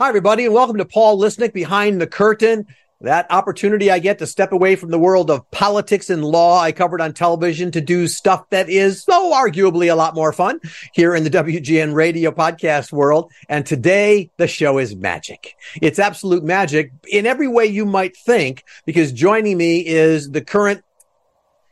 Hi, 0.00 0.08
everybody, 0.08 0.44
and 0.44 0.52
welcome 0.52 0.78
to 0.78 0.84
Paul 0.84 1.20
Lisnek 1.20 1.52
Behind 1.52 2.00
the 2.00 2.08
Curtain. 2.08 2.66
That 3.02 3.30
opportunity 3.30 3.92
I 3.92 4.00
get 4.00 4.18
to 4.18 4.26
step 4.26 4.50
away 4.50 4.74
from 4.74 4.90
the 4.90 4.98
world 4.98 5.30
of 5.30 5.48
politics 5.52 6.10
and 6.10 6.24
law 6.24 6.60
I 6.60 6.72
covered 6.72 7.00
on 7.00 7.12
television 7.12 7.70
to 7.70 7.80
do 7.80 8.08
stuff 8.08 8.50
that 8.50 8.68
is 8.68 9.04
so 9.04 9.32
arguably 9.32 9.92
a 9.92 9.94
lot 9.94 10.16
more 10.16 10.32
fun 10.32 10.58
here 10.94 11.14
in 11.14 11.22
the 11.22 11.30
WGN 11.30 11.94
radio 11.94 12.32
podcast 12.32 12.90
world. 12.90 13.30
And 13.48 13.64
today 13.64 14.32
the 14.36 14.48
show 14.48 14.78
is 14.78 14.96
magic. 14.96 15.54
It's 15.80 16.00
absolute 16.00 16.42
magic 16.42 16.90
in 17.08 17.24
every 17.24 17.46
way 17.46 17.66
you 17.66 17.86
might 17.86 18.16
think, 18.16 18.64
because 18.86 19.12
joining 19.12 19.56
me 19.56 19.86
is 19.86 20.28
the 20.28 20.42
current, 20.42 20.82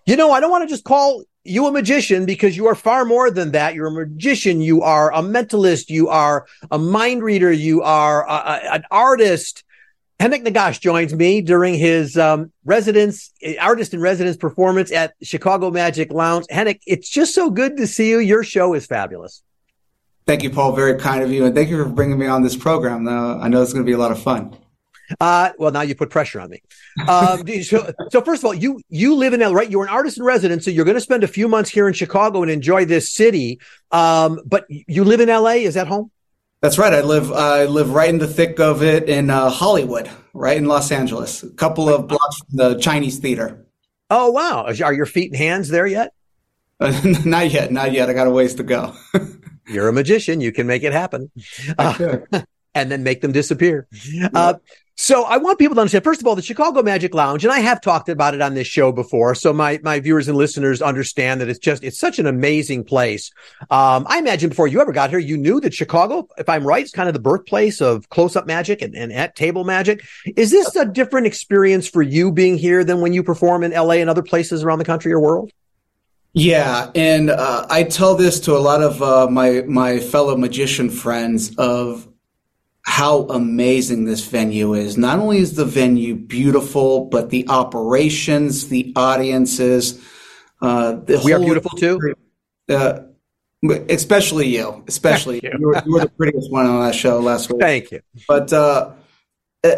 you 0.06 0.14
know, 0.14 0.30
I 0.30 0.38
don't 0.38 0.52
want 0.52 0.62
to 0.62 0.72
just 0.72 0.84
call 0.84 1.24
you 1.44 1.66
a 1.66 1.72
magician 1.72 2.24
because 2.24 2.56
you 2.56 2.66
are 2.66 2.74
far 2.74 3.04
more 3.04 3.30
than 3.30 3.52
that. 3.52 3.74
You're 3.74 3.88
a 3.88 4.06
magician. 4.06 4.60
You 4.60 4.82
are 4.82 5.12
a 5.12 5.22
mentalist. 5.22 5.90
You 5.90 6.08
are 6.08 6.46
a 6.70 6.78
mind 6.78 7.22
reader. 7.22 7.52
You 7.52 7.82
are 7.82 8.26
a, 8.28 8.32
a, 8.32 8.74
an 8.74 8.84
artist. 8.90 9.64
Henok 10.20 10.46
Negash 10.46 10.80
joins 10.80 11.12
me 11.12 11.40
during 11.40 11.74
his 11.74 12.16
um, 12.16 12.52
residence, 12.64 13.32
artist 13.60 13.92
in 13.92 14.00
residence 14.00 14.36
performance 14.36 14.92
at 14.92 15.14
Chicago 15.22 15.70
Magic 15.70 16.12
Lounge. 16.12 16.46
Henok, 16.46 16.78
it's 16.86 17.08
just 17.08 17.34
so 17.34 17.50
good 17.50 17.76
to 17.78 17.88
see 17.88 18.10
you. 18.10 18.20
Your 18.20 18.44
show 18.44 18.74
is 18.74 18.86
fabulous. 18.86 19.42
Thank 20.24 20.44
you, 20.44 20.50
Paul. 20.50 20.76
Very 20.76 20.96
kind 21.00 21.24
of 21.24 21.32
you. 21.32 21.44
And 21.44 21.54
thank 21.56 21.70
you 21.70 21.82
for 21.82 21.90
bringing 21.90 22.18
me 22.18 22.26
on 22.26 22.44
this 22.44 22.56
program. 22.56 23.08
Uh, 23.08 23.38
I 23.38 23.48
know 23.48 23.62
it's 23.62 23.72
going 23.72 23.84
to 23.84 23.88
be 23.88 23.94
a 23.94 23.98
lot 23.98 24.12
of 24.12 24.22
fun. 24.22 24.56
Uh, 25.20 25.50
well, 25.58 25.70
now 25.70 25.82
you 25.82 25.94
put 25.94 26.10
pressure 26.10 26.40
on 26.40 26.50
me. 26.50 26.62
Um, 27.08 27.46
so, 27.62 27.92
so, 28.10 28.20
first 28.22 28.42
of 28.42 28.46
all, 28.46 28.54
you 28.54 28.80
you 28.88 29.14
live 29.14 29.32
in 29.32 29.40
LA, 29.40 29.52
right? 29.52 29.70
You're 29.70 29.84
an 29.84 29.90
artist 29.90 30.18
in 30.18 30.24
residence, 30.24 30.64
so 30.64 30.70
you're 30.70 30.84
going 30.84 30.96
to 30.96 31.00
spend 31.00 31.24
a 31.24 31.28
few 31.28 31.48
months 31.48 31.70
here 31.70 31.88
in 31.88 31.94
Chicago 31.94 32.42
and 32.42 32.50
enjoy 32.50 32.84
this 32.84 33.12
city. 33.12 33.60
Um, 33.90 34.40
but 34.44 34.64
you 34.68 35.04
live 35.04 35.20
in 35.20 35.28
LA. 35.28 35.62
Is 35.62 35.74
that 35.74 35.86
home? 35.86 36.10
That's 36.60 36.78
right. 36.78 36.94
I 36.94 37.00
live 37.00 37.32
I 37.32 37.64
live 37.64 37.90
right 37.90 38.08
in 38.08 38.18
the 38.18 38.28
thick 38.28 38.60
of 38.60 38.82
it 38.82 39.08
in 39.08 39.30
uh, 39.30 39.50
Hollywood, 39.50 40.08
right 40.32 40.56
in 40.56 40.66
Los 40.66 40.92
Angeles, 40.92 41.42
a 41.42 41.50
couple 41.50 41.88
of 41.88 42.06
blocks 42.06 42.38
from 42.38 42.56
the 42.56 42.78
Chinese 42.78 43.18
theater. 43.18 43.66
Oh 44.10 44.30
wow! 44.30 44.66
Are 44.66 44.92
your 44.92 45.06
feet 45.06 45.32
and 45.32 45.36
hands 45.36 45.68
there 45.68 45.86
yet? 45.86 46.12
Uh, 46.78 47.00
not 47.24 47.50
yet, 47.50 47.72
not 47.72 47.92
yet. 47.92 48.10
I 48.10 48.12
got 48.12 48.26
a 48.26 48.30
ways 48.30 48.54
to 48.56 48.62
go. 48.62 48.94
You're 49.66 49.88
a 49.88 49.92
magician. 49.92 50.40
You 50.40 50.52
can 50.52 50.66
make 50.66 50.82
it 50.82 50.92
happen. 50.92 51.30
Uh, 51.78 52.18
and 52.74 52.90
then 52.90 53.02
make 53.02 53.20
them 53.20 53.32
disappear. 53.32 53.86
Uh, 54.34 54.54
so 54.96 55.24
I 55.24 55.38
want 55.38 55.58
people 55.58 55.74
to 55.74 55.80
understand, 55.80 56.04
first 56.04 56.20
of 56.20 56.26
all, 56.26 56.36
the 56.36 56.42
Chicago 56.42 56.82
Magic 56.82 57.14
Lounge, 57.14 57.44
and 57.44 57.52
I 57.52 57.60
have 57.60 57.80
talked 57.80 58.08
about 58.08 58.34
it 58.34 58.42
on 58.42 58.54
this 58.54 58.66
show 58.66 58.92
before. 58.92 59.34
So 59.34 59.52
my, 59.52 59.80
my 59.82 60.00
viewers 60.00 60.28
and 60.28 60.36
listeners 60.36 60.82
understand 60.82 61.40
that 61.40 61.48
it's 61.48 61.58
just, 61.58 61.82
it's 61.82 61.98
such 61.98 62.18
an 62.18 62.26
amazing 62.26 62.84
place. 62.84 63.30
Um, 63.70 64.06
I 64.08 64.18
imagine 64.18 64.50
before 64.50 64.68
you 64.68 64.80
ever 64.80 64.92
got 64.92 65.10
here, 65.10 65.18
you 65.18 65.36
knew 65.36 65.60
that 65.60 65.72
Chicago, 65.72 66.28
if 66.36 66.48
I'm 66.48 66.66
right, 66.66 66.84
is 66.84 66.92
kind 66.92 67.08
of 67.08 67.14
the 67.14 67.20
birthplace 67.20 67.80
of 67.80 68.08
close 68.10 68.36
up 68.36 68.46
magic 68.46 68.82
and, 68.82 68.94
and 68.94 69.12
at 69.12 69.34
table 69.34 69.64
magic. 69.64 70.04
Is 70.36 70.50
this 70.50 70.76
a 70.76 70.84
different 70.84 71.26
experience 71.26 71.88
for 71.88 72.02
you 72.02 72.30
being 72.30 72.58
here 72.58 72.84
than 72.84 73.00
when 73.00 73.14
you 73.14 73.22
perform 73.22 73.64
in 73.64 73.72
LA 73.72 73.94
and 73.94 74.10
other 74.10 74.22
places 74.22 74.62
around 74.62 74.78
the 74.78 74.84
country 74.84 75.12
or 75.12 75.20
world? 75.20 75.52
Yeah, 76.34 76.90
and 76.94 77.28
uh, 77.30 77.66
I 77.68 77.82
tell 77.82 78.14
this 78.14 78.40
to 78.40 78.56
a 78.56 78.58
lot 78.58 78.82
of 78.82 79.02
uh, 79.02 79.28
my 79.30 79.64
my 79.66 79.98
fellow 79.98 80.34
magician 80.34 80.88
friends 80.88 81.54
of 81.56 82.08
how 82.82 83.22
amazing 83.22 84.04
this 84.04 84.26
venue 84.26 84.74
is. 84.74 84.96
Not 84.98 85.18
only 85.18 85.38
is 85.38 85.54
the 85.54 85.64
venue 85.64 86.14
beautiful, 86.14 87.06
but 87.06 87.30
the 87.30 87.48
operations, 87.48 88.68
the 88.68 88.92
audiences, 88.96 90.02
uh, 90.60 90.92
the 90.92 91.20
we 91.24 91.32
are 91.32 91.38
beautiful 91.38 91.70
too. 91.70 92.14
Uh, 92.68 93.00
especially 93.88 94.48
you, 94.48 94.84
especially 94.88 95.40
you. 95.42 95.50
You, 95.58 95.66
were, 95.66 95.82
you. 95.84 95.92
were, 95.92 96.00
the 96.00 96.08
prettiest 96.08 96.50
one 96.50 96.66
on 96.66 96.84
that 96.84 96.94
show 96.94 97.20
last 97.20 97.50
week. 97.50 97.60
Thank 97.60 97.90
you. 97.92 98.00
But 98.26 98.52
uh, 98.52 98.92
uh, 99.62 99.70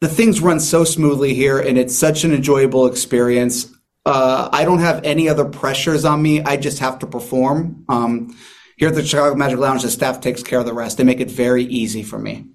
the 0.00 0.08
things 0.08 0.40
run 0.40 0.60
so 0.60 0.84
smoothly 0.84 1.34
here, 1.34 1.58
and 1.58 1.78
it's 1.78 1.96
such 1.96 2.24
an 2.24 2.32
enjoyable 2.32 2.86
experience. 2.86 3.72
Uh, 4.06 4.48
I 4.52 4.64
don't 4.64 4.78
have 4.78 5.04
any 5.04 5.28
other 5.28 5.44
pressures 5.44 6.04
on 6.04 6.22
me. 6.22 6.42
I 6.42 6.56
just 6.56 6.78
have 6.78 6.98
to 7.00 7.06
perform. 7.06 7.84
Um, 7.88 8.36
here 8.78 8.88
at 8.88 8.94
the 8.94 9.04
Chicago 9.04 9.34
Magic 9.34 9.58
Lounge, 9.58 9.82
the 9.82 9.90
staff 9.90 10.20
takes 10.20 10.42
care 10.42 10.60
of 10.60 10.66
the 10.66 10.72
rest. 10.72 10.96
They 10.96 11.04
make 11.04 11.20
it 11.20 11.30
very 11.30 11.64
easy 11.64 12.04
for 12.04 12.18
me. 12.18 12.46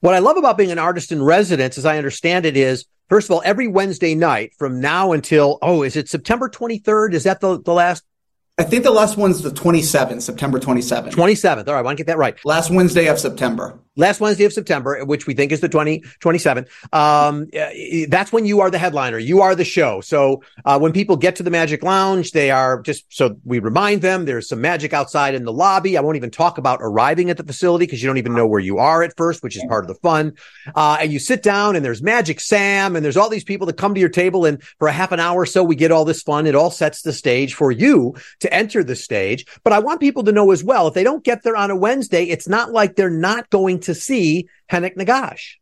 What 0.00 0.14
I 0.14 0.18
love 0.18 0.36
about 0.36 0.58
being 0.58 0.72
an 0.72 0.78
artist 0.78 1.12
in 1.12 1.22
residence, 1.22 1.78
as 1.78 1.86
I 1.86 1.96
understand 1.96 2.44
it, 2.44 2.56
is 2.56 2.86
first 3.08 3.28
of 3.28 3.32
all, 3.32 3.42
every 3.44 3.68
Wednesday 3.68 4.14
night 4.14 4.52
from 4.58 4.80
now 4.80 5.12
until, 5.12 5.58
oh, 5.62 5.82
is 5.82 5.94
it 5.94 6.08
September 6.08 6.48
23rd? 6.48 7.14
Is 7.14 7.24
that 7.24 7.40
the, 7.40 7.60
the 7.60 7.72
last 7.72 8.04
I 8.58 8.64
think 8.64 8.84
the 8.84 8.90
last 8.90 9.16
one's 9.16 9.40
the 9.40 9.48
27th, 9.48 10.20
September 10.20 10.58
27th. 10.60 11.12
27th. 11.12 11.66
All 11.66 11.72
right, 11.72 11.78
I 11.78 11.82
want 11.82 11.96
to 11.96 12.04
get 12.04 12.08
that 12.08 12.18
right. 12.18 12.36
Last 12.44 12.70
Wednesday 12.70 13.06
of 13.06 13.18
September. 13.18 13.78
Last 13.96 14.20
Wednesday 14.20 14.44
of 14.44 14.52
September, 14.52 15.04
which 15.04 15.26
we 15.26 15.34
think 15.34 15.50
is 15.50 15.60
the 15.60 15.68
20, 15.68 16.00
27th. 16.20 16.68
Um, 16.92 17.48
that's 18.08 18.32
when 18.32 18.46
you 18.46 18.60
are 18.60 18.70
the 18.70 18.78
headliner. 18.78 19.18
You 19.18 19.42
are 19.42 19.56
the 19.56 19.64
show. 19.64 20.00
So, 20.00 20.44
uh, 20.64 20.78
when 20.78 20.92
people 20.92 21.16
get 21.16 21.34
to 21.36 21.42
the 21.42 21.50
Magic 21.50 21.82
Lounge, 21.82 22.30
they 22.30 22.52
are 22.52 22.80
just, 22.82 23.04
so 23.08 23.36
we 23.44 23.58
remind 23.58 24.00
them 24.00 24.26
there's 24.26 24.48
some 24.48 24.60
magic 24.60 24.92
outside 24.92 25.34
in 25.34 25.44
the 25.44 25.52
lobby. 25.52 25.98
I 25.98 26.02
won't 26.02 26.16
even 26.16 26.30
talk 26.30 26.56
about 26.56 26.78
arriving 26.80 27.30
at 27.30 27.36
the 27.36 27.42
facility 27.42 27.84
because 27.84 28.00
you 28.00 28.08
don't 28.08 28.18
even 28.18 28.32
know 28.32 28.46
where 28.46 28.60
you 28.60 28.78
are 28.78 29.02
at 29.02 29.16
first, 29.16 29.42
which 29.42 29.56
is 29.56 29.64
part 29.68 29.82
of 29.82 29.88
the 29.88 29.96
fun. 29.96 30.34
Uh, 30.72 30.98
and 31.00 31.12
you 31.12 31.18
sit 31.18 31.42
down 31.42 31.74
and 31.74 31.84
there's 31.84 32.00
Magic 32.00 32.38
Sam 32.38 32.94
and 32.94 33.04
there's 33.04 33.16
all 33.16 33.28
these 33.28 33.42
people 33.42 33.66
that 33.66 33.76
come 33.76 33.94
to 33.94 34.00
your 34.00 34.08
table. 34.08 34.44
And 34.44 34.62
for 34.78 34.86
a 34.86 34.92
half 34.92 35.10
an 35.10 35.18
hour 35.18 35.40
or 35.40 35.46
so, 35.46 35.64
we 35.64 35.74
get 35.74 35.90
all 35.90 36.04
this 36.04 36.22
fun. 36.22 36.46
It 36.46 36.54
all 36.54 36.70
sets 36.70 37.02
the 37.02 37.12
stage 37.12 37.54
for 37.54 37.72
you 37.72 38.14
to 38.38 38.54
enter 38.54 38.84
the 38.84 38.94
stage. 38.94 39.46
But 39.64 39.72
I 39.72 39.80
want 39.80 39.98
people 39.98 40.22
to 40.24 40.32
know 40.32 40.52
as 40.52 40.62
well, 40.62 40.86
if 40.86 40.94
they 40.94 41.04
don't 41.04 41.24
get 41.24 41.42
there 41.42 41.56
on 41.56 41.72
a 41.72 41.76
Wednesday, 41.76 42.24
it's 42.24 42.48
not 42.48 42.70
like 42.70 42.94
they're 42.94 43.10
not 43.10 43.50
going 43.50 43.79
to 43.82 43.94
see 43.94 44.48
Henok 44.70 44.96
Negash. 44.96 45.56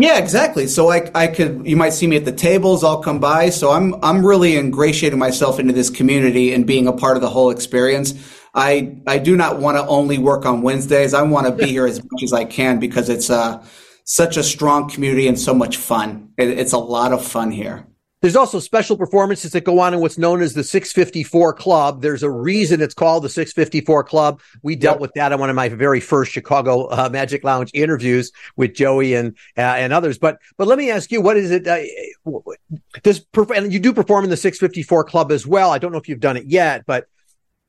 Yeah, 0.00 0.18
exactly. 0.18 0.66
So 0.66 0.90
I, 0.90 1.10
I 1.14 1.26
could, 1.26 1.66
you 1.66 1.76
might 1.76 1.92
see 1.92 2.06
me 2.06 2.16
at 2.16 2.24
the 2.24 2.32
tables. 2.32 2.82
I'll 2.82 3.02
come 3.02 3.20
by. 3.20 3.50
So 3.50 3.70
I'm, 3.70 3.94
I'm 4.02 4.24
really 4.24 4.56
ingratiating 4.56 5.18
myself 5.18 5.60
into 5.60 5.74
this 5.74 5.90
community 5.90 6.54
and 6.54 6.66
being 6.66 6.86
a 6.86 6.92
part 6.92 7.18
of 7.18 7.20
the 7.20 7.28
whole 7.28 7.50
experience. 7.50 8.14
I, 8.54 8.96
I 9.06 9.18
do 9.18 9.36
not 9.36 9.60
want 9.60 9.76
to 9.76 9.86
only 9.86 10.16
work 10.16 10.46
on 10.46 10.62
Wednesdays. 10.62 11.12
I 11.12 11.20
want 11.22 11.46
to 11.48 11.52
be 11.52 11.70
here 11.70 11.86
as 11.86 11.98
much 12.10 12.22
as 12.22 12.32
I 12.32 12.46
can 12.46 12.80
because 12.80 13.10
it's 13.10 13.28
uh, 13.28 13.62
such 14.04 14.38
a 14.38 14.42
strong 14.42 14.88
community 14.88 15.28
and 15.28 15.38
so 15.38 15.52
much 15.52 15.76
fun. 15.76 16.32
It, 16.38 16.48
it's 16.48 16.72
a 16.72 16.78
lot 16.78 17.12
of 17.12 17.22
fun 17.22 17.50
here. 17.50 17.86
There's 18.22 18.36
also 18.36 18.60
special 18.60 18.98
performances 18.98 19.52
that 19.52 19.64
go 19.64 19.78
on 19.78 19.94
in 19.94 20.00
what's 20.00 20.18
known 20.18 20.42
as 20.42 20.52
the 20.52 20.62
654 20.62 21.54
Club. 21.54 22.02
There's 22.02 22.22
a 22.22 22.30
reason 22.30 22.82
it's 22.82 22.94
called 22.94 23.24
the 23.24 23.30
654 23.30 24.04
Club. 24.04 24.40
We 24.62 24.76
dealt 24.76 24.96
yep. 24.96 25.00
with 25.00 25.14
that 25.14 25.32
on 25.32 25.40
one 25.40 25.48
of 25.48 25.56
my 25.56 25.70
very 25.70 26.00
first 26.00 26.30
Chicago 26.30 26.86
uh, 26.90 27.08
Magic 27.10 27.44
Lounge 27.44 27.70
interviews 27.72 28.30
with 28.56 28.74
Joey 28.74 29.14
and 29.14 29.36
uh, 29.56 29.62
and 29.62 29.92
others. 29.92 30.18
But 30.18 30.38
but 30.58 30.68
let 30.68 30.76
me 30.76 30.90
ask 30.90 31.10
you, 31.10 31.22
what 31.22 31.38
is 31.38 31.50
it? 31.50 31.66
Uh, 31.66 31.78
this 33.02 33.24
and 33.56 33.72
you 33.72 33.80
do 33.80 33.94
perform 33.94 34.24
in 34.24 34.30
the 34.30 34.36
654 34.36 35.04
Club 35.04 35.32
as 35.32 35.46
well. 35.46 35.70
I 35.70 35.78
don't 35.78 35.92
know 35.92 35.98
if 35.98 36.08
you've 36.08 36.20
done 36.20 36.36
it 36.36 36.44
yet, 36.46 36.84
but 36.86 37.08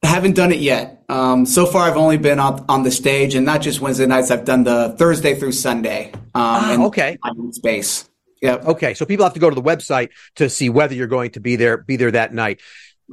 haven't 0.03 0.35
done 0.35 0.51
it 0.51 0.59
yet. 0.59 1.03
Um, 1.07 1.45
so 1.45 1.65
far, 1.65 1.87
I've 1.87 1.97
only 1.97 2.17
been 2.17 2.39
on, 2.39 2.65
on 2.67 2.83
the 2.83 2.91
stage, 2.91 3.35
and 3.35 3.45
not 3.45 3.61
just 3.61 3.79
Wednesday 3.79 4.05
nights. 4.05 4.31
I've 4.31 4.45
done 4.45 4.63
the 4.63 4.95
Thursday 4.97 5.35
through 5.35 5.53
Sunday. 5.53 6.11
Um, 6.13 6.21
ah, 6.33 6.85
okay. 6.87 7.17
Space. 7.51 8.09
Yeah. 8.41 8.55
Okay. 8.55 8.93
So 8.93 9.05
people 9.05 9.23
have 9.25 9.33
to 9.33 9.39
go 9.39 9.49
to 9.49 9.55
the 9.55 9.61
website 9.61 10.09
to 10.35 10.49
see 10.49 10.69
whether 10.69 10.93
you're 10.93 11.07
going 11.07 11.31
to 11.31 11.39
be 11.39 11.55
there, 11.55 11.77
be 11.77 11.95
there 11.95 12.11
that 12.11 12.33
night. 12.33 12.59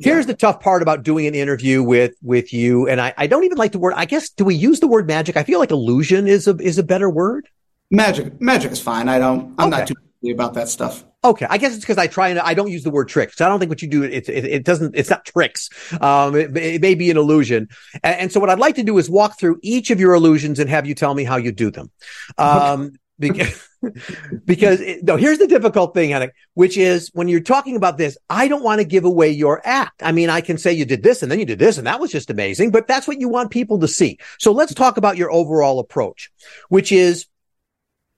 Here's 0.00 0.26
the 0.26 0.34
tough 0.34 0.60
part 0.60 0.80
about 0.80 1.02
doing 1.02 1.26
an 1.26 1.34
interview 1.34 1.82
with, 1.82 2.14
with 2.22 2.52
you. 2.52 2.88
And 2.88 3.00
I, 3.00 3.12
I 3.16 3.26
don't 3.26 3.44
even 3.44 3.58
like 3.58 3.72
the 3.72 3.80
word, 3.80 3.94
I 3.96 4.04
guess, 4.04 4.30
do 4.30 4.44
we 4.44 4.54
use 4.54 4.78
the 4.78 4.86
word 4.86 5.08
magic? 5.08 5.36
I 5.36 5.42
feel 5.42 5.58
like 5.58 5.72
illusion 5.72 6.28
is 6.28 6.46
a, 6.46 6.56
is 6.56 6.78
a 6.78 6.84
better 6.84 7.10
word. 7.10 7.48
Magic, 7.90 8.40
magic 8.40 8.70
is 8.70 8.80
fine. 8.80 9.08
I 9.08 9.18
don't, 9.18 9.54
I'm 9.58 9.68
okay. 9.68 9.78
not 9.78 9.88
too 9.88 9.94
about 10.30 10.54
that 10.54 10.68
stuff. 10.68 11.04
Okay, 11.24 11.46
I 11.48 11.58
guess 11.58 11.74
it's 11.74 11.84
because 11.84 11.98
I 11.98 12.06
try 12.06 12.28
and 12.28 12.38
I 12.38 12.54
don't 12.54 12.70
use 12.70 12.84
the 12.84 12.90
word 12.90 13.08
tricks. 13.08 13.36
So 13.36 13.44
I 13.44 13.48
don't 13.48 13.58
think 13.58 13.70
what 13.70 13.82
you 13.82 13.88
do 13.88 14.02
it, 14.04 14.28
it, 14.28 14.44
it 14.44 14.64
doesn't 14.64 14.96
it's 14.96 15.10
not 15.10 15.24
tricks. 15.24 15.68
Um, 16.00 16.36
it, 16.36 16.56
it, 16.56 16.80
may 16.80 16.94
be 16.94 17.10
an 17.10 17.16
illusion, 17.16 17.68
and, 18.02 18.20
and, 18.20 18.32
so 18.32 18.38
what 18.40 18.50
I'd 18.50 18.58
like 18.58 18.76
to 18.76 18.84
do 18.84 18.98
is 18.98 19.10
walk 19.10 19.38
through 19.38 19.58
each 19.62 19.90
of 19.90 19.98
your 19.98 20.14
illusions 20.14 20.58
and 20.58 20.70
have 20.70 20.86
you 20.86 20.94
tell 20.94 21.14
me 21.14 21.24
how 21.24 21.36
you 21.36 21.50
do 21.50 21.70
them. 21.70 21.90
Um, 22.36 22.82
okay. 22.82 22.90
because 23.18 23.67
because 24.44 24.80
it, 24.80 25.04
no, 25.04 25.16
here's 25.16 25.38
the 25.38 25.46
difficult 25.46 25.94
thing, 25.94 26.10
Henok, 26.10 26.30
which 26.54 26.76
is 26.76 27.10
when 27.14 27.28
you're 27.28 27.40
talking 27.40 27.76
about 27.76 27.98
this, 27.98 28.18
I 28.28 28.48
don't 28.48 28.62
want 28.62 28.80
to 28.80 28.84
give 28.84 29.04
away 29.04 29.30
your 29.30 29.60
act. 29.64 30.02
I 30.02 30.12
mean, 30.12 30.30
I 30.30 30.40
can 30.40 30.58
say 30.58 30.72
you 30.72 30.84
did 30.84 31.02
this 31.02 31.22
and 31.22 31.30
then 31.30 31.38
you 31.38 31.44
did 31.44 31.58
this 31.58 31.78
and 31.78 31.86
that 31.86 32.00
was 32.00 32.10
just 32.10 32.30
amazing, 32.30 32.70
but 32.70 32.88
that's 32.88 33.06
what 33.06 33.20
you 33.20 33.28
want 33.28 33.50
people 33.50 33.78
to 33.80 33.88
see. 33.88 34.18
So 34.38 34.52
let's 34.52 34.74
talk 34.74 34.96
about 34.96 35.16
your 35.16 35.30
overall 35.30 35.78
approach, 35.78 36.30
which 36.68 36.92
is 36.92 37.26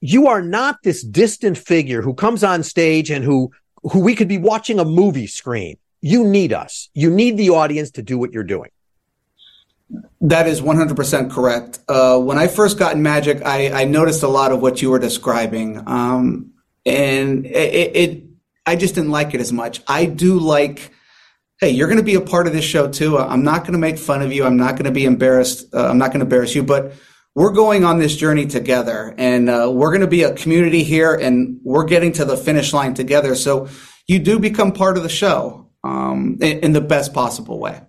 you 0.00 0.28
are 0.28 0.42
not 0.42 0.78
this 0.82 1.02
distant 1.02 1.58
figure 1.58 2.02
who 2.02 2.14
comes 2.14 2.42
on 2.42 2.62
stage 2.62 3.10
and 3.10 3.24
who, 3.24 3.50
who 3.82 4.00
we 4.00 4.14
could 4.14 4.28
be 4.28 4.38
watching 4.38 4.78
a 4.78 4.84
movie 4.84 5.26
screen. 5.26 5.76
You 6.00 6.24
need 6.24 6.52
us. 6.52 6.88
You 6.94 7.10
need 7.10 7.36
the 7.36 7.50
audience 7.50 7.90
to 7.92 8.02
do 8.02 8.16
what 8.18 8.32
you're 8.32 8.42
doing. 8.44 8.70
That 10.20 10.46
is 10.46 10.60
100% 10.60 11.31
correct. 11.31 11.78
Uh, 11.88 12.19
when 12.19 12.38
I 12.38 12.46
first 12.46 12.78
got 12.78 12.94
in 12.94 13.02
Magic, 13.02 13.42
I, 13.44 13.82
I, 13.82 13.84
noticed 13.84 14.22
a 14.22 14.28
lot 14.28 14.52
of 14.52 14.60
what 14.60 14.82
you 14.82 14.90
were 14.90 14.98
describing. 14.98 15.82
Um, 15.87 16.52
and 16.84 17.46
it, 17.46 17.96
it, 17.96 18.25
I 18.66 18.76
just 18.76 18.94
didn't 18.94 19.10
like 19.10 19.34
it 19.34 19.40
as 19.40 19.52
much. 19.52 19.82
I 19.88 20.04
do 20.04 20.38
like, 20.38 20.92
hey, 21.60 21.70
you're 21.70 21.88
going 21.88 21.98
to 21.98 22.04
be 22.04 22.14
a 22.14 22.20
part 22.20 22.46
of 22.46 22.52
this 22.52 22.64
show 22.64 22.88
too. 22.88 23.19
I'm 23.19 23.42
not 23.42 23.62
going 23.62 23.72
to 23.72 23.78
make 23.78 23.98
fun 23.98 24.22
of 24.22 24.32
you. 24.32 24.44
I'm 24.44 24.56
not 24.56 24.72
going 24.72 24.84
to 24.84 24.90
be 24.90 25.06
embarrassed. 25.06 25.75
Uh, 25.75 25.88
I'm 25.88 25.98
not 25.98 26.08
going 26.08 26.20
to 26.20 26.26
embarrass 26.26 26.54
you. 26.54 26.62
But 26.62 26.92
we're 27.34 27.52
going 27.52 27.84
on 27.84 27.98
this 27.98 28.16
journey 28.16 28.46
together 28.46 29.14
and 29.16 29.48
uh, 29.48 29.70
we're 29.72 29.90
going 29.90 30.00
to 30.00 30.06
be 30.06 30.25
a 30.25 30.34
community 30.34 30.82
here 30.82 31.14
and 31.14 31.58
we're 31.62 31.84
getting 31.84 32.12
to 32.12 32.25
the 32.25 32.37
finish 32.37 32.72
line 32.72 32.94
together. 32.94 33.34
So 33.34 33.69
you 34.06 34.19
do 34.19 34.38
become 34.38 34.72
part 34.72 34.96
of 34.96 35.02
the 35.02 35.08
show 35.08 35.70
um, 35.84 36.38
in, 36.40 36.58
in 36.60 36.72
the 36.72 36.81
best 36.81 37.14
possible 37.14 37.58
way. 37.58 37.81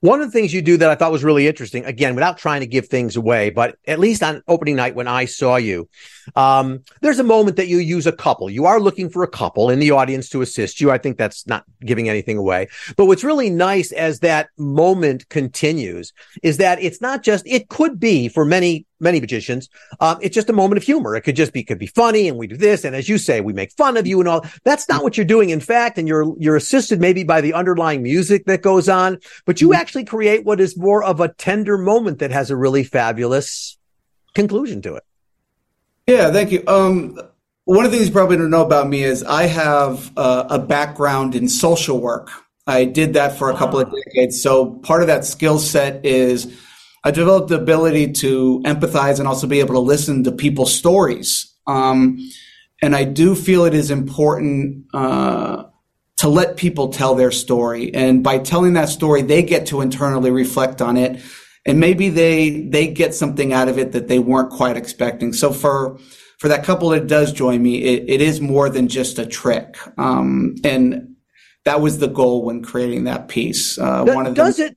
One 0.00 0.20
of 0.20 0.28
the 0.28 0.32
things 0.32 0.52
you 0.52 0.60
do 0.60 0.76
that 0.76 0.90
I 0.90 0.94
thought 0.94 1.10
was 1.10 1.24
really 1.24 1.48
interesting, 1.48 1.84
again, 1.86 2.14
without 2.14 2.36
trying 2.36 2.60
to 2.60 2.66
give 2.66 2.86
things 2.86 3.16
away, 3.16 3.48
but 3.50 3.76
at 3.86 3.98
least 3.98 4.22
on 4.22 4.42
opening 4.46 4.76
night 4.76 4.94
when 4.94 5.08
I 5.08 5.24
saw 5.24 5.56
you, 5.56 5.88
um, 6.34 6.84
there's 7.00 7.18
a 7.18 7.24
moment 7.24 7.56
that 7.56 7.68
you 7.68 7.78
use 7.78 8.06
a 8.06 8.12
couple. 8.12 8.50
You 8.50 8.66
are 8.66 8.78
looking 8.78 9.08
for 9.08 9.22
a 9.22 9.28
couple 9.28 9.70
in 9.70 9.78
the 9.78 9.92
audience 9.92 10.28
to 10.30 10.42
assist 10.42 10.80
you. 10.80 10.90
I 10.90 10.98
think 10.98 11.16
that's 11.16 11.46
not 11.46 11.64
giving 11.80 12.08
anything 12.08 12.36
away. 12.36 12.68
But 12.96 13.06
what's 13.06 13.24
really 13.24 13.50
nice 13.50 13.90
as 13.90 14.20
that 14.20 14.50
moment 14.58 15.28
continues 15.28 16.12
is 16.42 16.58
that 16.58 16.82
it's 16.82 17.00
not 17.00 17.22
just, 17.22 17.46
it 17.46 17.68
could 17.68 17.98
be 17.98 18.28
for 18.28 18.44
many 18.44 18.85
many 19.00 19.20
magicians. 19.20 19.68
Um, 20.00 20.18
it's 20.20 20.34
just 20.34 20.50
a 20.50 20.52
moment 20.52 20.78
of 20.78 20.84
humor. 20.84 21.14
It 21.16 21.22
could 21.22 21.36
just 21.36 21.52
be, 21.52 21.62
could 21.62 21.78
be 21.78 21.86
funny. 21.86 22.28
And 22.28 22.38
we 22.38 22.46
do 22.46 22.56
this. 22.56 22.84
And 22.84 22.96
as 22.96 23.08
you 23.08 23.18
say, 23.18 23.40
we 23.40 23.52
make 23.52 23.72
fun 23.72 23.96
of 23.96 24.06
you 24.06 24.20
and 24.20 24.28
all. 24.28 24.44
That's 24.64 24.88
not 24.88 25.02
what 25.02 25.16
you're 25.16 25.26
doing. 25.26 25.50
In 25.50 25.60
fact, 25.60 25.98
and 25.98 26.08
you're, 26.08 26.34
you're 26.38 26.56
assisted 26.56 27.00
maybe 27.00 27.24
by 27.24 27.40
the 27.40 27.52
underlying 27.52 28.02
music 28.02 28.46
that 28.46 28.62
goes 28.62 28.88
on, 28.88 29.18
but 29.44 29.60
you 29.60 29.68
mm-hmm. 29.68 29.80
actually 29.80 30.04
create 30.04 30.44
what 30.44 30.60
is 30.60 30.76
more 30.76 31.02
of 31.02 31.20
a 31.20 31.28
tender 31.28 31.78
moment 31.78 32.18
that 32.20 32.30
has 32.30 32.50
a 32.50 32.56
really 32.56 32.84
fabulous 32.84 33.78
conclusion 34.34 34.82
to 34.82 34.94
it. 34.94 35.04
Yeah, 36.06 36.30
thank 36.30 36.52
you. 36.52 36.62
Um, 36.66 37.18
one 37.64 37.84
of 37.84 37.90
the 37.90 37.96
things 37.96 38.08
you 38.08 38.14
probably 38.14 38.36
don't 38.36 38.50
know 38.50 38.64
about 38.64 38.88
me 38.88 39.02
is 39.02 39.24
I 39.24 39.44
have 39.44 40.12
uh, 40.16 40.46
a 40.48 40.58
background 40.58 41.34
in 41.34 41.48
social 41.48 42.00
work. 42.00 42.30
I 42.66 42.84
did 42.84 43.14
that 43.14 43.36
for 43.36 43.50
a 43.50 43.56
couple 43.56 43.80
of 43.80 43.88
ah. 43.88 43.96
decades. 44.04 44.40
So 44.40 44.66
part 44.66 45.00
of 45.00 45.08
that 45.08 45.24
skill 45.24 45.58
set 45.58 46.04
is 46.04 46.56
I 47.06 47.10
developed 47.12 47.48
the 47.48 47.60
ability 47.60 48.12
to 48.14 48.60
empathize 48.64 49.18
and 49.18 49.28
also 49.28 49.46
be 49.46 49.60
able 49.60 49.74
to 49.74 49.80
listen 49.80 50.24
to 50.24 50.32
people's 50.32 50.74
stories. 50.74 51.54
Um, 51.66 52.18
and 52.82 52.96
I 52.96 53.04
do 53.04 53.34
feel 53.34 53.64
it 53.64 53.74
is 53.74 53.90
important 53.90 54.86
uh, 54.92 55.64
to 56.18 56.28
let 56.28 56.56
people 56.56 56.88
tell 56.88 57.14
their 57.14 57.30
story. 57.30 57.94
And 57.94 58.24
by 58.24 58.38
telling 58.38 58.72
that 58.72 58.88
story, 58.88 59.22
they 59.22 59.42
get 59.42 59.66
to 59.66 59.80
internally 59.80 60.30
reflect 60.30 60.82
on 60.82 60.96
it 60.96 61.22
and 61.66 61.80
maybe 61.80 62.08
they 62.08 62.62
they 62.62 62.86
get 62.86 63.14
something 63.14 63.52
out 63.52 63.68
of 63.68 63.78
it 63.78 63.92
that 63.92 64.08
they 64.08 64.18
weren't 64.18 64.50
quite 64.50 64.76
expecting. 64.76 65.32
So 65.32 65.52
for 65.52 65.98
for 66.38 66.48
that 66.48 66.64
couple 66.64 66.90
that 66.90 67.08
does 67.08 67.32
join 67.32 67.62
me, 67.62 67.82
it, 67.82 68.04
it 68.08 68.20
is 68.20 68.40
more 68.40 68.70
than 68.70 68.88
just 68.88 69.18
a 69.18 69.26
trick, 69.26 69.76
um, 69.98 70.54
and 70.64 71.16
that 71.64 71.80
was 71.80 71.98
the 71.98 72.06
goal 72.06 72.44
when 72.44 72.62
creating 72.62 73.04
that 73.04 73.28
piece. 73.28 73.78
Uh, 73.78 74.04
one 74.04 74.26
of 74.26 74.34
does 74.34 74.58
it? 74.60 74.75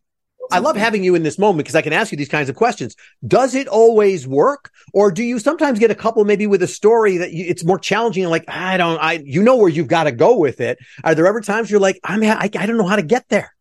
I 0.52 0.60
love 0.60 0.76
having 0.76 1.04
you 1.04 1.16
in 1.16 1.24
this 1.24 1.38
moment 1.38 1.60
because 1.60 1.76
I 1.76 1.82
can 1.82 1.94
ask 1.94 2.12
you 2.12 2.18
these 2.18 2.30
kinds 2.30 2.50
of 2.50 2.56
questions. 2.56 2.96
Does 3.26 3.56
it 3.56 3.68
always 3.68 4.28
work, 4.28 4.72
or 4.94 5.12
do 5.12 5.24
you 5.24 5.40
sometimes 5.40 5.80
get 5.80 5.92
a 5.92 5.96
couple 5.96 6.24
maybe 6.26 6.48
with 6.48 6.64
a 6.64 6.68
story 6.68 7.18
that 7.18 7.32
you, 7.32 7.46
it's 7.48 7.64
more 7.64 7.80
challenging? 7.80 8.26
Like 8.26 8.46
I 8.48 8.78
don't, 8.78 9.00
I 9.00 9.22
you 9.24 9.44
know 9.44 9.58
where 9.58 9.70
you've 9.70 9.88
got 9.88 10.06
to 10.06 10.12
go 10.12 10.38
with 10.38 10.62
it. 10.62 10.80
Are 11.04 11.16
there 11.16 11.28
ever 11.28 11.42
times 11.42 11.70
you're 11.70 11.80
like 11.80 12.00
I'm 12.04 12.24
I, 12.24 12.50
I 12.58 12.66
don't 12.66 12.78
know 12.78 12.88
how 12.88 12.96
to 12.96 13.04
get 13.04 13.28
there? 13.30 13.54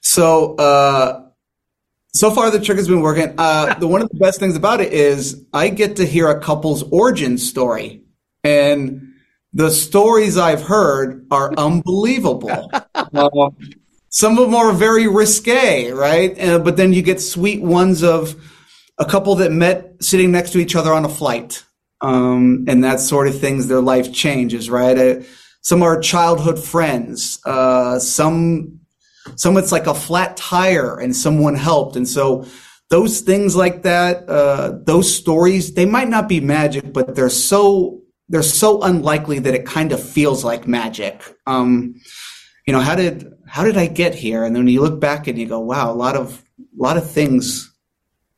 So 0.00 0.54
uh, 0.56 1.28
so 2.14 2.30
far, 2.30 2.50
the 2.50 2.60
trick 2.60 2.78
has 2.78 2.88
been 2.88 3.00
working. 3.00 3.34
Uh, 3.38 3.74
the 3.78 3.86
one 3.86 4.02
of 4.02 4.08
the 4.08 4.18
best 4.18 4.40
things 4.40 4.56
about 4.56 4.80
it 4.80 4.92
is 4.92 5.44
I 5.52 5.68
get 5.68 5.96
to 5.96 6.06
hear 6.06 6.28
a 6.28 6.40
couple's 6.40 6.82
origin 6.90 7.38
story, 7.38 8.02
and 8.42 9.12
the 9.52 9.70
stories 9.70 10.36
I've 10.36 10.62
heard 10.62 11.26
are 11.30 11.52
unbelievable. 11.56 12.70
uh, 12.94 13.50
some 14.10 14.38
of 14.38 14.46
them 14.46 14.54
are 14.54 14.72
very 14.72 15.06
risque, 15.06 15.90
right? 15.90 16.38
Uh, 16.40 16.58
but 16.58 16.76
then 16.76 16.92
you 16.92 17.02
get 17.02 17.20
sweet 17.20 17.62
ones 17.62 18.02
of 18.02 18.34
a 18.98 19.04
couple 19.04 19.34
that 19.36 19.52
met 19.52 19.94
sitting 20.00 20.30
next 20.30 20.52
to 20.52 20.58
each 20.58 20.74
other 20.74 20.92
on 20.92 21.04
a 21.04 21.08
flight, 21.08 21.64
um, 22.00 22.64
and 22.68 22.82
that 22.84 23.00
sort 23.00 23.28
of 23.28 23.38
things. 23.38 23.66
Their 23.66 23.80
life 23.80 24.12
changes, 24.12 24.70
right? 24.70 24.98
Uh, 24.98 25.22
some 25.60 25.82
are 25.82 26.00
childhood 26.00 26.58
friends. 26.58 27.40
Uh, 27.44 27.98
some 27.98 28.80
some 29.36 29.56
it's 29.56 29.72
like 29.72 29.86
a 29.86 29.94
flat 29.94 30.36
tire 30.36 30.98
and 30.98 31.14
someone 31.14 31.54
helped. 31.54 31.96
And 31.96 32.08
so 32.08 32.46
those 32.90 33.20
things 33.20 33.54
like 33.54 33.82
that, 33.82 34.28
uh, 34.28 34.78
those 34.84 35.14
stories, 35.14 35.74
they 35.74 35.86
might 35.86 36.08
not 36.08 36.28
be 36.28 36.40
magic, 36.40 36.92
but 36.92 37.14
they're 37.14 37.28
so, 37.28 38.00
they're 38.28 38.42
so 38.42 38.82
unlikely 38.82 39.38
that 39.40 39.54
it 39.54 39.66
kind 39.66 39.92
of 39.92 40.02
feels 40.02 40.44
like 40.44 40.66
magic. 40.66 41.22
Um, 41.46 42.00
you 42.66 42.72
know, 42.72 42.80
how 42.80 42.94
did, 42.94 43.32
how 43.48 43.64
did 43.64 43.76
I 43.76 43.86
get 43.86 44.14
here? 44.14 44.44
And 44.44 44.54
then 44.54 44.66
you 44.68 44.80
look 44.80 45.00
back 45.00 45.26
and 45.26 45.38
you 45.38 45.46
go, 45.46 45.58
wow, 45.58 45.90
a 45.90 45.94
lot 45.94 46.16
of, 46.16 46.44
a 46.58 46.82
lot 46.82 46.96
of 46.96 47.10
things 47.10 47.72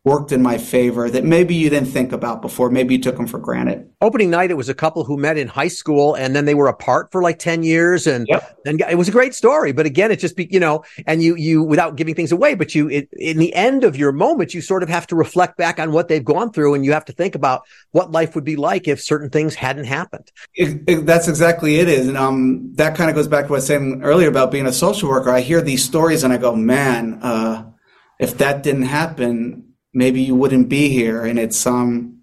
worked 0.03 0.33
in 0.33 0.41
my 0.41 0.57
favor 0.57 1.11
that 1.11 1.25
maybe 1.25 1.55
you 1.55 1.69
didn't 1.69 1.89
think 1.89 2.11
about 2.11 2.41
before. 2.41 2.71
Maybe 2.71 2.95
you 2.95 3.03
took 3.03 3.19
them 3.19 3.27
for 3.27 3.39
granted. 3.39 3.87
Opening 4.01 4.31
night, 4.31 4.51
it 4.51 4.57
was 4.57 4.71
a 4.71 4.75
couple 4.75 5.05
who 5.05 5.19
met 5.19 5.37
in 5.37 5.47
high 5.47 5.69
school 5.69 6.15
and 6.15 6.35
then 6.35 6.47
they 6.47 6.55
were 6.55 6.69
apart 6.69 7.13
for 7.13 7.23
like 7.23 7.39
10 7.39 7.63
years. 7.63 8.07
And, 8.07 8.27
yep. 8.27 8.59
and 8.65 8.81
it 8.81 8.97
was 8.97 9.09
a 9.09 9.13
great 9.13 9.35
story. 9.35 9.73
But 9.73 9.85
again, 9.85 10.11
it 10.11 10.17
just 10.17 10.37
be, 10.37 10.49
you 10.51 10.59
know, 10.59 10.85
and 11.07 11.23
you, 11.23 11.37
you, 11.37 11.63
without 11.63 11.97
giving 11.97 12.15
things 12.15 12.33
away, 12.33 12.55
but 12.55 12.75
you, 12.75 12.89
it, 12.89 13.11
in 13.13 13.37
the 13.37 13.53
end 13.55 13.85
of 13.85 13.95
your 13.95 14.11
moment, 14.11 14.55
you 14.55 14.63
sort 14.63 14.83
of 14.83 14.89
have 14.89 15.07
to 15.09 15.17
reflect 15.17 15.59
back 15.59 15.79
on 15.79 15.93
what 15.93 16.09
they've 16.09 16.25
gone 16.25 16.51
through 16.51 16.73
and 16.73 16.83
you 16.83 16.93
have 16.93 17.05
to 17.05 17.13
think 17.13 17.35
about 17.35 17.65
what 17.91 18.11
life 18.11 18.35
would 18.35 18.45
be 18.45 18.57
like 18.57 18.89
if 18.89 19.03
certain 19.03 19.29
things 19.29 19.55
hadn't 19.55 19.85
happened. 19.85 20.33
It, 20.55 20.83
it, 20.87 21.07
that's 21.07 21.29
exactly 21.29 21.77
it 21.77 21.91
is. 21.91 22.09
And, 22.09 22.17
um, 22.17 22.73
that 22.77 22.97
kind 22.97 23.11
of 23.11 23.17
goes 23.17 23.29
back 23.29 23.45
to 23.45 23.51
what 23.51 23.57
I 23.57 23.59
was 23.59 23.67
saying 23.67 24.01
earlier 24.03 24.29
about 24.29 24.51
being 24.51 24.67
a 24.67 24.73
social 24.73 25.11
worker. 25.11 25.29
I 25.29 25.41
hear 25.41 25.61
these 25.61 25.85
stories 25.85 26.25
and 26.25 26.33
I 26.33 26.39
go, 26.39 26.57
man, 26.57 27.19
uh, 27.23 27.71
if 28.19 28.39
that 28.39 28.63
didn't 28.63 28.83
happen, 28.83 29.70
maybe 29.93 30.23
you 30.23 30.35
wouldn't 30.35 30.69
be 30.69 30.89
here. 30.89 31.25
And 31.25 31.39
it's 31.39 31.67
um, 31.67 32.21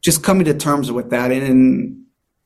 just 0.00 0.22
coming 0.22 0.44
to 0.46 0.54
terms 0.54 0.90
with 0.90 1.10
that, 1.10 1.30
and, 1.32 1.42
and, 1.42 1.96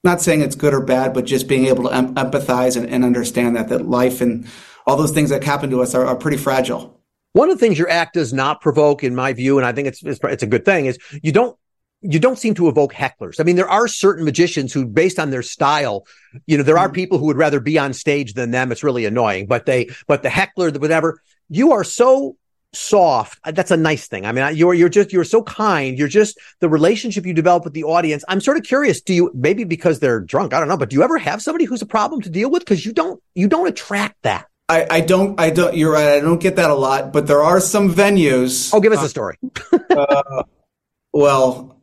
not 0.02 0.20
saying 0.20 0.42
it's 0.42 0.54
good 0.54 0.74
or 0.74 0.82
bad, 0.82 1.14
but 1.14 1.24
just 1.24 1.48
being 1.48 1.64
able 1.64 1.84
to 1.84 1.88
em- 1.88 2.14
empathize 2.14 2.76
and, 2.76 2.86
and, 2.90 3.06
understand 3.06 3.56
that 3.56 3.70
that 3.70 3.88
life 3.88 4.20
and 4.20 4.46
all 4.86 4.98
those 4.98 5.12
things 5.12 5.30
that 5.30 5.42
happen 5.42 5.70
to 5.70 5.80
us 5.80 5.94
are, 5.94 6.04
are, 6.04 6.14
pretty 6.14 6.36
fragile. 6.36 7.00
One 7.32 7.48
of 7.48 7.58
the 7.58 7.64
things 7.64 7.78
your 7.78 7.88
act 7.88 8.12
does 8.12 8.30
not 8.30 8.60
provoke, 8.60 9.02
in 9.02 9.14
my 9.14 9.32
view, 9.32 9.56
and 9.56 9.66
I 9.66 9.72
think 9.72 9.88
it's, 9.88 10.04
it's 10.04 10.20
it's 10.22 10.42
a 10.42 10.46
good 10.46 10.66
thing, 10.66 10.84
is 10.84 10.98
you 11.22 11.32
don't 11.32 11.56
you 12.04 12.18
don't 12.18 12.38
seem 12.38 12.54
to 12.54 12.68
evoke 12.68 12.92
hecklers. 12.92 13.40
I 13.40 13.44
mean, 13.44 13.56
there 13.56 13.68
are 13.68 13.88
certain 13.88 14.26
magicians 14.26 14.74
who, 14.74 14.84
based 14.84 15.18
on 15.18 15.30
their 15.30 15.42
style, 15.42 16.06
you 16.46 16.58
know, 16.58 16.62
there 16.62 16.76
are 16.76 16.88
mm-hmm. 16.88 16.94
people 16.94 17.18
who 17.18 17.26
would 17.26 17.38
rather 17.38 17.60
be 17.60 17.78
on 17.78 17.94
stage 17.94 18.34
than 18.34 18.50
them. 18.50 18.70
It's 18.70 18.84
really 18.84 19.06
annoying, 19.06 19.46
but 19.46 19.64
they, 19.64 19.88
but 20.06 20.22
the 20.22 20.28
heckler, 20.28 20.70
the 20.70 20.80
whatever, 20.80 21.22
you 21.48 21.72
are 21.72 21.82
so 21.82 22.36
soft. 22.74 23.38
That's 23.44 23.70
a 23.70 23.76
nice 23.76 24.06
thing. 24.08 24.26
I 24.26 24.32
mean, 24.32 24.56
you're 24.56 24.74
you're 24.74 24.88
just 24.88 25.12
you're 25.12 25.24
so 25.24 25.42
kind. 25.42 25.98
You're 25.98 26.08
just 26.08 26.38
the 26.60 26.68
relationship 26.68 27.26
you 27.26 27.34
develop 27.34 27.64
with 27.64 27.72
the 27.72 27.84
audience. 27.84 28.24
I'm 28.28 28.40
sort 28.40 28.56
of 28.56 28.64
curious. 28.64 29.00
Do 29.00 29.14
you 29.14 29.30
maybe 29.34 29.64
because 29.64 30.00
they're 30.00 30.20
drunk? 30.20 30.54
I 30.54 30.58
don't 30.58 30.68
know, 30.68 30.76
but 30.76 30.90
do 30.90 30.96
you 30.96 31.02
ever 31.02 31.18
have 31.18 31.42
somebody 31.42 31.64
who's 31.64 31.82
a 31.82 31.86
problem 31.86 32.20
to 32.22 32.30
deal 32.30 32.50
with? 32.50 32.60
Because 32.60 32.84
you 32.84 32.92
don't 32.92 33.22
you 33.34 33.48
don't 33.48 33.68
attract 33.68 34.22
that. 34.22 34.46
I, 34.68 34.86
I 34.90 35.00
don't 35.00 35.38
I 35.38 35.50
don't 35.50 35.76
you're 35.76 35.92
right. 35.92 36.14
I 36.16 36.20
don't 36.20 36.40
get 36.40 36.56
that 36.56 36.70
a 36.70 36.74
lot, 36.74 37.12
but 37.12 37.26
there 37.26 37.42
are 37.42 37.60
some 37.60 37.92
venues. 37.92 38.70
Oh, 38.72 38.80
give 38.80 38.92
us 38.92 39.02
uh, 39.02 39.06
a 39.06 39.08
story. 39.08 39.38
uh, 39.90 40.42
well, 41.12 41.82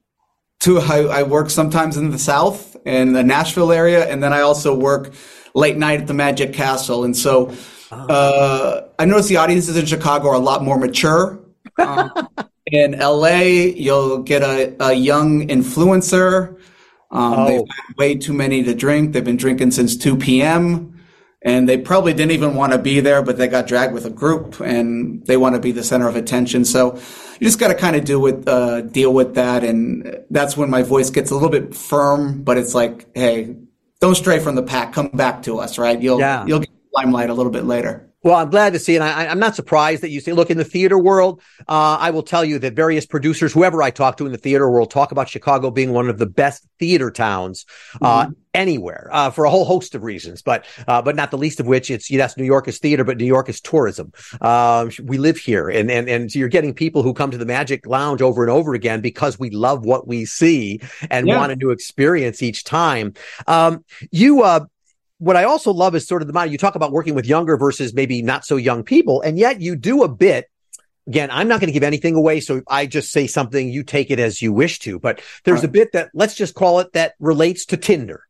to 0.61 0.79
I, 0.79 1.19
I 1.19 1.23
work 1.23 1.49
sometimes 1.49 1.97
in 1.97 2.11
the 2.11 2.19
South 2.19 2.75
in 2.85 3.13
the 3.13 3.23
Nashville 3.23 3.71
area, 3.71 4.07
and 4.07 4.23
then 4.23 4.33
I 4.33 4.41
also 4.41 4.75
work 4.75 5.13
late 5.53 5.77
night 5.77 6.01
at 6.01 6.07
the 6.07 6.13
Magic 6.13 6.53
Castle, 6.53 7.03
and 7.03 7.15
so 7.15 7.53
uh, 7.91 8.81
I 8.97 9.05
notice 9.05 9.27
the 9.27 9.37
audiences 9.37 9.77
in 9.77 9.85
Chicago 9.85 10.29
are 10.29 10.35
a 10.35 10.39
lot 10.39 10.63
more 10.63 10.77
mature. 10.77 11.39
Um, 11.77 12.11
in 12.65 12.97
LA, 12.97 13.39
you'll 13.75 14.23
get 14.23 14.41
a, 14.41 14.75
a 14.79 14.93
young 14.93 15.47
influencer. 15.47 16.57
Um, 17.11 17.33
oh. 17.33 17.47
They've 17.47 17.59
had 17.59 17.97
way 17.97 18.15
too 18.15 18.33
many 18.33 18.63
to 18.63 18.73
drink. 18.73 19.13
They've 19.13 19.23
been 19.23 19.37
drinking 19.37 19.71
since 19.71 19.97
2 19.97 20.17
p.m. 20.17 20.87
And 21.43 21.67
they 21.67 21.77
probably 21.77 22.13
didn't 22.13 22.33
even 22.33 22.55
want 22.55 22.71
to 22.71 22.77
be 22.77 22.99
there, 22.99 23.23
but 23.23 23.37
they 23.37 23.47
got 23.47 23.65
dragged 23.65 23.93
with 23.93 24.05
a 24.05 24.11
group 24.11 24.59
and 24.59 25.25
they 25.25 25.37
want 25.37 25.55
to 25.55 25.61
be 25.61 25.71
the 25.71 25.83
center 25.83 26.07
of 26.07 26.15
attention. 26.15 26.65
So 26.65 26.95
you 26.95 27.47
just 27.47 27.57
got 27.57 27.69
to 27.69 27.75
kind 27.75 27.95
of 27.95 28.05
deal 28.05 28.21
with, 28.21 28.47
uh, 28.47 28.81
deal 28.81 29.11
with 29.11 29.33
that. 29.35 29.63
And 29.63 30.23
that's 30.29 30.55
when 30.55 30.69
my 30.69 30.83
voice 30.83 31.09
gets 31.09 31.31
a 31.31 31.33
little 31.33 31.49
bit 31.49 31.73
firm, 31.73 32.43
but 32.43 32.57
it's 32.57 32.75
like, 32.75 33.07
hey, 33.15 33.55
don't 33.99 34.13
stray 34.15 34.37
from 34.39 34.53
the 34.53 34.61
pack. 34.61 34.93
Come 34.93 35.09
back 35.09 35.41
to 35.43 35.57
us, 35.57 35.79
right? 35.79 35.99
You'll, 35.99 36.19
yeah. 36.19 36.45
you'll 36.45 36.59
get 36.59 36.70
limelight 36.93 37.29
a 37.29 37.33
little 37.33 37.51
bit 37.51 37.65
later. 37.65 38.11
Well, 38.23 38.35
I'm 38.35 38.51
glad 38.51 38.73
to 38.73 38.79
see, 38.79 38.95
and 38.95 39.03
I, 39.03 39.25
am 39.25 39.39
not 39.39 39.55
surprised 39.55 40.03
that 40.03 40.11
you 40.11 40.19
say, 40.19 40.31
look, 40.31 40.51
in 40.51 40.57
the 40.57 40.63
theater 40.63 40.97
world, 40.97 41.41
uh, 41.67 41.97
I 41.99 42.11
will 42.11 42.21
tell 42.21 42.45
you 42.45 42.59
that 42.59 42.75
various 42.75 43.03
producers, 43.07 43.51
whoever 43.51 43.81
I 43.81 43.89
talk 43.89 44.17
to 44.17 44.27
in 44.27 44.31
the 44.31 44.37
theater 44.37 44.69
world, 44.69 44.91
talk 44.91 45.11
about 45.11 45.27
Chicago 45.27 45.71
being 45.71 45.91
one 45.91 46.07
of 46.07 46.19
the 46.19 46.27
best 46.27 46.67
theater 46.77 47.09
towns, 47.09 47.65
uh, 47.99 48.25
mm-hmm. 48.25 48.33
anywhere, 48.53 49.09
uh, 49.11 49.31
for 49.31 49.45
a 49.45 49.49
whole 49.49 49.65
host 49.65 49.95
of 49.95 50.03
reasons, 50.03 50.43
but, 50.43 50.67
uh, 50.87 51.01
but 51.01 51.15
not 51.15 51.31
the 51.31 51.37
least 51.37 51.59
of 51.59 51.65
which 51.65 51.89
it's, 51.89 52.11
yes, 52.11 52.37
New 52.37 52.43
York 52.43 52.67
is 52.67 52.77
theater, 52.77 53.03
but 53.03 53.17
New 53.17 53.25
York 53.25 53.49
is 53.49 53.59
tourism. 53.59 54.11
Um, 54.39 54.91
we 55.03 55.17
live 55.17 55.37
here 55.37 55.67
and, 55.67 55.89
and, 55.89 56.07
and 56.07 56.31
so 56.31 56.37
you're 56.37 56.47
getting 56.47 56.75
people 56.75 57.01
who 57.01 57.15
come 57.15 57.31
to 57.31 57.39
the 57.39 57.45
Magic 57.45 57.87
Lounge 57.87 58.21
over 58.21 58.43
and 58.43 58.51
over 58.51 58.75
again 58.75 59.01
because 59.01 59.39
we 59.39 59.49
love 59.49 59.83
what 59.83 60.07
we 60.07 60.25
see 60.25 60.79
and 61.09 61.27
yeah. 61.27 61.39
want 61.39 61.53
a 61.53 61.55
new 61.55 61.71
experience 61.71 62.43
each 62.43 62.65
time. 62.65 63.15
Um, 63.47 63.83
you, 64.11 64.43
uh, 64.43 64.65
what 65.21 65.37
I 65.37 65.43
also 65.43 65.71
love 65.71 65.95
is 65.95 66.07
sort 66.07 66.21
of 66.21 66.27
the 66.27 66.33
mind 66.33 66.51
you 66.51 66.57
talk 66.57 66.75
about 66.75 66.91
working 66.91 67.13
with 67.13 67.25
younger 67.25 67.57
versus 67.57 67.93
maybe 67.93 68.21
not 68.21 68.43
so 68.43 68.57
young 68.57 68.83
people, 68.83 69.21
and 69.21 69.37
yet 69.37 69.61
you 69.61 69.75
do 69.75 70.03
a 70.03 70.09
bit 70.09 70.49
again, 71.07 71.29
I'm 71.31 71.47
not 71.47 71.59
going 71.59 71.67
to 71.67 71.73
give 71.73 71.83
anything 71.83 72.15
away. 72.15 72.39
So 72.39 72.61
I 72.67 72.85
just 72.85 73.11
say 73.11 73.27
something, 73.27 73.69
you 73.69 73.83
take 73.83 74.11
it 74.11 74.19
as 74.19 74.41
you 74.41 74.53
wish 74.53 74.79
to, 74.79 74.99
but 74.99 75.21
there's 75.43 75.61
right. 75.61 75.65
a 75.65 75.71
bit 75.71 75.91
that 75.93 76.09
let's 76.13 76.35
just 76.35 76.55
call 76.55 76.79
it 76.79 76.93
that 76.93 77.13
relates 77.19 77.65
to 77.67 77.77
Tinder 77.77 78.23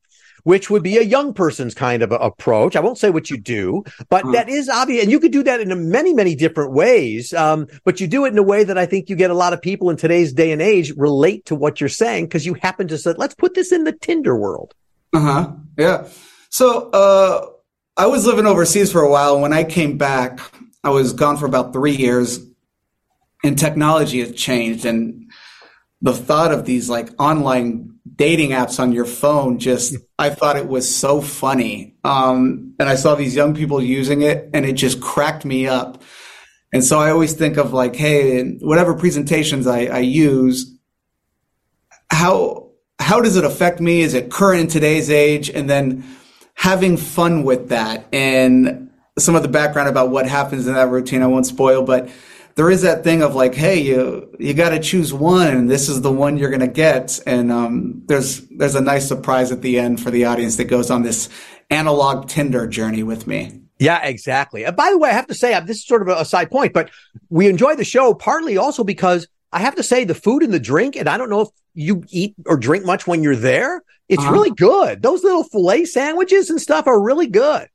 which 0.43 0.69
would 0.69 0.83
be 0.83 0.98
a 0.98 1.03
young 1.03 1.33
person's 1.33 1.74
kind 1.74 2.01
of 2.01 2.12
approach. 2.12 2.75
I 2.75 2.79
won't 2.79 2.98
say 2.98 3.10
what 3.10 3.29
you 3.29 3.38
do, 3.38 3.83
but 4.10 4.25
mm. 4.25 4.33
that 4.33 4.50
is 4.50 4.69
obvious. 4.69 5.03
And 5.03 5.12
you 5.12 5.19
could 5.19 5.31
do 5.31 5.43
that 5.43 5.62
in 5.62 5.89
many, 5.91 6.13
many 6.13 6.36
different 6.36 6.74
ways. 6.74 7.33
Um, 7.33 7.67
but 7.83 8.00
you 8.00 8.07
do 8.07 8.25
it 8.25 8.29
in 8.29 8.38
a 8.38 8.43
way 8.43 8.63
that 8.63 8.77
I 8.77 8.86
think 8.86 9.10
you 9.10 9.15
get 9.15 9.31
a 9.31 9.36
lot 9.36 9.53
of 9.53 9.62
people 9.62 9.89
in 9.89 9.98
today's 9.98 10.33
day 10.33 10.51
and 10.51 10.62
age 10.62 10.93
relate 10.98 11.45
to 11.45 11.55
what 11.55 11.79
you're 11.79 11.89
saying 11.89 12.25
because 12.25 12.45
you 12.45 12.55
happen 12.55 12.88
to 12.88 12.98
say, 12.98 13.13
let's 13.17 13.36
put 13.36 13.53
this 13.53 13.71
in 13.71 13.83
the 13.83 13.93
Tinder 13.93 14.36
world. 14.36 14.74
Uh 15.13 15.19
huh. 15.19 15.51
Yeah. 15.77 16.07
So, 16.51 16.89
uh, 16.91 17.48
I 17.98 18.08
was 18.08 18.25
living 18.25 18.46
overseas 18.46 18.91
for 18.91 19.01
a 19.01 19.10
while. 19.10 19.39
When 19.39 19.53
I 19.53 19.63
came 19.63 19.98
back, 19.98 20.39
I 20.84 20.89
was 20.89 21.13
gone 21.13 21.38
for 21.38 21.46
about 21.46 21.74
three 21.74 21.96
years 21.96 22.39
and 23.43 23.58
technology 23.58 24.20
has 24.20 24.34
changed 24.34 24.86
and 24.86 25.31
the 26.01 26.13
thought 26.13 26.51
of 26.51 26.65
these 26.65 26.89
like 26.89 27.10
online 27.20 27.96
dating 28.15 28.51
apps 28.51 28.79
on 28.79 28.91
your 28.91 29.05
phone 29.05 29.60
just 29.60 29.96
i 30.17 30.29
thought 30.29 30.58
it 30.58 30.67
was 30.67 30.93
so 30.93 31.22
funny. 31.22 31.96
Um, 32.03 32.75
and 32.79 32.89
i 32.89 32.96
saw 32.96 33.15
these 33.15 33.36
young 33.36 33.55
people 33.55 33.81
using 33.81 34.22
it 34.22 34.50
and 34.53 34.65
it 34.65 34.74
just 34.74 35.01
cracked 35.01 35.46
me 35.46 35.67
up. 35.67 36.03
And 36.74 36.84
so 36.84 37.00
i 37.00 37.12
always 37.12 37.34
think 37.34 37.58
of 37.58 37.74
like 37.74 37.96
hey 37.96 38.53
whatever 38.62 38.96
presentations 38.96 39.67
i, 39.67 39.86
I 39.86 40.00
use 40.00 40.75
how 42.12 42.72
how 43.00 43.20
does 43.20 43.36
it 43.36 43.43
affect 43.43 43.81
me? 43.81 44.01
Is 44.01 44.13
it 44.13 44.29
current 44.29 44.62
in 44.62 44.67
today's 44.67 45.10
age? 45.10 45.50
And 45.50 45.70
then 45.70 46.03
having 46.61 46.95
fun 46.95 47.43
with 47.43 47.69
that 47.69 48.05
and 48.13 48.87
some 49.17 49.35
of 49.35 49.41
the 49.41 49.47
background 49.47 49.89
about 49.89 50.11
what 50.11 50.27
happens 50.27 50.67
in 50.67 50.73
that 50.75 50.87
routine 50.89 51.23
i 51.23 51.27
won't 51.27 51.47
spoil 51.47 51.81
but 51.83 52.07
there 52.55 52.69
is 52.69 52.81
that 52.81 53.03
thing 53.03 53.21
of 53.21 53.35
like, 53.35 53.55
hey, 53.55 53.79
you 53.79 54.29
you 54.39 54.53
got 54.53 54.69
to 54.69 54.79
choose 54.79 55.13
one, 55.13 55.47
and 55.47 55.69
this 55.69 55.89
is 55.89 56.01
the 56.01 56.11
one 56.11 56.37
you're 56.37 56.55
to 56.57 56.67
get. 56.67 57.19
And 57.25 57.51
um, 57.51 58.03
there's 58.07 58.41
there's 58.49 58.75
a 58.75 58.81
nice 58.81 59.07
surprise 59.07 59.51
at 59.51 59.61
the 59.61 59.79
end 59.79 60.01
for 60.01 60.11
the 60.11 60.25
audience 60.25 60.57
that 60.57 60.65
goes 60.65 60.91
on 60.91 61.03
this 61.03 61.29
analog 61.69 62.27
Tinder 62.27 62.67
journey 62.67 63.03
with 63.03 63.27
me. 63.27 63.61
Yeah, 63.79 64.05
exactly. 64.05 64.63
And 64.65 64.75
by 64.75 64.91
the 64.91 64.97
way, 64.97 65.09
I 65.09 65.13
have 65.13 65.27
to 65.27 65.33
say, 65.33 65.53
uh, 65.53 65.61
this 65.61 65.77
is 65.77 65.87
sort 65.87 66.03
of 66.03 66.09
a 66.09 66.25
side 66.25 66.51
point, 66.51 66.73
but 66.73 66.91
we 67.29 67.47
enjoy 67.47 67.75
the 67.75 67.83
show 67.83 68.13
partly 68.13 68.57
also 68.57 68.83
because 68.83 69.27
I 69.51 69.59
have 69.59 69.75
to 69.75 69.83
say 69.83 70.03
the 70.03 70.13
food 70.13 70.43
and 70.43 70.53
the 70.53 70.59
drink, 70.59 70.95
and 70.95 71.09
I 71.09 71.17
don't 71.17 71.29
know 71.29 71.41
if 71.41 71.49
you 71.73 72.03
eat 72.09 72.35
or 72.45 72.57
drink 72.57 72.85
much 72.85 73.07
when 73.07 73.23
you're 73.23 73.35
there. 73.35 73.81
It's 74.11 74.21
uh-huh. 74.21 74.31
really 74.33 74.51
good. 74.51 75.01
Those 75.01 75.23
little 75.23 75.45
filet 75.45 75.85
sandwiches 75.85 76.49
and 76.49 76.61
stuff 76.61 76.85
are 76.85 77.01
really 77.01 77.27
good. 77.27 77.69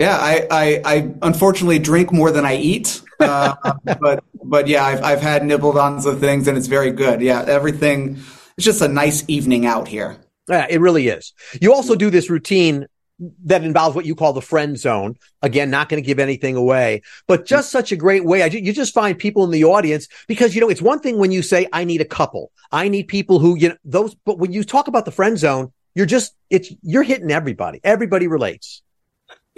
Yeah, 0.00 0.16
I, 0.16 0.46
I, 0.50 0.80
I 0.84 1.14
unfortunately 1.22 1.78
drink 1.78 2.12
more 2.12 2.32
than 2.32 2.44
I 2.44 2.56
eat. 2.56 3.00
Uh, 3.20 3.54
but 4.00 4.24
but 4.42 4.66
yeah, 4.66 4.84
I've 4.84 5.02
I've 5.02 5.20
had 5.20 5.44
nibbled 5.44 5.78
on 5.78 6.00
some 6.00 6.18
things 6.18 6.48
and 6.48 6.58
it's 6.58 6.66
very 6.66 6.90
good. 6.90 7.20
Yeah, 7.20 7.44
everything. 7.46 8.16
It's 8.56 8.64
just 8.64 8.82
a 8.82 8.88
nice 8.88 9.24
evening 9.28 9.66
out 9.66 9.86
here. 9.86 10.16
Yeah, 10.48 10.66
it 10.68 10.80
really 10.80 11.08
is. 11.08 11.32
You 11.60 11.72
also 11.72 11.94
do 11.94 12.10
this 12.10 12.28
routine 12.28 12.86
that 13.44 13.64
involves 13.64 13.96
what 13.96 14.06
you 14.06 14.14
call 14.14 14.32
the 14.32 14.42
friend 14.42 14.78
zone. 14.78 15.16
Again, 15.42 15.70
not 15.70 15.88
going 15.88 16.02
to 16.02 16.06
give 16.06 16.18
anything 16.18 16.56
away, 16.56 17.02
but 17.26 17.46
just 17.46 17.70
such 17.70 17.92
a 17.92 17.96
great 17.96 18.24
way. 18.24 18.42
I, 18.42 18.46
you 18.46 18.72
just 18.72 18.94
find 18.94 19.18
people 19.18 19.44
in 19.44 19.50
the 19.50 19.64
audience 19.64 20.08
because, 20.26 20.54
you 20.54 20.60
know, 20.60 20.68
it's 20.68 20.82
one 20.82 21.00
thing 21.00 21.18
when 21.18 21.32
you 21.32 21.42
say, 21.42 21.66
I 21.72 21.84
need 21.84 22.00
a 22.00 22.04
couple. 22.06 22.52
I 22.70 22.88
need 22.88 23.08
people 23.08 23.38
who, 23.38 23.56
you 23.56 23.70
know, 23.70 23.76
those, 23.84 24.14
but 24.14 24.38
when 24.38 24.52
you 24.52 24.64
talk 24.64 24.88
about 24.88 25.04
the 25.04 25.10
friend 25.10 25.38
zone, 25.38 25.72
you're 25.94 26.06
just, 26.06 26.34
it's, 26.50 26.72
you're 26.82 27.02
hitting 27.02 27.30
everybody. 27.30 27.80
Everybody 27.82 28.28
relates. 28.28 28.82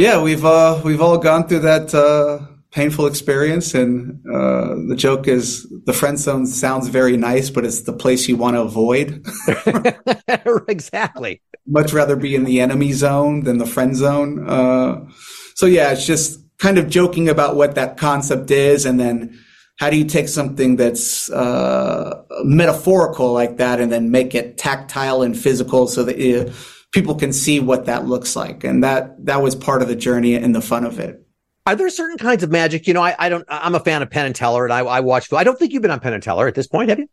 Yeah, 0.00 0.22
we've 0.22 0.46
uh, 0.46 0.80
we've 0.82 1.02
all 1.02 1.18
gone 1.18 1.46
through 1.46 1.58
that 1.58 1.94
uh, 1.94 2.46
painful 2.72 3.06
experience, 3.06 3.74
and 3.74 4.20
uh, 4.26 4.74
the 4.88 4.94
joke 4.96 5.26
is 5.26 5.66
the 5.86 5.92
friend 5.92 6.18
zone 6.18 6.46
sounds 6.46 6.88
very 6.88 7.16
nice, 7.16 7.50
but 7.50 7.64
it's 7.64 7.82
the 7.82 7.92
place 7.92 8.28
you 8.28 8.36
want 8.36 8.56
to 8.56 8.62
avoid. 8.62 9.26
exactly. 10.68 11.40
Much 11.66 11.92
rather 11.92 12.16
be 12.16 12.34
in 12.34 12.44
the 12.44 12.60
enemy 12.60 12.92
zone 12.92 13.44
than 13.44 13.58
the 13.58 13.66
friend 13.66 13.96
zone. 13.96 14.48
Uh, 14.48 15.06
so 15.54 15.66
yeah, 15.66 15.92
it's 15.92 16.06
just 16.06 16.40
kind 16.58 16.78
of 16.78 16.88
joking 16.88 17.28
about 17.28 17.56
what 17.56 17.74
that 17.74 17.96
concept 17.96 18.50
is, 18.50 18.86
and 18.86 19.00
then 19.00 19.38
how 19.78 19.88
do 19.88 19.96
you 19.96 20.04
take 20.04 20.28
something 20.28 20.76
that's 20.76 21.30
uh, 21.30 22.22
metaphorical 22.44 23.32
like 23.32 23.56
that 23.56 23.80
and 23.80 23.90
then 23.90 24.10
make 24.10 24.34
it 24.34 24.58
tactile 24.58 25.22
and 25.22 25.38
physical 25.38 25.86
so 25.86 26.04
that 26.04 26.18
you 26.18 26.52
people 26.92 27.14
can 27.14 27.32
see 27.32 27.60
what 27.60 27.86
that 27.86 28.06
looks 28.06 28.36
like. 28.36 28.64
And 28.64 28.82
that, 28.84 29.24
that 29.26 29.42
was 29.42 29.54
part 29.54 29.82
of 29.82 29.88
the 29.88 29.96
journey 29.96 30.34
and 30.34 30.54
the 30.54 30.60
fun 30.60 30.84
of 30.84 30.98
it. 30.98 31.19
Are 31.66 31.76
there 31.76 31.90
certain 31.90 32.18
kinds 32.18 32.42
of 32.42 32.50
magic? 32.50 32.86
You 32.86 32.94
know, 32.94 33.02
I, 33.02 33.14
I 33.18 33.28
don't, 33.28 33.44
I'm 33.48 33.74
a 33.74 33.80
fan 33.80 34.02
of 34.02 34.10
Penn 34.10 34.26
and 34.26 34.34
Teller 34.34 34.64
and 34.64 34.72
I, 34.72 34.80
I 34.80 35.00
watch, 35.00 35.32
I 35.32 35.44
don't 35.44 35.58
think 35.58 35.72
you've 35.72 35.82
been 35.82 35.90
on 35.90 36.00
Penn 36.00 36.14
and 36.14 36.22
Teller 36.22 36.48
at 36.48 36.54
this 36.54 36.66
point, 36.66 36.88
have 36.88 36.98
you? 36.98 37.08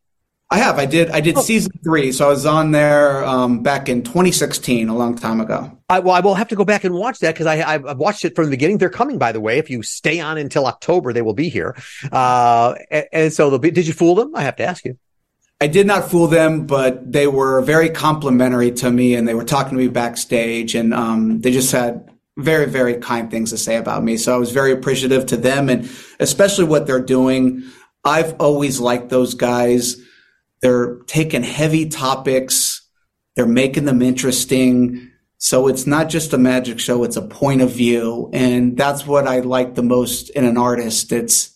I 0.50 0.60
have. 0.60 0.80
I 0.80 0.86
did. 0.86 1.10
I 1.10 1.20
did 1.20 1.38
oh. 1.38 1.42
season 1.42 1.74
three, 1.84 2.14
so 2.14 2.28
I 2.28 2.30
was 2.30 2.46
on 2.46 2.72
there 2.72 3.26
um, 3.26 3.64
back 3.64 3.90
in 3.90 4.02
2016, 4.02 4.88
a 4.88 4.96
long 4.96 5.18
time 5.18 5.42
ago. 5.42 5.78
I, 5.90 6.00
well, 6.00 6.16
I 6.16 6.22
will 6.22 6.36
have 6.36 6.48
to 6.50 6.56
go 6.56 6.64
back 6.64 6.86
and 6.86 6.96
watch 6.96 7.20
that 7.20 7.34
because 7.34 7.48
I 7.48 7.74
I've 7.74 7.98
watched 7.98 8.24
it 8.24 8.34
from 8.34 8.46
the 8.46 8.52
beginning. 8.52 8.78
They're 8.78 8.90
coming, 8.90 9.18
by 9.18 9.34
the 9.34 9.42
way. 9.42 9.58
If 9.58 9.70
you 9.70 9.84
stay 9.84 10.22
on 10.22 10.38
until 10.38 10.66
October, 10.66 11.12
they 11.12 11.22
will 11.22 11.34
be 11.34 11.50
here. 11.50 11.76
Uh, 12.14 12.76
and, 12.90 13.06
and 13.12 13.34
so 13.34 13.50
they'll 13.50 13.60
be. 13.60 13.72
Did 13.72 13.88
you 13.88 13.94
fool 13.94 14.16
them? 14.16 14.36
I 14.36 14.44
have 14.44 14.56
to 14.58 14.64
ask 14.64 14.86
you. 14.86 14.98
I 15.60 15.68
did 15.68 15.88
not 15.88 16.10
fool 16.10 16.28
them, 16.28 16.68
but 16.68 17.12
they 17.12 17.28
were 17.28 17.62
very 17.62 17.90
complimentary 17.90 18.72
to 18.74 18.92
me 18.92 19.16
and 19.16 19.28
they 19.28 19.34
were 19.34 19.44
talking 19.44 19.72
to 19.72 19.84
me 19.84 19.88
backstage 19.88 20.76
and 20.76 20.94
um, 20.94 21.42
they 21.42 21.52
just 21.52 21.72
had 21.72 22.07
very, 22.38 22.68
very 22.68 22.96
kind 22.96 23.30
things 23.30 23.50
to 23.50 23.58
say 23.58 23.78
about 23.78 24.04
me. 24.04 24.16
So 24.16 24.34
I 24.34 24.38
was 24.38 24.52
very 24.52 24.72
appreciative 24.72 25.26
to 25.28 25.38
them 25.38 25.70
and 25.70 25.90
especially 26.20 26.66
what 26.66 26.86
they're 26.86 27.02
doing. 27.02 27.64
I've 28.04 28.36
always 28.40 28.80
liked 28.80 29.10
those 29.10 29.34
guys. 29.34 29.98
They're 30.62 30.98
taking 31.08 31.44
heavy 31.44 31.90
topics. 31.90 32.88
They're 33.36 33.48
making 33.48 33.86
them 33.86 34.02
interesting. 34.02 35.12
So 35.40 35.68
it's 35.68 35.86
not 35.86 36.10
just 36.10 36.34
a 36.34 36.38
magic 36.38 36.80
show. 36.80 37.04
It's 37.04 37.18
a 37.18 37.22
point 37.22 37.62
of 37.62 37.72
view. 37.72 38.30
And 38.34 38.78
that's 38.78 39.06
what 39.06 39.28
I 39.28 39.40
like 39.40 39.76
the 39.76 39.84
most 39.84 40.30
in 40.30 40.46
an 40.46 40.58
artist. 40.58 41.12
It's, 41.12 41.56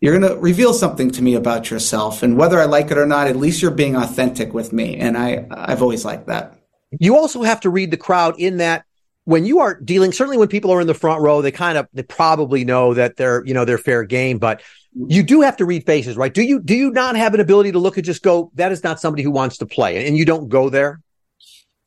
you're 0.00 0.18
going 0.18 0.30
to 0.30 0.38
reveal 0.40 0.72
something 0.72 1.10
to 1.10 1.22
me 1.22 1.34
about 1.34 1.70
yourself. 1.70 2.22
And 2.22 2.38
whether 2.38 2.58
I 2.58 2.66
like 2.66 2.90
it 2.90 2.98
or 2.98 3.06
not, 3.06 3.26
at 3.26 3.36
least 3.36 3.60
you're 3.60 3.70
being 3.70 3.96
authentic 3.96 4.54
with 4.54 4.72
me. 4.72 4.96
And 4.96 5.16
I, 5.16 5.46
I've 5.50 5.82
always 5.82 6.04
liked 6.04 6.26
that. 6.28 6.58
You 6.98 7.16
also 7.16 7.42
have 7.42 7.60
to 7.60 7.70
read 7.70 7.90
the 7.90 7.96
crowd 7.96 8.38
in 8.38 8.58
that 8.58 8.84
when 9.24 9.44
you 9.44 9.60
are 9.60 9.78
dealing, 9.80 10.12
certainly 10.12 10.38
when 10.38 10.48
people 10.48 10.70
are 10.70 10.80
in 10.80 10.86
the 10.86 10.94
front 10.94 11.22
row, 11.22 11.42
they 11.42 11.52
kind 11.52 11.78
of, 11.78 11.88
they 11.92 12.02
probably 12.02 12.64
know 12.64 12.94
that 12.94 13.16
they're, 13.16 13.44
you 13.44 13.54
know, 13.54 13.64
they're 13.64 13.78
fair 13.78 14.04
game, 14.04 14.38
but 14.38 14.62
you 14.94 15.22
do 15.22 15.42
have 15.42 15.56
to 15.58 15.64
read 15.64 15.86
faces, 15.86 16.16
right? 16.16 16.32
Do 16.32 16.42
you, 16.42 16.60
do 16.60 16.74
you 16.74 16.90
not 16.90 17.16
have 17.16 17.34
an 17.34 17.40
ability 17.40 17.72
to 17.72 17.78
look 17.78 17.96
and 17.96 18.04
just 18.04 18.22
go, 18.22 18.50
that 18.54 18.72
is 18.72 18.82
not 18.82 19.00
somebody 19.00 19.22
who 19.22 19.30
wants 19.30 19.58
to 19.58 19.66
play 19.66 20.06
and 20.06 20.16
you 20.16 20.24
don't 20.24 20.48
go 20.48 20.68
there? 20.68 21.00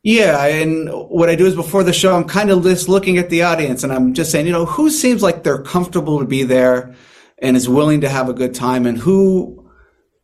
Yeah, 0.03 0.45
and 0.45 0.89
what 0.89 1.29
I 1.29 1.35
do 1.35 1.45
is 1.45 1.55
before 1.55 1.83
the 1.83 1.93
show, 1.93 2.15
I'm 2.15 2.25
kind 2.25 2.51
of 2.51 2.63
just 2.63 2.89
looking 2.89 3.17
at 3.17 3.29
the 3.29 3.43
audience 3.43 3.83
and 3.83 3.93
I'm 3.93 4.13
just 4.13 4.31
saying, 4.31 4.45
you 4.45 4.51
know, 4.51 4.65
who 4.65 4.89
seems 4.89 5.23
like 5.23 5.43
they're 5.43 5.61
comfortable 5.61 6.19
to 6.19 6.25
be 6.25 6.43
there? 6.43 6.95
and 7.43 7.57
is 7.57 7.67
willing 7.67 8.01
to 8.01 8.09
have 8.09 8.29
a 8.29 8.33
good 8.33 8.55
time 8.55 8.85
and 8.85 8.97
who 8.97 9.69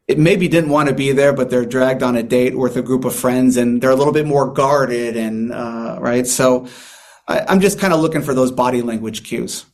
it 0.07 0.17
maybe 0.17 0.47
didn't 0.47 0.69
want 0.69 0.89
to 0.89 0.95
be 0.95 1.11
there, 1.11 1.33
but 1.33 1.49
they're 1.49 1.65
dragged 1.65 2.01
on 2.01 2.15
a 2.15 2.23
date 2.23 2.57
with 2.57 2.77
a 2.77 2.81
group 2.81 3.05
of 3.05 3.13
friends 3.13 3.57
and 3.57 3.81
they're 3.81 3.91
a 3.91 3.95
little 3.95 4.13
bit 4.13 4.25
more 4.25 4.51
guarded 4.51 5.15
and, 5.15 5.51
uh, 5.51 5.97
right. 5.99 6.25
So 6.25 6.67
I, 7.29 7.45
I'm 7.47 7.61
just 7.61 7.79
kind 7.79 7.93
of 7.93 8.01
looking 8.01 8.21
for 8.21 8.33
those 8.33 8.51
body 8.51 8.81
language 8.81 9.23
cues. 9.23 9.65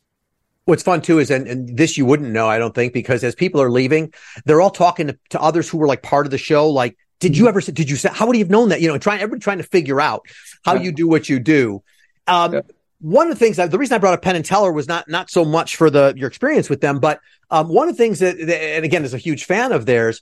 What's 0.66 0.84
fun 0.84 1.02
too 1.02 1.20
is, 1.20 1.32
and, 1.32 1.48
and, 1.48 1.78
this 1.78 1.98
you 1.98 2.06
wouldn't 2.06 2.32
know, 2.32 2.48
I 2.48 2.58
don't 2.58 2.74
think, 2.74 2.94
because 2.94 3.24
as 3.24 3.36
people 3.36 3.62
are 3.62 3.72
leaving, 3.72 4.14
they're 4.46 4.62
all 4.62 4.72
talking 4.72 5.08
to, 5.08 5.18
to 5.30 5.42
others 5.42 5.70
who 5.70 5.78
were 5.78 5.88
like 5.88 6.04
part 6.04 6.26
of 6.28 6.32
the 6.32 6.38
show. 6.38 6.70
Like, 6.70 6.98
did 7.20 7.38
you 7.38 7.48
ever, 7.48 7.62
did 7.62 7.90
you 7.90 7.96
say, 7.96 8.10
how 8.12 8.28
would 8.28 8.36
you 8.36 8.44
have 8.44 8.52
known 8.52 8.70
that? 8.70 8.82
You 8.82 8.88
know, 8.90 8.98
trying, 8.98 9.22
everybody 9.22 9.42
trying 9.42 9.58
to 9.60 9.64
figure 9.64 10.02
out 10.02 10.24
how 10.64 10.76
yeah. 10.76 10.82
you 10.82 10.92
do 10.92 11.08
what 11.08 11.30
you 11.30 11.40
do. 11.40 11.84
Um, 12.28 12.54
yeah 12.54 12.62
one 13.00 13.28
of 13.28 13.38
the 13.38 13.40
things 13.40 13.58
that 13.58 13.72
the 13.72 13.78
reason 13.78 13.94
I 13.96 13.98
brought 14.00 14.14
up 14.14 14.22
Penn 14.22 14.36
and 14.36 14.44
Teller 14.44 14.72
was 14.72 14.88
not 14.88 15.08
not 15.08 15.30
so 15.30 15.46
much 15.46 15.76
for 15.76 15.90
the 15.90 16.14
your 16.18 16.28
experience 16.28 16.70
with 16.70 16.82
them, 16.82 17.00
but 17.00 17.20
um, 17.52 17.68
one 17.68 17.88
of 17.88 17.96
the 17.96 18.04
things 18.04 18.20
that, 18.20 18.40
and 18.40 18.84
again, 18.84 19.04
is 19.04 19.14
a 19.14 19.20
huge 19.20 19.46
fan 19.46 19.72
of 19.72 19.86
theirs. 19.86 20.22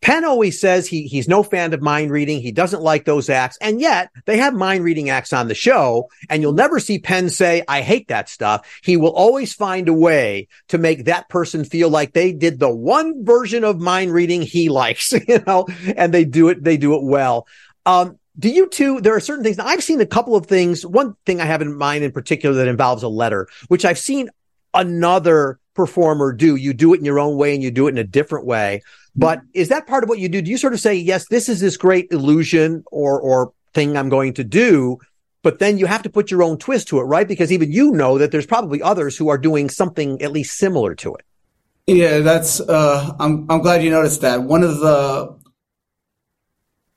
Penn 0.00 0.24
always 0.24 0.60
says 0.60 0.86
he 0.86 1.06
he's 1.06 1.28
no 1.28 1.42
fan 1.42 1.72
of 1.72 1.82
mind 1.82 2.10
reading. 2.10 2.40
He 2.40 2.52
doesn't 2.52 2.82
like 2.82 3.04
those 3.04 3.28
acts, 3.28 3.58
and 3.60 3.80
yet 3.80 4.10
they 4.24 4.38
have 4.38 4.54
mind 4.54 4.84
reading 4.84 5.10
acts 5.10 5.32
on 5.32 5.48
the 5.48 5.54
show, 5.54 6.08
and 6.28 6.42
you'll 6.42 6.52
never 6.52 6.80
see 6.80 6.98
Penn 6.98 7.28
say, 7.30 7.62
"I 7.68 7.82
hate 7.82 8.08
that 8.08 8.28
stuff." 8.28 8.66
He 8.82 8.96
will 8.96 9.12
always 9.12 9.52
find 9.52 9.88
a 9.88 9.92
way 9.92 10.48
to 10.68 10.78
make 10.78 11.04
that 11.04 11.28
person 11.28 11.64
feel 11.64 11.90
like 11.90 12.12
they 12.12 12.32
did 12.32 12.58
the 12.58 12.70
one 12.70 13.24
version 13.24 13.64
of 13.64 13.80
mind 13.80 14.12
reading 14.12 14.42
he 14.42 14.68
likes, 14.76 15.12
you 15.12 15.42
know, 15.46 15.66
and 15.96 16.12
they 16.12 16.24
do 16.24 16.48
it. 16.48 16.62
They 16.62 16.76
do 16.76 16.94
it 16.94 17.02
well. 17.02 17.46
Um, 17.84 18.18
do 18.38 18.48
you 18.48 18.68
too? 18.68 19.00
There 19.00 19.14
are 19.14 19.20
certain 19.20 19.44
things. 19.44 19.58
Now, 19.58 19.66
I've 19.66 19.82
seen 19.82 20.00
a 20.00 20.06
couple 20.06 20.36
of 20.36 20.46
things. 20.46 20.84
One 20.84 21.14
thing 21.24 21.40
I 21.40 21.46
have 21.46 21.62
in 21.62 21.76
mind 21.76 22.04
in 22.04 22.12
particular 22.12 22.56
that 22.56 22.68
involves 22.68 23.02
a 23.02 23.08
letter, 23.08 23.48
which 23.68 23.84
I've 23.84 23.98
seen 23.98 24.30
another 24.74 25.58
performer 25.76 26.32
do. 26.32 26.56
You 26.56 26.72
do 26.72 26.94
it 26.94 26.98
in 26.98 27.04
your 27.04 27.20
own 27.20 27.36
way 27.36 27.54
and 27.54 27.62
you 27.62 27.70
do 27.70 27.86
it 27.86 27.90
in 27.90 27.98
a 27.98 28.04
different 28.04 28.46
way. 28.46 28.82
But 29.14 29.42
is 29.54 29.68
that 29.68 29.86
part 29.86 30.02
of 30.02 30.08
what 30.08 30.18
you 30.18 30.28
do? 30.28 30.42
Do 30.42 30.50
you 30.50 30.58
sort 30.58 30.72
of 30.72 30.80
say, 30.80 30.94
yes, 30.94 31.28
this 31.28 31.48
is 31.48 31.60
this 31.60 31.76
great 31.76 32.08
illusion 32.10 32.84
or, 32.90 33.20
or 33.20 33.52
thing 33.72 33.96
I'm 33.96 34.08
going 34.08 34.34
to 34.34 34.44
do? 34.44 34.98
But 35.42 35.60
then 35.60 35.78
you 35.78 35.86
have 35.86 36.02
to 36.02 36.10
put 36.10 36.30
your 36.30 36.42
own 36.42 36.58
twist 36.58 36.88
to 36.88 36.98
it, 36.98 37.04
right? 37.04 37.28
Because 37.28 37.52
even 37.52 37.70
you 37.70 37.92
know 37.92 38.18
that 38.18 38.32
there's 38.32 38.46
probably 38.46 38.82
others 38.82 39.16
who 39.16 39.28
are 39.28 39.38
doing 39.38 39.70
something 39.70 40.20
at 40.20 40.32
least 40.32 40.58
similar 40.58 40.94
to 40.96 41.14
it. 41.14 41.24
Yeah, 41.86 42.18
that's. 42.18 42.58
Uh, 42.58 43.14
I'm 43.20 43.48
I'm 43.48 43.62
glad 43.62 43.84
you 43.84 43.90
noticed 43.90 44.22
that. 44.22 44.42
One 44.42 44.64
of 44.64 44.80
the. 44.80 45.38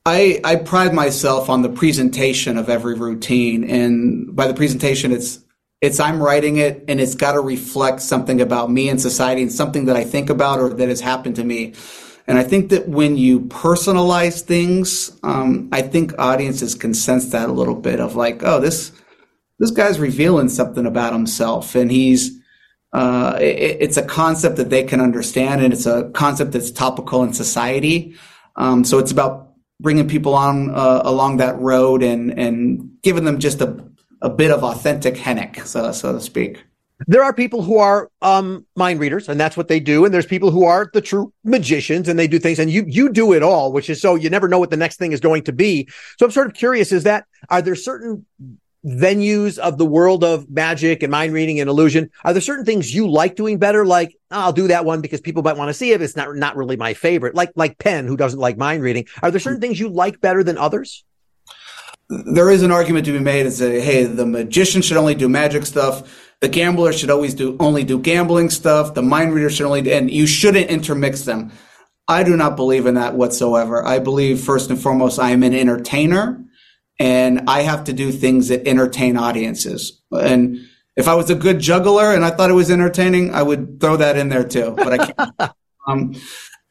I 0.03 0.41
I 0.43 0.55
pride 0.55 0.95
myself 0.95 1.47
on 1.47 1.61
the 1.61 1.69
presentation 1.69 2.57
of 2.57 2.69
every 2.69 2.95
routine, 2.95 3.69
and 3.69 4.35
by 4.35 4.47
the 4.47 4.55
presentation, 4.55 5.11
it's 5.11 5.45
it's 5.81 5.99
I'm 5.99 6.21
writing 6.21 6.57
it, 6.57 6.83
and 6.87 6.99
it's 6.99 7.15
got 7.15 7.33
to 7.33 7.39
reflect 7.39 8.01
something 8.01 8.41
about 8.41 8.69
me 8.69 8.89
and 8.89 8.99
society, 8.99 9.41
and 9.41 9.51
something 9.51 9.85
that 9.85 9.95
I 9.95 10.03
think 10.03 10.29
about 10.29 10.59
or 10.59 10.69
that 10.69 10.89
has 10.89 11.01
happened 11.01 11.37
to 11.37 11.43
me. 11.43 11.73
And 12.27 12.37
I 12.37 12.43
think 12.43 12.69
that 12.69 12.87
when 12.87 13.17
you 13.17 13.41
personalize 13.41 14.41
things, 14.41 15.17
um, 15.23 15.69
I 15.71 15.81
think 15.81 16.13
audiences 16.19 16.75
can 16.75 16.93
sense 16.93 17.31
that 17.31 17.49
a 17.49 17.53
little 17.53 17.75
bit 17.75 17.99
of 17.99 18.15
like, 18.15 18.43
oh, 18.43 18.59
this 18.59 18.91
this 19.57 19.71
guy's 19.71 19.99
revealing 19.99 20.49
something 20.49 20.85
about 20.85 21.13
himself, 21.13 21.75
and 21.75 21.89
he's 21.91 22.39
uh, 22.93 23.37
it, 23.39 23.77
it's 23.81 23.97
a 23.97 24.05
concept 24.05 24.57
that 24.57 24.69
they 24.69 24.83
can 24.83 24.99
understand, 24.99 25.61
and 25.61 25.73
it's 25.73 25.85
a 25.85 26.09
concept 26.11 26.51
that's 26.51 26.71
topical 26.71 27.23
in 27.23 27.33
society. 27.33 28.15
Um, 28.55 28.83
so 28.83 28.99
it's 28.99 29.11
about 29.11 29.53
bringing 29.79 30.09
people 30.09 30.35
on 30.35 30.75
uh, 30.75 31.01
along 31.05 31.37
that 31.37 31.57
road 31.57 32.03
and 32.03 32.37
and 32.37 32.91
giving 33.01 33.23
them 33.23 33.39
just 33.39 33.61
a 33.61 33.88
a 34.21 34.29
bit 34.29 34.51
of 34.51 34.63
authentic 34.63 35.15
Henok, 35.15 35.65
so 35.65 35.91
so 35.91 36.13
to 36.13 36.21
speak. 36.21 36.63
There 37.07 37.23
are 37.23 37.33
people 37.33 37.61
who 37.61 37.77
are 37.77 38.11
um, 38.21 38.65
mind 38.75 38.99
readers, 38.99 39.29
and 39.29 39.39
that's 39.39 39.55
what 39.55 39.69
they 39.69 39.79
do. 39.79 40.03
And 40.03 40.13
there's 40.13 40.25
people 40.25 40.51
who 40.51 40.65
are 40.65 40.89
the 40.93 40.99
true 41.01 41.33
magicians, 41.45 42.09
and 42.09 42.19
they 42.19 42.27
do 42.27 42.39
things. 42.39 42.59
And 42.59 42.69
you 42.69 42.83
you 42.87 43.09
do 43.09 43.33
it 43.33 43.41
all, 43.41 43.71
which 43.71 43.89
is 43.89 44.01
so 44.01 44.15
you 44.15 44.29
never 44.29 44.49
know 44.49 44.59
what 44.59 44.69
the 44.69 44.77
next 44.77 44.97
thing 44.97 45.13
is 45.13 45.21
going 45.21 45.43
to 45.43 45.53
be. 45.53 45.87
So 46.17 46.25
I'm 46.25 46.31
sort 46.31 46.47
of 46.47 46.53
curious: 46.53 46.91
is 46.91 47.03
that 47.03 47.25
are 47.49 47.61
there 47.61 47.75
certain 47.75 48.25
venues 48.85 49.57
of 49.57 49.77
the 49.77 49.85
world 49.85 50.23
of 50.23 50.49
magic 50.49 51.03
and 51.03 51.11
mind 51.11 51.33
reading 51.33 51.59
and 51.59 51.69
illusion 51.69 52.09
are 52.23 52.31
there 52.31 52.41
certain 52.41 52.63
things 52.63 52.95
you 52.95 53.09
like 53.11 53.35
doing 53.35 53.57
better 53.57 53.85
like 53.85 54.15
oh, 54.31 54.39
i'll 54.39 54.53
do 54.53 54.69
that 54.69 54.85
one 54.85 55.01
because 55.01 55.19
people 55.19 55.43
might 55.43 55.57
want 55.57 55.67
to 55.67 55.73
see 55.73 55.91
it 55.91 56.01
it's 56.01 56.15
not 56.15 56.33
not 56.37 56.55
really 56.55 56.77
my 56.77 56.93
favorite 56.93 57.35
like 57.35 57.51
like 57.55 57.77
penn 57.77 58.07
who 58.07 58.15
doesn't 58.15 58.39
like 58.39 58.57
mind 58.57 58.81
reading 58.81 59.05
are 59.21 59.31
there 59.31 59.39
certain 59.41 59.59
things 59.59 59.81
you 59.81 59.89
like 59.89 60.21
better 60.21 60.45
than 60.45 60.57
others 60.57 61.03
there 62.09 62.49
is 62.49 62.63
an 62.63 62.71
argument 62.71 63.05
to 63.05 63.11
be 63.11 63.19
made 63.19 63.45
and 63.45 63.53
say 63.53 63.79
hey 63.79 64.03
the 64.03 64.25
magician 64.25 64.81
should 64.81 64.97
only 64.97 65.15
do 65.15 65.29
magic 65.29 65.65
stuff 65.65 66.27
the 66.41 66.49
gambler 66.49 66.91
should 66.91 67.09
always 67.09 67.33
do 67.33 67.55
only 67.59 67.83
do 67.83 67.99
gambling 67.99 68.49
stuff 68.49 68.93
the 68.93 69.01
mind 69.01 69.33
reader 69.33 69.49
should 69.49 69.65
only 69.65 69.81
do, 69.81 69.91
and 69.91 70.09
you 70.09 70.25
shouldn't 70.25 70.69
intermix 70.69 71.21
them 71.21 71.51
i 72.07 72.23
do 72.23 72.35
not 72.35 72.55
believe 72.55 72.85
in 72.85 72.95
that 72.95 73.13
whatsoever 73.13 73.85
i 73.85 73.99
believe 73.99 74.41
first 74.41 74.69
and 74.69 74.81
foremost 74.81 75.19
i 75.19 75.29
am 75.29 75.43
an 75.43 75.53
entertainer 75.53 76.43
and 76.99 77.49
I 77.49 77.61
have 77.61 77.85
to 77.85 77.93
do 77.93 78.11
things 78.11 78.49
that 78.49 78.67
entertain 78.67 79.15
audiences. 79.17 80.01
And 80.11 80.57
if 80.97 81.07
I 81.07 81.15
was 81.15 81.29
a 81.29 81.35
good 81.35 81.59
juggler 81.59 82.13
and 82.13 82.25
I 82.25 82.29
thought 82.29 82.49
it 82.49 82.53
was 82.53 82.69
entertaining, 82.69 83.33
I 83.33 83.41
would 83.41 83.79
throw 83.79 83.95
that 83.97 84.17
in 84.17 84.27
there 84.27 84.43
too. 84.43 84.73
But 84.75 84.99
I 84.99 85.05
can't. 85.05 85.51
um, 85.87 86.15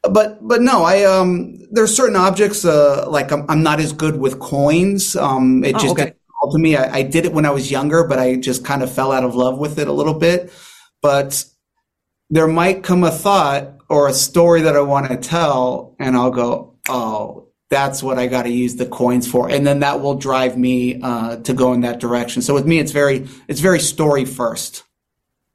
but 0.02 0.46
but 0.46 0.62
no, 0.62 0.84
I 0.84 1.04
um, 1.04 1.58
there's 1.70 1.94
certain 1.94 2.16
objects 2.16 2.64
uh, 2.64 3.08
like 3.08 3.32
I'm, 3.32 3.44
I'm 3.48 3.62
not 3.62 3.80
as 3.80 3.92
good 3.92 4.18
with 4.18 4.38
coins. 4.38 5.16
Um, 5.16 5.64
it 5.64 5.74
oh, 5.74 5.78
just 5.78 5.92
okay. 5.92 6.14
to 6.52 6.58
me. 6.58 6.76
I, 6.76 6.98
I 6.98 7.02
did 7.02 7.26
it 7.26 7.32
when 7.32 7.44
I 7.44 7.50
was 7.50 7.70
younger, 7.70 8.04
but 8.04 8.18
I 8.18 8.36
just 8.36 8.64
kind 8.64 8.82
of 8.82 8.92
fell 8.92 9.12
out 9.12 9.24
of 9.24 9.34
love 9.34 9.58
with 9.58 9.78
it 9.78 9.88
a 9.88 9.92
little 9.92 10.14
bit. 10.14 10.52
But 11.02 11.44
there 12.30 12.46
might 12.46 12.82
come 12.82 13.04
a 13.04 13.10
thought 13.10 13.78
or 13.88 14.08
a 14.08 14.12
story 14.12 14.62
that 14.62 14.76
I 14.76 14.80
want 14.80 15.08
to 15.08 15.16
tell, 15.16 15.96
and 15.98 16.16
I'll 16.16 16.30
go, 16.30 16.76
oh, 16.88 17.48
that's 17.70 18.02
what 18.02 18.18
I 18.18 18.26
got 18.26 18.44
to 18.44 18.50
use 18.50 18.76
the 18.76 18.86
coins 18.86 19.30
for, 19.30 19.50
and 19.50 19.66
then 19.66 19.80
that 19.80 20.00
will 20.00 20.14
drive 20.14 20.56
me 20.56 21.00
uh, 21.02 21.36
to 21.38 21.52
go 21.52 21.72
in 21.72 21.82
that 21.82 22.00
direction. 22.00 22.40
So 22.40 22.54
with 22.54 22.66
me, 22.66 22.78
it's 22.78 22.92
very 22.92 23.28
it's 23.48 23.60
very 23.60 23.80
story 23.80 24.24
first. 24.24 24.84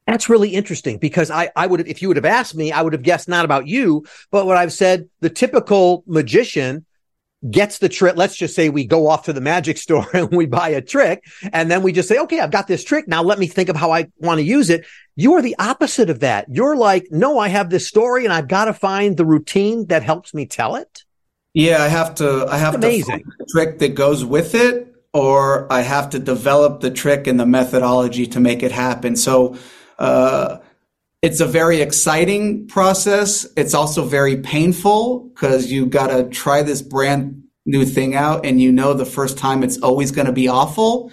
That's 0.08 0.30
really 0.30 0.50
interesting 0.50 0.98
because 0.98 1.32
I, 1.32 1.50
I 1.56 1.68
would 1.68 1.88
if 1.88 2.02
you 2.02 2.08
would 2.10 2.18
have 2.18 2.26
asked 2.26 2.56
me, 2.56 2.72
I 2.72 2.82
would 2.82 2.94
have 2.94 3.04
guessed 3.04 3.28
not 3.28 3.46
about 3.46 3.68
you, 3.68 4.06
but 4.32 4.46
what 4.46 4.58
I've 4.58 4.74
said, 4.74 5.10
the 5.22 5.30
typical 5.30 6.04
magician 6.08 6.86
gets 7.50 7.78
the 7.78 7.90
trick. 7.90 8.16
Let's 8.16 8.36
just 8.36 8.56
say 8.56 8.70
we 8.70 8.86
go 8.86 9.08
off 9.08 9.26
to 9.26 9.34
the 9.34 9.42
magic 9.42 9.78
store 9.86 10.08
and 10.14 10.32
we 10.32 10.46
buy 10.46 10.70
a 10.70 10.82
trick, 10.82 11.24
and 11.52 11.70
then 11.70 11.84
we 11.84 11.92
just 11.92 12.10
say, 12.10 12.20
okay, 12.20 12.40
I've 12.40 12.52
got 12.52 12.68
this 12.68 12.84
trick. 12.84 13.08
Now 13.08 13.24
let 13.24 13.40
me 13.40 13.48
think 13.48 13.70
of 13.70 13.76
how 13.76 13.92
I 13.92 14.08
want 14.18 14.40
to 14.40 14.44
use 14.44 14.70
it. 14.70 14.86
You 15.16 15.34
are 15.34 15.42
the 15.42 15.56
opposite 15.60 16.10
of 16.10 16.22
that. 16.22 16.48
You're 16.50 16.76
like, 16.76 17.08
no, 17.12 17.38
I 17.38 17.48
have 17.50 17.70
this 17.70 17.88
story 17.88 18.26
and 18.26 18.34
I've 18.34 18.48
got 18.48 18.66
to 18.66 18.74
find 18.74 19.16
the 19.16 19.26
routine 19.26 19.88
that 19.88 20.04
helps 20.04 20.34
me 20.34 20.46
tell 20.46 20.76
it. 20.76 21.04
Yeah, 21.54 21.84
I 21.84 21.88
have 21.88 22.16
to. 22.16 22.48
I 22.50 22.58
have 22.58 22.76
Amazing. 22.76 23.20
to 23.20 23.24
find 23.24 23.34
the 23.38 23.46
trick 23.46 23.80
that 23.80 23.96
goes 23.96 24.26
with 24.26 24.56
it, 24.56 24.96
or 25.14 25.72
I 25.72 25.82
have 25.82 26.10
to 26.12 26.20
develop 26.20 26.82
the 26.82 26.90
trick 26.90 27.28
and 27.28 27.40
the 27.40 27.46
methodology 27.46 28.26
to 28.28 28.40
make 28.40 28.64
it 28.64 28.72
happen. 28.72 29.16
So, 29.16 29.58
uh, 30.00 30.58
it's 31.22 31.40
a 31.40 31.46
very 31.46 31.82
exciting 31.82 32.68
process. 32.68 33.48
It's 33.56 33.74
also 33.74 34.04
very 34.04 34.38
painful 34.38 35.30
because 35.34 35.72
you 35.72 35.86
got 35.86 36.08
to 36.08 36.28
try 36.30 36.64
this 36.64 36.82
brand 36.82 37.44
new 37.66 37.86
thing 37.86 38.14
out, 38.14 38.46
and 38.46 38.62
you 38.62 38.72
know 38.72 38.94
the 38.94 39.06
first 39.06 39.38
time 39.38 39.64
it's 39.64 39.78
always 39.78 40.12
going 40.12 40.28
to 40.28 40.34
be 40.34 40.48
awful. 40.48 41.12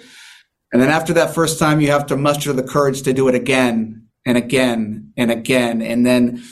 And 0.73 0.81
then 0.81 0.89
after 0.89 1.13
that 1.13 1.33
first 1.33 1.59
time, 1.59 1.81
you 1.81 1.91
have 1.91 2.07
to 2.07 2.17
muster 2.17 2.53
the 2.53 2.63
courage 2.63 3.03
to 3.03 3.13
do 3.13 3.27
it 3.27 3.35
again 3.35 4.07
and 4.25 4.37
again 4.37 5.13
and 5.17 5.31
again, 5.31 5.81
and 5.81 6.05
then 6.05 6.43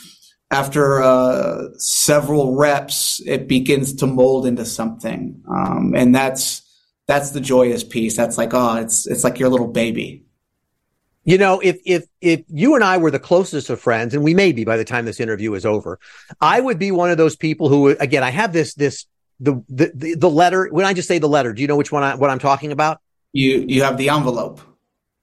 after 0.52 1.02
uh, 1.02 1.66
several 1.78 2.56
reps, 2.56 3.22
it 3.26 3.48
begins 3.48 3.94
to 3.96 4.08
mold 4.08 4.46
into 4.46 4.66
something, 4.66 5.42
um, 5.50 5.94
and 5.96 6.16
that's 6.16 6.62
that's 7.08 7.32
the 7.32 7.42
joyous 7.42 7.84
piece. 7.84 8.16
That's 8.16 8.38
like, 8.38 8.54
oh, 8.54 8.78
it's 8.78 9.06
it's 9.06 9.24
like 9.24 9.40
your 9.40 9.50
little 9.50 9.68
baby. 9.68 10.26
You 11.30 11.38
know, 11.38 11.60
if 11.60 11.78
if 11.86 12.06
if 12.22 12.42
you 12.48 12.74
and 12.74 12.84
I 12.84 12.98
were 12.98 13.12
the 13.12 13.20
closest 13.20 13.70
of 13.70 13.80
friends, 13.80 14.16
and 14.16 14.24
we 14.24 14.34
may 14.34 14.52
be 14.52 14.64
by 14.66 14.78
the 14.78 14.84
time 14.84 15.06
this 15.06 15.20
interview 15.20 15.54
is 15.54 15.64
over, 15.64 16.00
I 16.42 16.60
would 16.60 16.80
be 16.80 16.90
one 16.90 17.12
of 17.12 17.20
those 17.20 17.36
people 17.36 17.70
who, 17.70 17.90
again, 17.90 18.24
I 18.24 18.32
have 18.32 18.52
this 18.52 18.74
this 18.74 19.06
the 19.40 19.64
the 19.70 20.16
the 20.18 20.28
letter. 20.28 20.70
When 20.72 20.88
I 20.88 20.94
just 20.94 21.08
say 21.08 21.20
the 21.20 21.30
letter, 21.30 21.54
do 21.54 21.62
you 21.62 21.68
know 21.68 21.76
which 21.76 21.92
one 21.92 22.02
I, 22.02 22.16
what 22.16 22.32
I'm 22.32 22.40
talking 22.40 22.72
about? 22.72 23.00
You 23.32 23.64
you 23.68 23.84
have 23.84 23.98
the 23.98 24.10
envelope. 24.10 24.60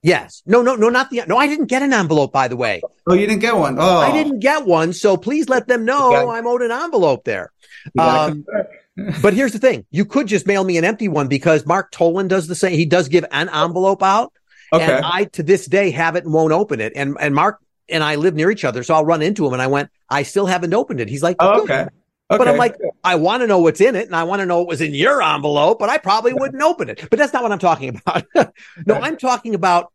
Yes. 0.00 0.44
No, 0.46 0.62
no, 0.62 0.76
no, 0.76 0.90
not 0.90 1.10
the, 1.10 1.24
no, 1.26 1.38
I 1.38 1.48
didn't 1.48 1.66
get 1.66 1.82
an 1.82 1.92
envelope, 1.92 2.30
by 2.30 2.46
the 2.46 2.56
way. 2.56 2.82
Oh, 3.08 3.14
you 3.14 3.26
didn't 3.26 3.40
get 3.40 3.56
one? 3.56 3.76
Oh. 3.76 3.98
I 3.98 4.12
didn't 4.12 4.38
get 4.38 4.64
one. 4.64 4.92
So 4.92 5.16
please 5.16 5.48
let 5.48 5.66
them 5.66 5.84
know 5.84 6.30
I'm 6.30 6.46
owed 6.46 6.62
an 6.62 6.70
envelope 6.70 7.24
there. 7.24 7.50
Um, 7.98 8.44
but 9.22 9.34
here's 9.34 9.52
the 9.52 9.58
thing. 9.58 9.84
You 9.90 10.04
could 10.04 10.28
just 10.28 10.46
mail 10.46 10.62
me 10.62 10.78
an 10.78 10.84
empty 10.84 11.08
one 11.08 11.26
because 11.26 11.66
Mark 11.66 11.90
Toland 11.90 12.30
does 12.30 12.46
the 12.46 12.54
same. 12.54 12.74
He 12.74 12.86
does 12.86 13.08
give 13.08 13.24
an 13.32 13.48
envelope 13.48 14.04
out. 14.04 14.32
Okay. 14.72 14.84
And 14.84 15.04
I, 15.04 15.24
to 15.24 15.42
this 15.42 15.66
day, 15.66 15.90
have 15.90 16.16
it 16.16 16.24
and 16.24 16.32
won't 16.32 16.52
open 16.52 16.80
it. 16.80 16.92
And, 16.96 17.16
and 17.20 17.34
Mark 17.34 17.60
and 17.88 18.02
I 18.02 18.16
live 18.16 18.34
near 18.34 18.50
each 18.50 18.64
other. 18.64 18.82
So 18.82 18.94
I'll 18.94 19.04
run 19.04 19.22
into 19.22 19.46
him 19.46 19.52
and 19.52 19.62
I 19.62 19.66
went, 19.66 19.90
I 20.08 20.22
still 20.22 20.46
haven't 20.46 20.74
opened 20.74 21.00
it. 21.00 21.08
He's 21.08 21.22
like, 21.22 21.36
oh, 21.38 21.62
okay. 21.62 21.82
okay. 21.82 21.88
But 22.28 22.48
I'm 22.48 22.56
like, 22.56 22.76
I 23.04 23.14
want 23.14 23.42
to 23.42 23.46
know 23.46 23.60
what's 23.60 23.80
in 23.80 23.94
it 23.94 24.06
and 24.06 24.16
I 24.16 24.24
want 24.24 24.40
to 24.40 24.46
know 24.46 24.58
what 24.58 24.68
was 24.68 24.80
in 24.80 24.94
your 24.94 25.22
envelope, 25.22 25.78
but 25.78 25.88
I 25.88 25.98
probably 25.98 26.32
wouldn't 26.34 26.62
open 26.62 26.88
it. 26.88 27.06
But 27.08 27.18
that's 27.18 27.32
not 27.32 27.42
what 27.42 27.52
I'm 27.52 27.58
talking 27.58 28.00
about. 28.04 28.26
no, 28.86 28.94
I'm 28.94 29.16
talking 29.16 29.54
about 29.54 29.92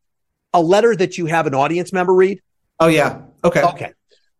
a 0.53 0.61
letter 0.61 0.95
that 0.95 1.17
you 1.17 1.25
have 1.27 1.47
an 1.47 1.53
audience 1.53 1.93
member 1.93 2.13
read? 2.13 2.41
Oh, 2.79 2.87
yeah. 2.87 3.21
Okay. 3.43 3.61
Okay. 3.61 3.93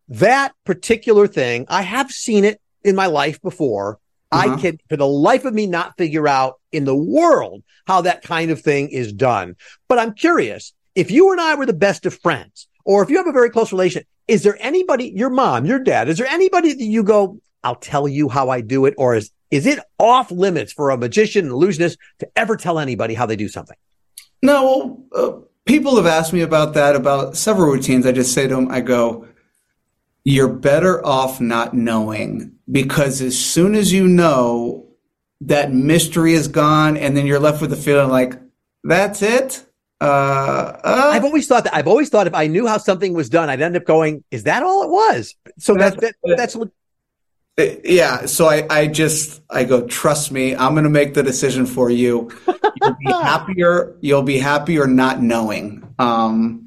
That 0.08 0.52
particular 0.64 1.26
thing, 1.26 1.66
I 1.68 1.82
have 1.82 2.10
seen 2.10 2.44
it 2.44 2.60
in 2.84 2.94
my 2.94 3.06
life 3.06 3.40
before. 3.40 3.98
Uh-huh. 4.32 4.54
I 4.54 4.60
can, 4.60 4.78
for 4.88 4.96
the 4.96 5.06
life 5.06 5.44
of 5.44 5.54
me, 5.54 5.66
not 5.66 5.96
figure 5.96 6.26
out 6.26 6.60
in 6.72 6.84
the 6.84 6.96
world 6.96 7.62
how 7.86 8.00
that 8.02 8.22
kind 8.22 8.50
of 8.50 8.60
thing 8.60 8.88
is 8.88 9.12
done. 9.12 9.56
But 9.88 9.98
I'm 9.98 10.14
curious 10.14 10.72
if 10.94 11.10
you 11.10 11.32
and 11.32 11.40
I 11.40 11.54
were 11.54 11.66
the 11.66 11.72
best 11.72 12.06
of 12.06 12.18
friends, 12.18 12.66
or 12.84 13.02
if 13.02 13.10
you 13.10 13.18
have 13.18 13.26
a 13.26 13.32
very 13.32 13.50
close 13.50 13.72
relation, 13.72 14.04
is 14.28 14.42
there 14.42 14.56
anybody, 14.60 15.12
your 15.14 15.30
mom, 15.30 15.66
your 15.66 15.78
dad, 15.78 16.08
is 16.08 16.18
there 16.18 16.26
anybody 16.26 16.72
that 16.72 16.82
you 16.82 17.02
go, 17.02 17.38
I'll 17.62 17.76
tell 17.76 18.08
you 18.08 18.28
how 18.28 18.48
I 18.48 18.60
do 18.60 18.86
it? 18.86 18.94
Or 18.96 19.14
is, 19.14 19.30
is 19.50 19.66
it 19.66 19.78
off 19.98 20.30
limits 20.30 20.72
for 20.72 20.90
a 20.90 20.96
magician, 20.96 21.46
an 21.46 21.52
illusionist 21.52 21.98
to 22.20 22.28
ever 22.34 22.56
tell 22.56 22.78
anybody 22.78 23.14
how 23.14 23.26
they 23.26 23.36
do 23.36 23.48
something? 23.48 23.76
No, 24.42 25.04
uh, 25.14 25.32
people 25.66 25.96
have 25.96 26.06
asked 26.06 26.32
me 26.32 26.40
about 26.40 26.74
that, 26.74 26.96
about 26.96 27.36
several 27.36 27.70
routines. 27.70 28.06
I 28.06 28.12
just 28.12 28.32
say 28.32 28.48
to 28.48 28.54
them, 28.54 28.70
I 28.70 28.80
go, 28.80 29.26
you're 30.24 30.48
better 30.48 31.04
off 31.04 31.40
not 31.40 31.74
knowing 31.74 32.52
because 32.70 33.20
as 33.20 33.38
soon 33.38 33.74
as 33.74 33.92
you 33.92 34.06
know, 34.06 34.86
that 35.42 35.72
mystery 35.72 36.34
is 36.34 36.48
gone, 36.48 36.96
and 36.96 37.16
then 37.16 37.26
you're 37.26 37.40
left 37.40 37.60
with 37.60 37.70
the 37.70 37.76
feeling 37.76 38.08
like, 38.08 38.34
that's 38.84 39.22
it. 39.22 39.66
Uh, 40.00 40.04
uh. 40.84 41.10
I've 41.12 41.24
always 41.24 41.46
thought 41.46 41.64
that. 41.64 41.74
I've 41.74 41.88
always 41.88 42.08
thought 42.08 42.26
if 42.26 42.34
I 42.34 42.46
knew 42.46 42.66
how 42.66 42.78
something 42.78 43.12
was 43.12 43.28
done, 43.28 43.48
I'd 43.48 43.60
end 43.60 43.76
up 43.76 43.84
going, 43.84 44.24
"Is 44.30 44.44
that 44.44 44.62
all 44.62 44.82
it 44.84 44.90
was?" 44.90 45.36
So 45.58 45.74
that's 45.74 45.96
that, 46.00 46.14
that's 46.36 46.56
yeah. 47.84 48.26
So 48.26 48.48
I, 48.48 48.66
I 48.70 48.86
just, 48.86 49.42
I 49.50 49.64
go, 49.64 49.86
trust 49.86 50.32
me, 50.32 50.56
I'm 50.56 50.72
going 50.72 50.84
to 50.84 50.90
make 50.90 51.14
the 51.14 51.22
decision 51.22 51.66
for 51.66 51.90
you. 51.90 52.30
You'll 52.80 52.96
be 52.98 53.06
happier. 53.12 53.96
You'll 54.00 54.22
be 54.22 54.38
happier 54.38 54.86
not 54.86 55.22
knowing. 55.22 55.94
Um, 55.98 56.61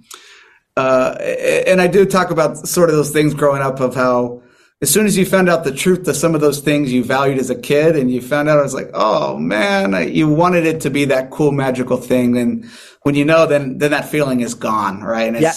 uh, 0.78 1.16
and 1.20 1.82
I 1.82 1.88
do 1.88 2.06
talk 2.06 2.32
about 2.32 2.68
sort 2.68 2.90
of 2.90 2.96
those 2.96 3.12
things 3.12 3.34
growing 3.34 3.62
up 3.62 3.80
of 3.80 3.96
how 3.96 4.42
as 4.82 4.90
soon 4.90 5.06
as 5.06 5.18
you 5.18 5.26
found 5.26 5.50
out 5.50 5.64
the 5.64 5.72
truth 5.72 6.04
to 6.04 6.14
some 6.14 6.36
of 6.36 6.42
those 6.42 6.60
things 6.60 6.92
you 6.92 7.04
valued 7.04 7.40
as 7.40 7.50
a 7.50 7.56
kid 7.56 7.96
and 7.96 8.12
you 8.12 8.22
found 8.22 8.50
out, 8.50 8.60
I 8.60 8.62
was 8.62 8.74
like, 8.74 8.92
oh 8.94 9.38
man, 9.38 9.94
I, 9.94 10.06
you 10.06 10.28
wanted 10.28 10.66
it 10.66 10.82
to 10.82 10.90
be 10.90 11.06
that 11.06 11.32
cool 11.32 11.52
magical 11.52 11.98
thing. 11.98 12.38
And 12.38 12.66
when 13.04 13.16
you 13.16 13.24
know, 13.24 13.48
then, 13.48 13.78
then 13.78 13.92
that 13.92 14.10
feeling 14.10 14.42
is 14.42 14.54
gone. 14.54 15.02
Right. 15.02 15.34
And 15.34 15.40
yeah. 15.40 15.54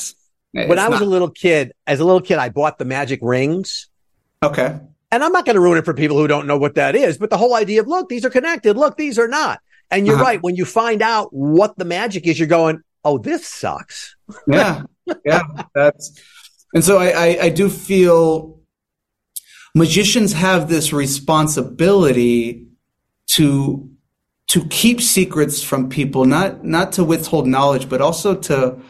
When 0.53 0.79
I 0.79 0.89
was 0.89 1.01
not- 1.01 1.07
a 1.07 1.11
little 1.11 1.31
kid, 1.31 1.73
as 1.87 2.01
a 2.01 2.05
little 2.05 2.21
kid, 2.21 2.39
I 2.39 2.49
bought 2.49 2.79
the 2.79 2.85
magic 2.85 3.19
rings. 3.23 3.89
Okay. 4.43 4.79
And 5.11 5.25
I'm 5.25 5.33
not 5.33 5.45
going 5.45 5.55
to 5.55 5.61
ruin 5.61 5.79
it 5.79 5.85
for 5.85 5.95
people 5.95 6.17
who 6.17 6.29
don't 6.29 6.47
know 6.47 6.59
what 6.59 6.77
that 6.77 6.95
is, 6.95 7.19
but 7.19 7.31
the 7.31 7.39
whole 7.39 7.55
idea 7.55 7.81
of, 7.81 7.89
look, 7.89 8.09
these 8.09 8.25
are 8.25 8.31
connected. 8.31 8.77
Look, 8.77 8.97
these 8.97 9.19
are 9.19 9.29
not. 9.29 9.61
And 9.91 10.07
you're 10.07 10.17
uh-huh. 10.17 10.25
right. 10.25 10.43
When 10.43 10.55
you 10.55 10.65
find 10.65 11.03
out 11.03 11.33
what 11.33 11.77
the 11.77 11.85
magic 11.85 12.27
is, 12.27 12.39
you're 12.39 12.47
going, 12.47 12.83
oh, 13.05 13.19
this 13.19 13.47
sucks. 13.47 14.17
yeah. 14.47 14.83
Yeah. 15.25 15.43
That's, 15.75 16.21
and 16.75 16.85
so 16.85 16.99
I, 16.99 17.09
I, 17.09 17.39
I 17.43 17.49
do 17.49 17.69
feel 17.69 18.61
magicians 19.75 20.33
have 20.33 20.69
this 20.69 20.93
responsibility 20.93 22.69
to, 23.29 23.91
to 24.49 24.65
keep 24.69 25.01
secrets 25.01 25.63
from 25.63 25.89
people, 25.89 26.25
not, 26.25 26.65
not 26.65 26.93
to 26.93 27.05
withhold 27.05 27.47
knowledge, 27.47 27.89
but 27.89 28.01
also 28.01 28.35
to, 28.35 28.81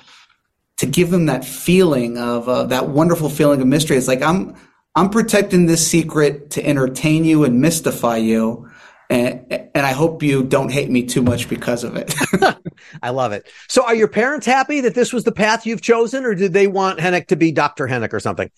to 0.78 0.86
give 0.86 1.10
them 1.10 1.26
that 1.26 1.44
feeling 1.44 2.18
of 2.18 2.48
uh, 2.48 2.64
that 2.64 2.88
wonderful 2.88 3.28
feeling 3.28 3.60
of 3.60 3.66
mystery. 3.66 3.96
It's 3.96 4.08
like 4.08 4.22
I'm 4.22 4.54
I'm 4.94 5.10
protecting 5.10 5.66
this 5.66 5.86
secret 5.86 6.50
to 6.50 6.64
entertain 6.64 7.24
you 7.24 7.44
and 7.44 7.60
mystify 7.60 8.16
you. 8.16 8.67
And, 9.10 9.70
and 9.74 9.86
I 9.86 9.92
hope 9.92 10.22
you 10.22 10.44
don't 10.44 10.70
hate 10.70 10.90
me 10.90 11.04
too 11.04 11.22
much 11.22 11.48
because 11.48 11.82
of 11.82 11.96
it. 11.96 12.14
I 13.02 13.10
love 13.10 13.32
it. 13.32 13.46
So 13.68 13.84
are 13.84 13.94
your 13.94 14.08
parents 14.08 14.46
happy 14.46 14.82
that 14.82 14.94
this 14.94 15.12
was 15.12 15.24
the 15.24 15.32
path 15.32 15.64
you've 15.66 15.80
chosen 15.80 16.24
or 16.24 16.34
did 16.34 16.52
they 16.52 16.66
want 16.66 16.98
Henok 16.98 17.28
to 17.28 17.36
be 17.36 17.50
Dr. 17.52 17.86
Henok 17.86 18.12
or 18.12 18.20
something? 18.20 18.50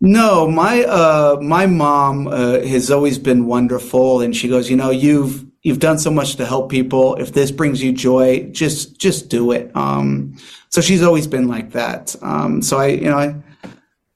No, 0.00 0.48
my, 0.48 0.82
uh, 0.82 1.38
my 1.40 1.66
mom, 1.66 2.26
uh, 2.26 2.60
has 2.60 2.90
always 2.90 3.20
been 3.20 3.46
wonderful. 3.46 4.20
And 4.20 4.34
she 4.34 4.48
goes, 4.48 4.68
you 4.68 4.76
know, 4.76 4.90
you've, 4.90 5.46
you've 5.62 5.78
done 5.78 6.00
so 6.00 6.10
much 6.10 6.34
to 6.36 6.46
help 6.46 6.68
people. 6.68 7.14
If 7.14 7.32
this 7.32 7.52
brings 7.52 7.80
you 7.80 7.92
joy, 7.92 8.48
just, 8.50 8.98
just 8.98 9.28
do 9.28 9.52
it. 9.52 9.70
Um, 9.76 10.36
so 10.70 10.80
she's 10.80 11.04
always 11.04 11.28
been 11.28 11.46
like 11.46 11.70
that. 11.72 12.16
Um, 12.22 12.60
so 12.62 12.78
I, 12.78 12.86
you 12.88 13.08
know, 13.10 13.18
I, 13.18 13.36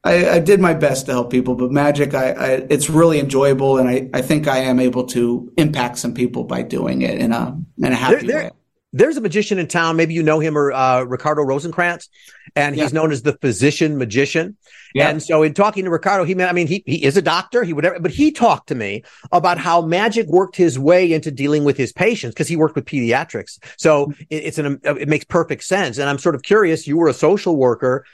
I, 0.07 0.35
I, 0.35 0.39
did 0.39 0.61
my 0.61 0.73
best 0.73 1.07
to 1.07 1.13
help 1.13 1.31
people, 1.31 1.57
but 1.57 1.73
magic, 1.73 2.15
I, 2.15 2.31
I, 2.31 2.49
it's 2.71 2.89
really 2.89 3.19
enjoyable, 3.19 3.79
and 3.79 3.89
I, 3.89 4.09
I 4.15 4.23
think 4.23 4.47
I 4.47 4.59
am 4.59 4.79
able 4.79 5.05
to 5.09 5.53
impact 5.57 5.99
some 5.99 6.15
people 6.15 6.45
by 6.45 6.63
doing 6.63 7.03
it 7.03 7.19
in 7.19 7.33
a 7.33 7.61
in 7.79 7.93
a 7.93 7.97
happy 7.97 8.15
there, 8.15 8.27
there, 8.27 8.45
way. 8.45 8.51
There's 8.93 9.17
a 9.17 9.21
magician 9.21 9.59
in 9.59 9.67
town. 9.67 9.97
Maybe 9.97 10.15
you 10.15 10.23
know 10.23 10.39
him 10.39 10.57
or 10.57 10.71
uh, 10.71 11.03
Ricardo 11.03 11.43
Rosenkranz, 11.43 12.09
and 12.55 12.77
he's 12.77 12.93
known 12.93 13.11
as 13.11 13.23
the 13.23 13.33
physician 13.39 13.99
magician. 13.99 14.57
Yeah. 14.95 15.09
And 15.11 15.21
so, 15.21 15.43
in 15.43 15.55
talking 15.55 15.85
to 15.85 15.91
Ricardo, 15.91 16.25
he 16.25 16.37
meant, 16.37 16.51
I 16.51 16.55
mean, 16.55 16.69
he 16.69 16.85
he 16.87 17.05
is 17.05 17.17
a 17.17 17.23
doctor. 17.23 17.65
He 17.65 17.73
would, 17.73 17.87
but 18.01 18.13
he 18.13 18.31
talked 18.31 18.69
to 18.69 18.77
me 18.77 19.03
about 19.33 19.59
how 19.59 19.83
magic 19.83 20.29
worked 20.29 20.57
his 20.57 20.79
way 20.79 21.13
into 21.13 21.33
dealing 21.33 21.65
with 21.65 21.77
his 21.77 21.93
patients 21.93 22.33
because 22.33 22.49
he 22.49 22.55
worked 22.55 22.77
with 22.77 22.85
pediatrics. 22.85 23.59
So 23.77 24.13
it, 24.31 24.37
it's 24.45 24.59
an 24.59 24.81
it 24.85 25.09
makes 25.09 25.25
perfect 25.25 25.65
sense. 25.65 25.99
And 25.99 26.09
I'm 26.09 26.19
sort 26.19 26.37
of 26.37 26.43
curious. 26.43 26.87
You 26.87 26.97
were 26.97 27.09
a 27.09 27.15
social 27.15 27.57
worker 27.57 28.07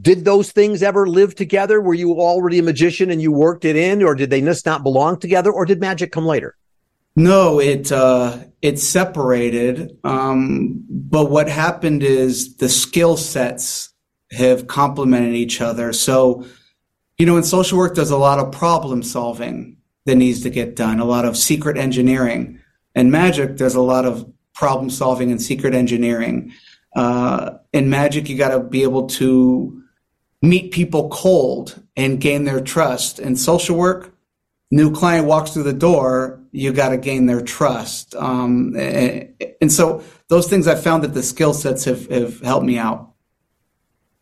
did 0.00 0.24
those 0.24 0.52
things 0.52 0.82
ever 0.82 1.06
live 1.06 1.34
together? 1.34 1.80
Were 1.80 1.94
you 1.94 2.20
already 2.20 2.58
a 2.58 2.62
magician 2.62 3.10
and 3.10 3.22
you 3.22 3.32
worked 3.32 3.64
it 3.64 3.76
in, 3.76 4.02
or 4.02 4.14
did 4.14 4.30
they 4.30 4.40
just 4.40 4.66
not 4.66 4.82
belong 4.82 5.18
together, 5.18 5.50
or 5.50 5.64
did 5.64 5.80
magic 5.80 6.12
come 6.12 6.26
later? 6.26 6.56
No, 7.14 7.58
it 7.60 7.90
uh, 7.90 8.38
it 8.60 8.78
separated. 8.78 9.98
Um, 10.04 10.84
but 10.88 11.30
what 11.30 11.48
happened 11.48 12.02
is 12.02 12.56
the 12.56 12.68
skill 12.68 13.16
sets 13.16 13.90
have 14.32 14.66
complemented 14.66 15.34
each 15.34 15.60
other. 15.60 15.92
So, 15.92 16.44
you 17.16 17.24
know, 17.24 17.36
in 17.36 17.44
social 17.44 17.78
work, 17.78 17.94
there's 17.94 18.10
a 18.10 18.18
lot 18.18 18.38
of 18.38 18.52
problem 18.52 19.02
solving 19.02 19.78
that 20.04 20.16
needs 20.16 20.42
to 20.42 20.50
get 20.50 20.76
done, 20.76 21.00
a 21.00 21.04
lot 21.04 21.24
of 21.24 21.36
secret 21.36 21.78
engineering. 21.78 22.60
In 22.94 23.10
magic, 23.10 23.56
there's 23.56 23.74
a 23.74 23.80
lot 23.80 24.04
of 24.04 24.30
problem 24.54 24.90
solving 24.90 25.30
and 25.30 25.40
secret 25.40 25.74
engineering. 25.74 26.52
Uh, 26.94 27.58
in 27.72 27.90
magic, 27.90 28.28
you 28.28 28.36
got 28.36 28.50
to 28.50 28.60
be 28.60 28.82
able 28.82 29.06
to 29.06 29.75
meet 30.48 30.72
people 30.72 31.08
cold 31.08 31.82
and 31.96 32.20
gain 32.20 32.44
their 32.44 32.60
trust. 32.60 33.18
In 33.18 33.36
social 33.36 33.76
work, 33.76 34.14
new 34.70 34.92
client 34.92 35.26
walks 35.26 35.52
through 35.52 35.64
the 35.64 35.72
door, 35.72 36.40
you 36.52 36.72
got 36.72 36.90
to 36.90 36.96
gain 36.96 37.26
their 37.26 37.40
trust. 37.40 38.14
Um, 38.14 38.74
and, 38.76 39.34
and, 39.60 39.72
so 39.72 40.02
those 40.28 40.48
things 40.48 40.66
I 40.66 40.74
found 40.74 41.04
that 41.04 41.14
the 41.14 41.22
skill 41.22 41.54
sets 41.54 41.84
have, 41.84 42.08
have 42.10 42.40
helped 42.40 42.66
me 42.66 42.78
out. 42.78 43.12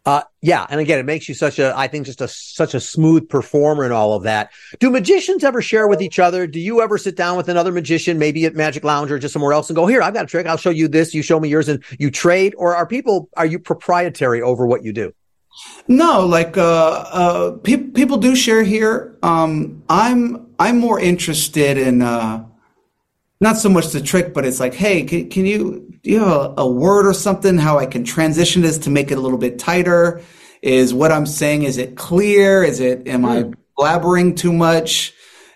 Uh, 0.07 0.23
yeah, 0.43 0.67
and 0.69 0.81
again, 0.81 0.99
it 0.99 1.07
makes 1.07 1.31
you 1.31 1.35
such 1.35 1.59
a, 1.59 1.73
I 1.75 1.89
think, 1.89 2.05
just 2.05 2.21
a 2.21 2.29
such 2.29 2.75
a 2.75 2.81
smooth 2.81 3.27
performer 3.27 3.85
and 3.85 3.93
all 3.93 4.13
of 4.13 4.25
that. 4.25 4.51
Do 4.79 4.91
magicians 4.91 5.43
ever 5.45 5.63
share 5.63 5.89
with 5.89 6.03
each 6.03 6.19
other? 6.19 6.47
Do 6.47 6.61
you 6.61 6.83
ever 6.83 6.99
sit 6.99 7.17
down 7.17 7.39
with 7.39 7.49
another 7.49 7.73
magician, 7.73 8.19
maybe 8.19 8.45
at 8.45 8.55
Magic 8.55 8.85
Lounge 8.85 9.11
or 9.11 9.19
just 9.19 9.33
somewhere 9.33 9.55
else, 9.55 9.71
and 9.71 9.77
go, 9.77 9.87
"Here, 9.87 10.03
I've 10.03 10.13
got 10.13 10.25
a 10.25 10.29
trick. 10.29 10.47
I'll 10.47 10.59
show 10.59 10.69
you 10.69 10.89
this. 10.89 11.15
You 11.15 11.23
show 11.23 11.41
me 11.41 11.49
yours," 11.49 11.71
and 11.71 11.83
you 11.99 12.11
trade? 12.11 12.55
Or 12.59 12.77
are 12.77 12.87
people 12.87 13.31
are 13.35 13.47
you 13.47 13.59
proprietary 13.59 14.43
over 14.43 14.67
what 14.67 14.85
you 14.85 14.93
do? 14.93 15.15
No, 15.87 16.27
like 16.27 16.57
uh, 16.57 16.63
uh, 16.63 17.51
pe- 17.59 17.77
people 17.77 18.17
do 18.17 18.35
share 18.35 18.63
here. 18.63 19.17
Um, 19.23 19.83
I'm 19.89 20.49
I'm 20.59 20.79
more 20.79 20.99
interested 20.99 21.77
in 21.77 22.03
uh, 22.03 22.45
not 23.41 23.57
so 23.57 23.69
much 23.69 23.89
the 23.89 24.01
trick, 24.01 24.33
but 24.33 24.45
it's 24.45 24.61
like, 24.61 24.75
hey, 24.75 25.03
can, 25.03 25.29
can 25.29 25.47
you 25.47 25.95
do 26.03 26.11
you 26.11 26.21
have 26.21 26.29
a, 26.29 26.55
a, 26.59 26.67
word 26.67 27.07
or 27.07 27.15
something 27.15 27.59
how 27.59 27.79
I 27.79 27.87
can 27.87 28.05
transition 28.05 28.63
this 28.63 28.79
to 28.79 28.91
make 28.91 29.11
it 29.11 29.19
a 29.19 29.21
little 29.21 29.39
bit 29.39 29.59
tighter? 29.59 30.23
Is 30.63 30.95
what 30.95 31.13
I'm 31.13 31.27
saying 31.27 31.65
is 31.65 31.77
it 31.77 31.97
clear? 31.97 32.63
Is 32.63 32.81
it 32.81 33.07
am 33.07 33.25
I 33.25 33.43
hmm. 33.43 33.53
blabbering 33.79 34.37
too 34.37 34.53
much? 34.53 35.13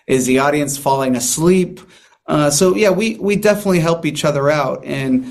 Is 0.07 0.25
the 0.25 0.39
audience 0.39 0.77
falling 0.77 1.15
asleep? 1.15 1.81
Uh, 2.27 2.51
so 2.51 2.75
yeah, 2.75 2.91
we 2.91 3.15
we 3.15 3.35
definitely 3.35 3.79
help 3.79 4.05
each 4.05 4.23
other 4.23 4.49
out 4.49 4.85
and 4.85 5.25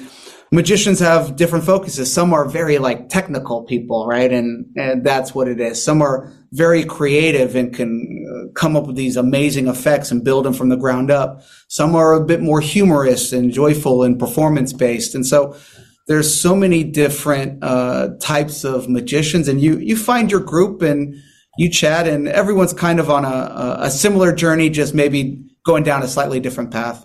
magicians 0.50 0.98
have 1.00 1.36
different 1.36 1.64
focuses. 1.64 2.12
Some 2.12 2.32
are 2.32 2.48
very 2.48 2.78
like 2.78 3.08
technical 3.08 3.64
people, 3.64 4.06
right? 4.06 4.32
And, 4.32 4.66
and 4.76 5.04
that's 5.04 5.34
what 5.34 5.48
it 5.48 5.60
is. 5.60 5.82
Some 5.82 6.02
are 6.02 6.32
very 6.52 6.84
creative 6.84 7.54
and 7.54 7.74
can 7.74 8.26
uh, 8.28 8.52
come 8.54 8.76
up 8.76 8.86
with 8.86 8.96
these 8.96 9.16
amazing 9.16 9.68
effects 9.68 10.10
and 10.10 10.24
build 10.24 10.44
them 10.44 10.54
from 10.54 10.70
the 10.70 10.76
ground 10.76 11.10
up. 11.10 11.42
Some 11.68 11.94
are 11.94 12.14
a 12.14 12.24
bit 12.24 12.40
more 12.40 12.60
humorous 12.60 13.32
and 13.32 13.52
joyful 13.52 14.02
and 14.02 14.18
performance 14.18 14.72
based. 14.72 15.14
And 15.14 15.26
so 15.26 15.56
there's 16.06 16.40
so 16.40 16.56
many 16.56 16.84
different 16.84 17.62
uh, 17.62 18.10
types 18.20 18.64
of 18.64 18.88
magicians 18.88 19.48
and 19.48 19.60
you, 19.60 19.78
you 19.78 19.96
find 19.96 20.30
your 20.30 20.40
group 20.40 20.80
and 20.80 21.14
you 21.58 21.68
chat 21.68 22.08
and 22.08 22.28
everyone's 22.28 22.72
kind 22.72 23.00
of 23.00 23.10
on 23.10 23.24
a, 23.24 23.76
a 23.80 23.90
similar 23.90 24.32
journey, 24.32 24.70
just 24.70 24.94
maybe 24.94 25.44
going 25.64 25.82
down 25.82 26.02
a 26.02 26.08
slightly 26.08 26.40
different 26.40 26.70
path. 26.70 27.04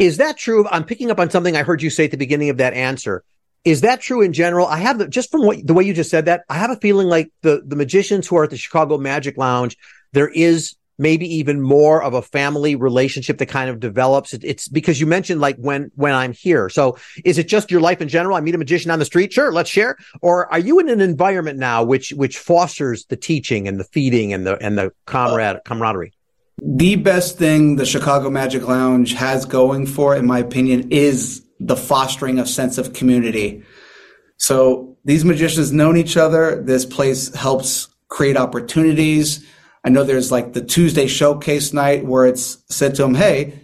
Is 0.00 0.16
that 0.16 0.38
true? 0.38 0.66
I'm 0.70 0.84
picking 0.84 1.10
up 1.10 1.20
on 1.20 1.28
something 1.28 1.54
I 1.56 1.62
heard 1.62 1.82
you 1.82 1.90
say 1.90 2.06
at 2.06 2.10
the 2.10 2.16
beginning 2.16 2.48
of 2.48 2.56
that 2.56 2.72
answer. 2.72 3.22
Is 3.66 3.82
that 3.82 4.00
true 4.00 4.22
in 4.22 4.32
general? 4.32 4.66
I 4.66 4.78
have 4.78 4.96
the, 4.96 5.06
just 5.06 5.30
from 5.30 5.44
what 5.44 5.66
the 5.66 5.74
way 5.74 5.84
you 5.84 5.92
just 5.92 6.08
said 6.08 6.24
that, 6.24 6.44
I 6.48 6.54
have 6.54 6.70
a 6.70 6.76
feeling 6.76 7.08
like 7.08 7.30
the 7.42 7.62
the 7.66 7.76
magicians 7.76 8.26
who 8.26 8.36
are 8.36 8.44
at 8.44 8.50
the 8.50 8.56
Chicago 8.56 8.96
Magic 8.96 9.36
Lounge, 9.36 9.76
there 10.14 10.30
is 10.30 10.74
maybe 10.96 11.26
even 11.36 11.60
more 11.60 12.02
of 12.02 12.14
a 12.14 12.22
family 12.22 12.76
relationship 12.76 13.36
that 13.38 13.46
kind 13.46 13.68
of 13.68 13.78
develops. 13.78 14.32
It, 14.32 14.42
it's 14.42 14.68
because 14.68 14.98
you 14.98 15.06
mentioned 15.06 15.42
like 15.42 15.56
when 15.56 15.90
when 15.96 16.14
I'm 16.14 16.32
here. 16.32 16.70
So 16.70 16.96
is 17.22 17.36
it 17.36 17.46
just 17.46 17.70
your 17.70 17.82
life 17.82 18.00
in 18.00 18.08
general? 18.08 18.38
I 18.38 18.40
meet 18.40 18.54
a 18.54 18.58
magician 18.58 18.90
on 18.90 19.00
the 19.00 19.04
street, 19.04 19.34
sure, 19.34 19.52
let's 19.52 19.68
share. 19.68 19.98
Or 20.22 20.50
are 20.50 20.58
you 20.58 20.78
in 20.78 20.88
an 20.88 21.02
environment 21.02 21.58
now 21.58 21.82
which 21.82 22.14
which 22.14 22.38
fosters 22.38 23.04
the 23.04 23.16
teaching 23.16 23.68
and 23.68 23.78
the 23.78 23.84
feeding 23.84 24.32
and 24.32 24.46
the 24.46 24.56
and 24.62 24.78
the 24.78 24.92
comrade 25.04 25.58
camaraderie? 25.66 26.14
The 26.62 26.96
best 26.96 27.38
thing 27.38 27.76
the 27.76 27.86
Chicago 27.86 28.30
Magic 28.30 28.66
Lounge 28.66 29.14
has 29.14 29.44
going 29.46 29.86
for, 29.86 30.14
in 30.14 30.26
my 30.26 30.38
opinion, 30.38 30.90
is 30.90 31.44
the 31.58 31.76
fostering 31.76 32.38
of 32.38 32.48
sense 32.48 32.78
of 32.78 32.92
community. 32.92 33.62
So 34.36 34.96
these 35.04 35.24
magicians 35.24 35.72
know 35.72 35.94
each 35.94 36.16
other. 36.16 36.62
This 36.62 36.84
place 36.84 37.34
helps 37.34 37.88
create 38.08 38.36
opportunities. 38.36 39.44
I 39.84 39.88
know 39.88 40.04
there's 40.04 40.32
like 40.32 40.52
the 40.52 40.64
Tuesday 40.64 41.06
showcase 41.06 41.72
night 41.72 42.04
where 42.04 42.26
it's 42.26 42.58
said 42.68 42.94
to 42.96 43.02
them, 43.02 43.14
Hey, 43.14 43.60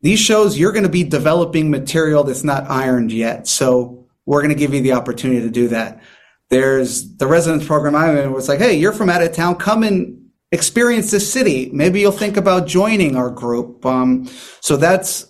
these 0.00 0.18
shows, 0.18 0.58
you're 0.58 0.72
going 0.72 0.82
to 0.82 0.88
be 0.88 1.04
developing 1.04 1.70
material 1.70 2.24
that's 2.24 2.42
not 2.42 2.68
ironed 2.68 3.12
yet. 3.12 3.46
So 3.46 4.06
we're 4.26 4.40
going 4.40 4.54
to 4.54 4.58
give 4.58 4.74
you 4.74 4.80
the 4.80 4.92
opportunity 4.92 5.40
to 5.42 5.50
do 5.50 5.68
that. 5.68 6.02
There's 6.50 7.16
the 7.16 7.26
residence 7.26 7.66
program 7.66 7.94
I'm 7.94 8.16
in 8.16 8.30
where 8.30 8.38
it's 8.38 8.48
like, 8.48 8.58
Hey, 8.58 8.74
you're 8.74 8.92
from 8.92 9.10
out 9.10 9.22
of 9.22 9.32
town. 9.32 9.56
Come 9.56 9.82
and 9.82 10.21
experience 10.52 11.10
this 11.10 11.30
city. 11.30 11.70
Maybe 11.72 12.00
you'll 12.00 12.12
think 12.12 12.36
about 12.36 12.66
joining 12.66 13.16
our 13.16 13.30
group. 13.30 13.84
Um, 13.84 14.28
so 14.60 14.76
that's, 14.76 15.26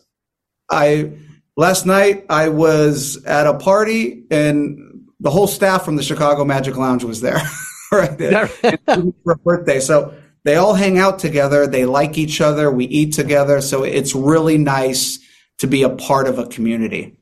I, 0.69 1.13
last 1.57 1.87
night 1.87 2.27
I 2.29 2.49
was 2.49 3.25
at 3.25 3.47
a 3.47 3.55
party 3.55 4.25
and 4.31 4.79
the 5.21 5.31
whole 5.31 5.47
staff 5.47 5.85
from 5.85 5.97
the 5.97 6.03
Chicago 6.03 6.45
Magic 6.45 6.77
Lounge 6.77 7.05
was 7.05 7.21
there, 7.21 7.41
right 7.93 8.19
there 8.19 8.49
for 8.49 9.33
a 9.33 9.39
birthday. 9.39 9.79
So 9.79 10.15
they 10.45 10.57
all 10.57 10.75
hang 10.75 10.99
out 10.99 11.21
together. 11.21 11.67
They 11.67 11.85
like 11.85 12.19
each 12.19 12.41
other. 12.41 12.71
We 12.71 12.87
eat 12.87 13.13
together. 13.13 13.61
So 13.61 13.85
it's 13.85 14.15
really 14.15 14.59
nice 14.59 15.21
to 15.59 15.69
be 15.69 15.85
a 15.85 15.91
part 15.91 16.27
of 16.27 16.41
a 16.41 16.47
community. 16.47 17.17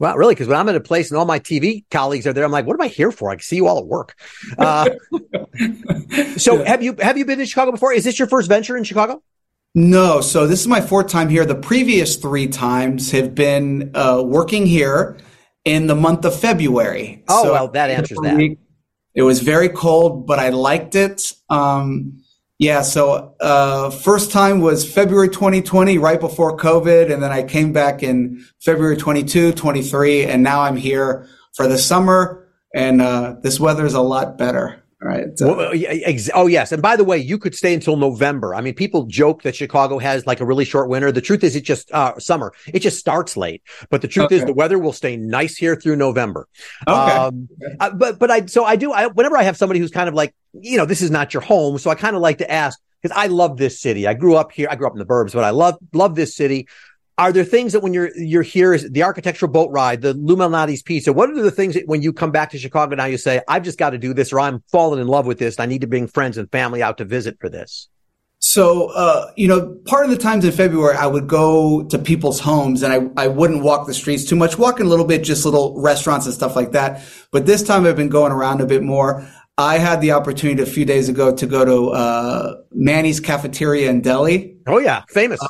Well, 0.00 0.16
really, 0.16 0.34
because 0.34 0.48
when 0.48 0.58
I'm 0.58 0.68
at 0.68 0.74
a 0.74 0.80
place 0.80 1.10
and 1.10 1.18
all 1.18 1.24
my 1.24 1.38
TV 1.38 1.84
colleagues 1.90 2.26
are 2.26 2.32
there, 2.32 2.44
I'm 2.44 2.50
like, 2.50 2.66
what 2.66 2.74
am 2.74 2.80
I 2.80 2.88
here 2.88 3.12
for? 3.12 3.30
I 3.30 3.36
can 3.36 3.42
see 3.42 3.56
you 3.56 3.68
all 3.68 3.78
at 3.78 3.86
work. 3.86 4.16
Uh, 4.58 4.90
so 6.36 6.58
yeah. 6.58 6.68
have 6.68 6.82
you 6.82 6.96
have 7.00 7.16
you 7.16 7.24
been 7.24 7.38
to 7.38 7.46
Chicago 7.46 7.70
before? 7.70 7.92
Is 7.92 8.04
this 8.04 8.18
your 8.18 8.26
first 8.26 8.48
venture 8.48 8.76
in 8.76 8.82
Chicago? 8.84 9.22
No. 9.74 10.20
So 10.20 10.46
this 10.46 10.60
is 10.60 10.66
my 10.66 10.80
fourth 10.80 11.08
time 11.08 11.28
here. 11.28 11.44
The 11.44 11.54
previous 11.54 12.16
three 12.16 12.48
times 12.48 13.12
have 13.12 13.34
been 13.34 13.92
uh, 13.94 14.22
working 14.24 14.66
here 14.66 15.16
in 15.64 15.86
the 15.86 15.94
month 15.94 16.24
of 16.24 16.38
February. 16.38 17.22
Oh, 17.28 17.44
so 17.44 17.52
well, 17.52 17.68
that 17.68 17.90
answers 17.90 18.18
that. 18.22 18.56
It 19.14 19.22
was 19.22 19.40
very 19.40 19.68
cold, 19.68 20.26
but 20.26 20.40
I 20.40 20.48
liked 20.48 20.96
it. 20.96 21.32
Um, 21.48 22.23
yeah, 22.58 22.82
so 22.82 23.34
uh, 23.40 23.90
first 23.90 24.30
time 24.30 24.60
was 24.60 24.88
February 24.88 25.28
2020, 25.28 25.98
right 25.98 26.20
before 26.20 26.56
COVID, 26.56 27.12
and 27.12 27.20
then 27.20 27.32
I 27.32 27.42
came 27.42 27.72
back 27.72 28.02
in 28.02 28.44
February 28.60 28.96
22, 28.96 29.52
23, 29.52 30.26
and 30.26 30.42
now 30.42 30.62
I'm 30.62 30.76
here 30.76 31.28
for 31.54 31.66
the 31.66 31.78
summer, 31.78 32.46
and 32.72 33.02
uh, 33.02 33.36
this 33.42 33.58
weather 33.58 33.84
is 33.84 33.94
a 33.94 34.00
lot 34.00 34.38
better. 34.38 34.83
Right. 35.04 35.26
Well, 35.38 35.70
oh, 36.34 36.46
yes. 36.46 36.72
And 36.72 36.80
by 36.80 36.96
the 36.96 37.04
way, 37.04 37.18
you 37.18 37.36
could 37.36 37.54
stay 37.54 37.74
until 37.74 37.98
November. 37.98 38.54
I 38.54 38.62
mean, 38.62 38.72
people 38.72 39.04
joke 39.04 39.42
that 39.42 39.54
Chicago 39.54 39.98
has 39.98 40.26
like 40.26 40.40
a 40.40 40.46
really 40.46 40.64
short 40.64 40.88
winter. 40.88 41.12
The 41.12 41.20
truth 41.20 41.44
is, 41.44 41.54
it 41.54 41.60
just 41.60 41.92
uh, 41.92 42.18
summer. 42.18 42.54
It 42.72 42.78
just 42.78 43.00
starts 43.00 43.36
late. 43.36 43.62
But 43.90 44.00
the 44.00 44.08
truth 44.08 44.26
okay. 44.26 44.36
is, 44.36 44.46
the 44.46 44.54
weather 44.54 44.78
will 44.78 44.94
stay 44.94 45.18
nice 45.18 45.58
here 45.58 45.76
through 45.76 45.96
November. 45.96 46.48
Okay. 46.88 47.12
Um, 47.12 47.50
uh, 47.80 47.90
but 47.90 48.18
but 48.18 48.30
I 48.30 48.46
so 48.46 48.64
I 48.64 48.76
do. 48.76 48.92
I 48.92 49.08
whenever 49.08 49.36
I 49.36 49.42
have 49.42 49.58
somebody 49.58 49.78
who's 49.78 49.90
kind 49.90 50.08
of 50.08 50.14
like 50.14 50.34
you 50.54 50.78
know 50.78 50.86
this 50.86 51.02
is 51.02 51.10
not 51.10 51.34
your 51.34 51.42
home, 51.42 51.76
so 51.76 51.90
I 51.90 51.96
kind 51.96 52.16
of 52.16 52.22
like 52.22 52.38
to 52.38 52.50
ask 52.50 52.80
because 53.02 53.14
I 53.14 53.26
love 53.26 53.58
this 53.58 53.78
city. 53.78 54.06
I 54.06 54.14
grew 54.14 54.36
up 54.36 54.52
here. 54.52 54.68
I 54.70 54.76
grew 54.76 54.86
up 54.86 54.94
in 54.94 55.00
the 55.00 55.04
burbs, 55.04 55.34
but 55.34 55.44
I 55.44 55.50
love 55.50 55.76
love 55.92 56.14
this 56.14 56.34
city 56.34 56.66
are 57.18 57.32
there 57.32 57.44
things 57.44 57.72
that 57.72 57.80
when 57.80 57.94
you're 57.94 58.10
you're 58.16 58.42
here 58.42 58.74
is 58.74 58.90
the 58.90 59.02
architectural 59.02 59.50
boat 59.50 59.70
ride 59.70 60.02
the 60.02 60.14
Lou 60.14 60.36
Malnati's 60.36 60.82
pizza 60.82 61.12
what 61.12 61.30
are 61.30 61.42
the 61.42 61.50
things 61.50 61.74
that 61.74 61.86
when 61.86 62.02
you 62.02 62.12
come 62.12 62.30
back 62.30 62.50
to 62.50 62.58
chicago 62.58 62.94
now 62.96 63.04
you 63.04 63.18
say 63.18 63.40
i've 63.48 63.62
just 63.62 63.78
got 63.78 63.90
to 63.90 63.98
do 63.98 64.14
this 64.14 64.32
or 64.32 64.40
i'm 64.40 64.62
falling 64.70 65.00
in 65.00 65.06
love 65.06 65.26
with 65.26 65.38
this 65.38 65.58
i 65.60 65.66
need 65.66 65.80
to 65.80 65.86
bring 65.86 66.06
friends 66.06 66.36
and 66.38 66.50
family 66.50 66.82
out 66.82 66.98
to 66.98 67.04
visit 67.04 67.36
for 67.40 67.48
this 67.48 67.88
so 68.40 68.90
uh, 68.90 69.30
you 69.36 69.48
know 69.48 69.74
part 69.86 70.04
of 70.04 70.10
the 70.10 70.18
times 70.18 70.44
in 70.44 70.52
february 70.52 70.96
i 70.96 71.06
would 71.06 71.26
go 71.26 71.84
to 71.84 71.98
people's 71.98 72.40
homes 72.40 72.82
and 72.82 72.92
I, 72.92 73.24
I 73.24 73.28
wouldn't 73.28 73.62
walk 73.62 73.86
the 73.86 73.94
streets 73.94 74.24
too 74.24 74.36
much. 74.36 74.58
Walking 74.58 74.86
a 74.86 74.88
little 74.88 75.06
bit 75.06 75.24
just 75.24 75.44
little 75.44 75.80
restaurants 75.80 76.26
and 76.26 76.34
stuff 76.34 76.54
like 76.54 76.72
that. 76.72 77.02
But 77.30 77.46
this 77.46 77.62
time 77.62 77.86
i've 77.86 77.96
been 77.96 78.08
going 78.08 78.32
around 78.32 78.60
a 78.60 78.66
bit 78.66 78.82
more. 78.82 79.26
I 79.56 79.78
had 79.78 80.00
the 80.00 80.12
opportunity 80.12 80.62
a 80.62 80.66
few 80.66 80.84
days 80.84 81.08
ago 81.08 81.34
to 81.34 81.46
go 81.46 81.64
to 81.64 81.90
uh, 81.90 82.56
Manny's 82.72 83.20
Cafeteria 83.20 83.88
in 83.88 84.00
Deli. 84.00 84.56
Oh 84.66 84.78
yeah, 84.78 85.04
famous. 85.08 85.40
Uh, 85.40 85.46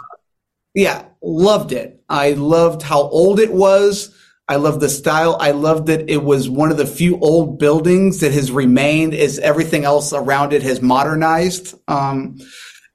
yeah, 0.75 1.05
loved 1.23 1.73
it. 1.73 2.03
I 2.09 2.33
loved 2.33 2.83
how 2.83 3.03
old 3.03 3.39
it 3.39 3.53
was. 3.53 4.15
I 4.47 4.57
loved 4.57 4.81
the 4.81 4.91
style. 4.91 5.39
I 5.41 5.53
loved 5.53 5.87
that 5.87 6.11
it 6.11 6.23
was 6.23 6.51
one 6.51 6.71
of 6.71 6.77
the 6.77 6.87
few 6.87 7.19
old 7.21 7.59
buildings 7.59 8.21
that 8.21 8.33
has 8.33 8.53
remained 8.53 9.15
as 9.15 9.39
everything 9.39 9.85
else 9.85 10.13
around 10.13 10.53
it 10.53 10.63
has 10.63 10.83
modernized. 10.83 11.75
Um, 11.89 12.37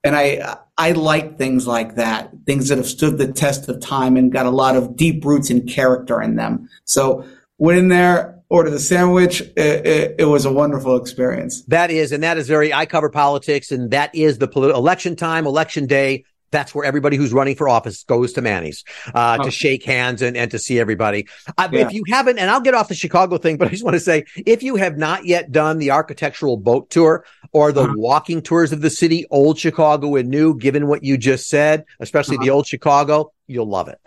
and 0.03 0.15
I, 0.15 0.57
I 0.77 0.91
like 0.91 1.37
things 1.37 1.65
like 1.65 1.95
that, 1.95 2.31
things 2.45 2.69
that 2.69 2.77
have 2.77 2.87
stood 2.87 3.17
the 3.17 3.31
test 3.31 3.67
of 3.67 3.81
time 3.81 4.15
and 4.15 4.31
got 4.31 4.45
a 4.45 4.51
lot 4.51 4.75
of 4.75 4.95
deep 4.95 5.25
roots 5.25 5.49
and 5.49 5.67
character 5.67 6.21
in 6.21 6.35
them. 6.35 6.69
So 6.85 7.25
went 7.57 7.79
in 7.79 7.87
there, 7.87 8.39
ordered 8.49 8.71
the 8.71 8.79
sandwich. 8.79 9.41
It, 9.41 9.57
it, 9.57 10.15
it, 10.19 10.25
was 10.25 10.45
a 10.45 10.53
wonderful 10.53 10.97
experience. 10.97 11.63
That 11.63 11.89
is, 11.89 12.11
and 12.11 12.23
that 12.23 12.37
is 12.37 12.47
very, 12.47 12.73
I 12.73 12.85
cover 12.85 13.09
politics 13.09 13.71
and 13.71 13.91
that 13.91 14.13
is 14.13 14.37
the 14.37 14.47
political 14.47 14.79
election 14.79 15.15
time, 15.15 15.47
election 15.47 15.87
day 15.87 16.25
that's 16.51 16.73
where 16.73 16.85
everybody 16.85 17.17
who's 17.17 17.33
running 17.33 17.55
for 17.55 17.69
office 17.69 18.03
goes 18.03 18.33
to 18.33 18.41
Manny's 18.41 18.83
uh, 19.13 19.37
oh. 19.39 19.43
to 19.43 19.51
shake 19.51 19.83
hands 19.83 20.21
and, 20.21 20.35
and 20.35 20.51
to 20.51 20.59
see 20.59 20.79
everybody. 20.79 21.27
Uh, 21.57 21.69
yeah. 21.71 21.81
If 21.81 21.93
you 21.93 22.03
haven't, 22.07 22.39
and 22.39 22.49
I'll 22.49 22.61
get 22.61 22.73
off 22.73 22.87
the 22.87 22.95
Chicago 22.95 23.37
thing, 23.37 23.57
but 23.57 23.67
I 23.67 23.71
just 23.71 23.83
want 23.83 23.95
to 23.95 23.99
say, 23.99 24.25
if 24.45 24.63
you 24.63 24.75
have 24.75 24.97
not 24.97 25.25
yet 25.25 25.51
done 25.51 25.77
the 25.77 25.91
architectural 25.91 26.57
boat 26.57 26.89
tour 26.89 27.25
or 27.51 27.71
the 27.71 27.83
uh-huh. 27.83 27.93
walking 27.97 28.41
tours 28.41 28.71
of 28.71 28.81
the 28.81 28.89
city, 28.89 29.25
old 29.31 29.57
Chicago 29.57 30.15
and 30.15 30.29
new, 30.29 30.57
given 30.57 30.87
what 30.87 31.03
you 31.03 31.17
just 31.17 31.47
said, 31.47 31.85
especially 31.99 32.37
uh-huh. 32.37 32.45
the 32.45 32.51
old 32.51 32.67
Chicago, 32.67 33.31
you'll 33.47 33.69
love 33.69 33.87
it. 33.87 33.99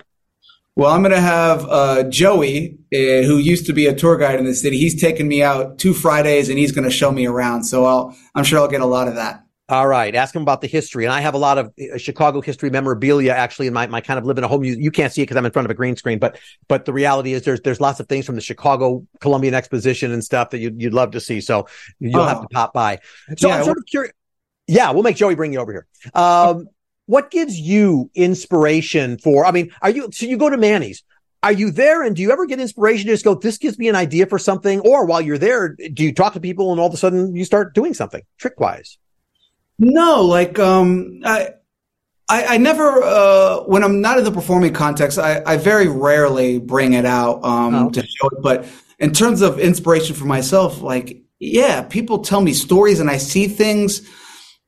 Well, 0.75 0.91
I'm 0.91 1.03
going 1.03 1.13
to 1.13 1.21
have 1.21 1.67
uh, 1.69 2.05
Joey, 2.05 2.79
uh, 2.95 3.27
who 3.27 3.37
used 3.37 3.67
to 3.67 3.75
be 3.75 3.87
a 3.87 3.95
tour 3.95 4.17
guide 4.17 4.39
in 4.39 4.47
the 4.47 4.55
city. 4.55 4.79
He's 4.79 4.99
taking 4.99 5.29
me 5.29 5.43
out 5.43 5.79
two 5.79 5.93
Fridays, 5.93 6.49
and 6.49 6.59
he's 6.59 6.73
going 6.73 6.85
to 6.85 6.91
show 6.91 7.13
me 7.13 7.27
around. 7.27 7.65
So 7.65 7.85
I'll, 7.85 8.17
I'm 8.35 8.45
sure 8.45 8.59
I'll 8.59 8.69
get 8.69 8.81
a 8.81 8.87
lot 8.87 9.07
of 9.07 9.17
that. 9.17 9.45
All 9.73 9.89
right. 9.89 10.15
Ask 10.15 10.37
him 10.37 10.43
about 10.43 10.61
the 10.61 10.67
history. 10.67 11.07
And 11.07 11.15
I 11.15 11.23
have 11.23 11.33
a 11.33 11.39
lot 11.39 11.57
of 11.57 11.73
uh, 11.81 11.97
Chicago 11.97 12.43
history 12.43 12.69
memorabilia 12.69 13.33
actually 13.33 13.69
in 13.69 13.73
my, 13.73 13.87
my 13.87 14.03
kind 14.03 14.19
of 14.19 14.27
live 14.27 14.37
in 14.37 14.45
a 14.45 14.49
home. 14.49 14.63
You, 14.65 14.77
you 14.79 14.91
can't 14.91 15.11
see 15.11 15.23
it 15.23 15.25
because 15.25 15.39
I'm 15.39 15.47
in 15.47 15.51
front 15.51 15.65
of 15.65 15.71
a 15.71 15.75
green 15.75 15.97
screen, 15.97 16.19
but, 16.19 16.39
but 16.69 16.85
the 16.85 16.93
reality 16.93 17.33
is 17.33 17.45
there's, 17.45 17.63
there's 17.63 17.81
lots 17.81 17.99
of 17.99 18.07
things 18.07 18.27
from 18.27 18.35
the 18.35 18.43
Chicago 18.43 19.07
Columbian 19.21 19.55
Exposition 19.55 20.13
and 20.13 20.23
stuff 20.23 20.51
that 20.51 20.59
you'd, 20.59 20.79
you'd 20.79 20.93
love 20.93 21.13
to 21.13 21.21
see. 21.21 21.41
So 21.41 21.69
you'll 22.01 22.21
oh. 22.21 22.27
have 22.27 22.43
to 22.43 22.49
pop 22.49 22.75
by. 22.75 22.99
So 23.39 23.49
yeah, 23.49 23.57
I'm 23.57 23.65
sort 23.65 23.79
of 23.79 23.87
curious. 23.87 24.13
Yeah. 24.67 24.91
We'll 24.91 25.05
make 25.05 25.17
Joey 25.17 25.37
bring 25.37 25.55
you 25.55 25.61
over 25.61 25.73
here. 25.73 25.87
Um, 26.13 26.69
what 27.07 27.31
gives 27.31 27.59
you 27.59 28.11
inspiration 28.15 29.17
for, 29.17 29.47
I 29.47 29.53
mean, 29.53 29.73
are 29.81 29.89
you, 29.89 30.11
so 30.13 30.27
you 30.27 30.37
go 30.37 30.51
to 30.51 30.59
Manny's. 30.59 31.03
Are 31.43 31.51
you 31.51 31.71
there 31.71 32.03
and 32.03 32.15
do 32.15 32.21
you 32.21 32.31
ever 32.31 32.45
get 32.45 32.61
inspiration 32.61 33.07
to 33.07 33.15
just 33.15 33.25
go, 33.25 33.37
this 33.37 33.57
gives 33.57 33.79
me 33.79 33.89
an 33.89 33.97
idea 33.97 34.27
for 34.27 34.39
something? 34.39 34.81
Or 34.81 35.07
while 35.07 35.23
you're 35.23 35.39
there, 35.39 35.75
do 35.95 36.05
you 36.05 36.13
talk 36.13 36.35
to 36.35 36.41
people 36.41 36.73
and 36.73 36.81
all 36.81 36.89
of 36.89 36.93
a 36.93 36.99
sudden 36.99 37.35
you 37.35 37.47
start 37.47 37.75
doing 37.75 37.95
something 37.95 38.21
trick 38.37 38.61
wise? 38.61 38.99
No, 39.85 40.23
like 40.23 40.61
um, 40.61 41.23
I, 41.25 41.49
I, 42.29 42.55
I 42.55 42.57
never 42.57 43.03
uh, 43.03 43.65
when 43.65 43.83
I'm 43.83 44.01
not 44.01 44.17
in 44.17 44.23
the 44.23 44.31
performing 44.31 44.73
context, 44.73 45.19
I, 45.19 45.43
I 45.45 45.57
very 45.57 45.89
rarely 45.89 46.61
bring 46.61 46.93
it 46.93 47.05
out 47.05 47.45
um, 47.45 47.75
oh. 47.75 47.91
to 47.91 48.01
show 48.01 48.29
it. 48.29 48.43
But 48.43 48.65
in 49.01 49.13
terms 49.13 49.43
of 49.43 49.59
inspiration 49.59 50.15
for 50.15 50.25
myself, 50.25 50.83
like 50.83 51.25
yeah, 51.41 51.83
people 51.83 52.21
tell 52.21 52.41
me 52.41 52.53
stories 52.53 53.01
and 53.01 53.11
I 53.11 53.17
see 53.17 53.49
things, 53.49 54.09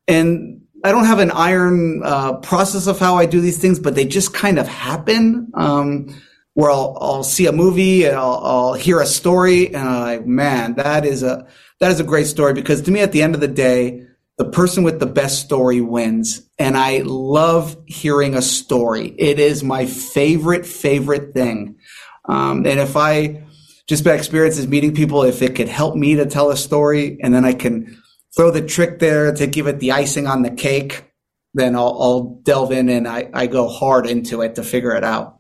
and 0.09 0.62
I 0.83 0.90
don't 0.90 1.05
have 1.05 1.20
an 1.20 1.31
iron 1.31 2.03
uh, 2.05 2.33
process 2.38 2.88
of 2.88 2.98
how 2.98 3.14
I 3.14 3.27
do 3.27 3.40
these 3.40 3.59
things, 3.59 3.79
but 3.79 3.94
they 3.94 4.07
just 4.07 4.35
kind 4.35 4.59
of 4.59 4.66
happen. 4.66 5.53
Um, 5.55 6.20
where 6.55 6.70
I'll, 6.70 6.96
I'll 7.00 7.24
see 7.24 7.46
a 7.46 7.53
movie 7.53 8.05
and 8.05 8.14
I'll, 8.14 8.40
I'll 8.44 8.74
hear 8.74 9.00
a 9.00 9.07
story, 9.07 9.68
and 9.68 9.77
I'm 9.77 10.00
like, 10.00 10.27
man, 10.27 10.74
that 10.74 11.05
is 11.05 11.22
a 11.22 11.46
that 11.79 11.92
is 11.92 12.00
a 12.00 12.05
great 12.05 12.27
story 12.27 12.53
because 12.53 12.83
to 12.83 12.90
me, 12.90 12.98
at 12.98 13.12
the 13.12 13.22
end 13.22 13.37
of 13.37 13.40
the 13.40 13.48
day 13.48 14.09
the 14.37 14.44
person 14.44 14.83
with 14.83 14.99
the 14.99 15.07
best 15.07 15.40
story 15.44 15.81
wins. 15.81 16.49
And 16.59 16.77
I 16.77 17.03
love 17.05 17.77
hearing 17.87 18.35
a 18.35 18.42
story. 18.42 19.14
It 19.18 19.38
is 19.38 19.62
my 19.62 19.87
favorite, 19.87 20.66
favorite 20.66 21.35
thing. 21.35 21.77
Um, 22.25 22.66
and 22.66 22.81
if 22.81 22.97
I 22.97 23.44
just 23.87 24.05
by 24.05 24.12
experience 24.12 24.59
is 24.59 24.66
meeting 24.66 24.94
people, 24.94 25.23
if 25.25 25.42
it 25.42 25.55
could 25.55 25.68
help 25.68 25.94
me 25.94 26.16
to 26.16 26.27
tell 26.27 26.51
a 26.51 26.57
story 26.57 27.18
and 27.23 27.35
then 27.35 27.44
I 27.44 27.53
can 27.53 28.03
throw 28.35 28.51
the 28.51 28.62
trick 28.62 28.99
there 28.99 29.33
to 29.35 29.47
give 29.47 29.66
it 29.66 29.79
the 29.79 29.92
icing 29.92 30.27
on 30.27 30.42
the 30.42 30.51
cake, 30.51 31.05
then 31.53 31.77
I'll, 31.77 31.97
I'll 32.01 32.40
delve 32.42 32.73
in 32.73 32.88
and 32.88 33.07
I, 33.07 33.31
I 33.33 33.47
go 33.47 33.68
hard 33.68 34.07
into 34.07 34.40
it 34.40 34.57
to 34.57 34.62
figure 34.62 34.94
it 34.97 35.05
out. 35.05 35.38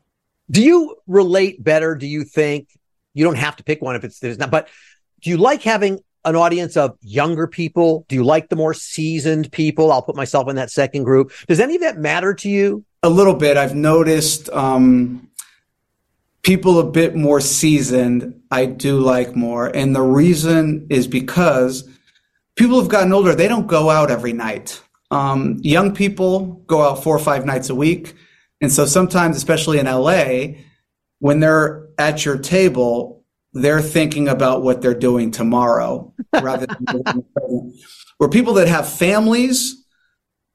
Do 0.50 0.62
you 0.62 0.96
relate 1.06 1.62
better? 1.62 1.94
Do 1.94 2.06
you 2.06 2.24
think 2.24 2.68
you 3.14 3.24
don't 3.24 3.36
have 3.36 3.56
to 3.56 3.64
pick 3.64 3.80
one 3.80 3.96
if 3.96 4.04
it's 4.04 4.20
there's 4.20 4.38
not, 4.38 4.50
but 4.50 4.68
do 5.22 5.30
you 5.30 5.38
like 5.38 5.62
having 5.62 6.00
an 6.24 6.36
audience 6.36 6.76
of 6.76 6.96
younger 7.00 7.46
people? 7.46 8.04
Do 8.08 8.16
you 8.16 8.24
like 8.24 8.48
the 8.48 8.56
more 8.56 8.74
seasoned 8.74 9.52
people? 9.52 9.92
I'll 9.92 10.02
put 10.02 10.16
myself 10.16 10.48
in 10.48 10.56
that 10.56 10.70
second 10.70 11.04
group. 11.04 11.32
Does 11.48 11.60
any 11.60 11.74
of 11.74 11.82
that 11.82 11.98
matter 11.98 12.34
to 12.34 12.48
you? 12.48 12.84
A 13.02 13.10
little 13.10 13.34
bit. 13.34 13.56
I've 13.56 13.74
noticed 13.74 14.48
um, 14.50 15.28
people 16.42 16.78
a 16.78 16.90
bit 16.90 17.14
more 17.14 17.40
seasoned. 17.40 18.40
I 18.50 18.66
do 18.66 19.00
like 19.00 19.36
more, 19.36 19.66
and 19.66 19.94
the 19.94 20.02
reason 20.02 20.86
is 20.90 21.06
because 21.06 21.88
people 22.56 22.80
have 22.80 22.88
gotten 22.88 23.12
older. 23.12 23.34
They 23.34 23.48
don't 23.48 23.66
go 23.66 23.90
out 23.90 24.10
every 24.10 24.32
night. 24.32 24.80
Um, 25.10 25.58
young 25.62 25.94
people 25.94 26.62
go 26.66 26.82
out 26.82 27.02
four 27.02 27.14
or 27.14 27.20
five 27.20 27.44
nights 27.44 27.68
a 27.68 27.74
week, 27.74 28.14
and 28.60 28.72
so 28.72 28.86
sometimes, 28.86 29.36
especially 29.36 29.78
in 29.78 29.86
LA, 29.86 30.60
when 31.18 31.40
they're 31.40 31.88
at 31.98 32.24
your 32.24 32.38
table, 32.38 33.13
they're 33.54 33.80
thinking 33.80 34.28
about 34.28 34.62
what 34.62 34.82
they're 34.82 34.94
doing 34.94 35.30
tomorrow 35.30 36.12
rather 36.42 36.66
than 36.66 37.24
where 38.18 38.28
people 38.28 38.54
that 38.54 38.68
have 38.68 38.88
families 38.88 39.84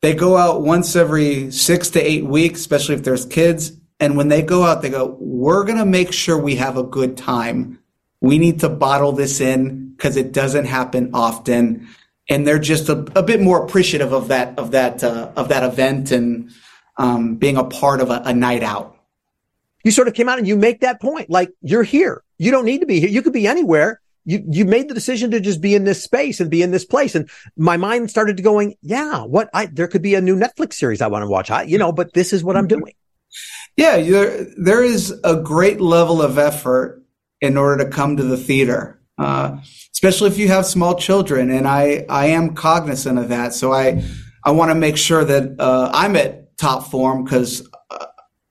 they 0.01 0.13
go 0.13 0.37
out 0.37 0.61
once 0.61 0.95
every 0.95 1.51
six 1.51 1.89
to 1.91 2.01
eight 2.01 2.25
weeks 2.25 2.59
especially 2.59 2.95
if 2.95 3.03
there's 3.03 3.25
kids. 3.25 3.73
And 3.99 4.15
when 4.15 4.29
they 4.29 4.41
go 4.41 4.63
out 4.63 4.81
they 4.81 4.89
go 4.89 5.17
we're 5.19 5.63
going 5.63 5.77
to 5.77 5.85
make 5.85 6.13
sure 6.13 6.37
we 6.37 6.55
have 6.55 6.77
a 6.77 6.83
good 6.83 7.17
time. 7.17 7.79
We 8.21 8.37
need 8.37 8.59
to 8.61 8.69
bottle 8.69 9.13
this 9.13 9.39
in 9.39 9.91
because 9.91 10.17
it 10.17 10.31
doesn't 10.33 10.65
happen 10.65 11.11
often. 11.13 11.87
And 12.29 12.45
they're 12.45 12.59
just 12.59 12.89
a, 12.89 12.97
a 13.17 13.23
bit 13.23 13.41
more 13.41 13.63
appreciative 13.63 14.13
of 14.13 14.27
that 14.27 14.57
of 14.59 14.71
that 14.71 15.03
uh, 15.03 15.31
of 15.35 15.49
that 15.49 15.63
event 15.63 16.11
and 16.11 16.51
um, 16.97 17.35
being 17.35 17.57
a 17.57 17.63
part 17.63 18.01
of 18.01 18.09
a, 18.09 18.21
a 18.25 18.33
night 18.33 18.61
out 18.61 18.98
you 19.89 19.93
sort 19.93 20.07
of 20.07 20.13
came 20.13 20.29
out 20.29 20.37
and 20.37 20.47
you 20.47 20.55
make 20.55 20.81
that 20.81 21.01
point 21.01 21.29
like 21.29 21.49
you're 21.61 21.83
here 21.83 22.23
you 22.39 22.51
don't 22.51 22.65
need 22.65 22.79
to 22.79 22.87
be 22.87 22.99
here. 22.99 23.09
You 23.09 23.21
could 23.21 23.33
be 23.33 23.45
anywhere. 23.45 24.01
You, 24.25 24.43
you 24.49 24.65
made 24.65 24.89
the 24.89 24.93
decision 24.93 25.31
to 25.31 25.39
just 25.39 25.61
be 25.61 25.75
in 25.75 25.83
this 25.83 26.03
space 26.03 26.39
and 26.39 26.49
be 26.49 26.61
in 26.61 26.71
this 26.71 26.85
place. 26.85 27.15
And 27.15 27.29
my 27.57 27.77
mind 27.77 28.09
started 28.09 28.37
to 28.37 28.43
going, 28.43 28.75
yeah, 28.81 29.23
what 29.23 29.49
I, 29.53 29.67
there 29.67 29.87
could 29.87 30.01
be 30.01 30.15
a 30.15 30.21
new 30.21 30.37
Netflix 30.37 30.73
series 30.73 31.01
I 31.01 31.07
want 31.07 31.23
to 31.23 31.27
watch. 31.27 31.51
I, 31.51 31.63
you 31.63 31.77
know, 31.77 31.91
but 31.91 32.13
this 32.13 32.33
is 32.33 32.43
what 32.43 32.55
I'm 32.55 32.67
doing. 32.67 32.93
Yeah. 33.75 33.97
There, 33.97 34.47
there 34.57 34.83
is 34.83 35.19
a 35.23 35.35
great 35.35 35.81
level 35.81 36.21
of 36.21 36.37
effort 36.37 37.03
in 37.41 37.57
order 37.57 37.83
to 37.83 37.89
come 37.89 38.17
to 38.17 38.23
the 38.23 38.37
theater. 38.37 39.01
Uh, 39.17 39.57
especially 39.93 40.29
if 40.29 40.37
you 40.37 40.47
have 40.47 40.65
small 40.65 40.95
children. 40.95 41.49
And 41.49 41.67
I, 41.67 42.05
I 42.07 42.27
am 42.27 42.55
cognizant 42.55 43.19
of 43.19 43.27
that. 43.29 43.53
So 43.53 43.73
I, 43.73 44.01
I 44.45 44.51
want 44.51 44.71
to 44.71 44.75
make 44.75 44.95
sure 44.95 45.25
that, 45.25 45.59
uh, 45.59 45.91
I'm 45.93 46.15
at 46.15 46.57
top 46.57 46.89
form 46.89 47.25
because 47.25 47.68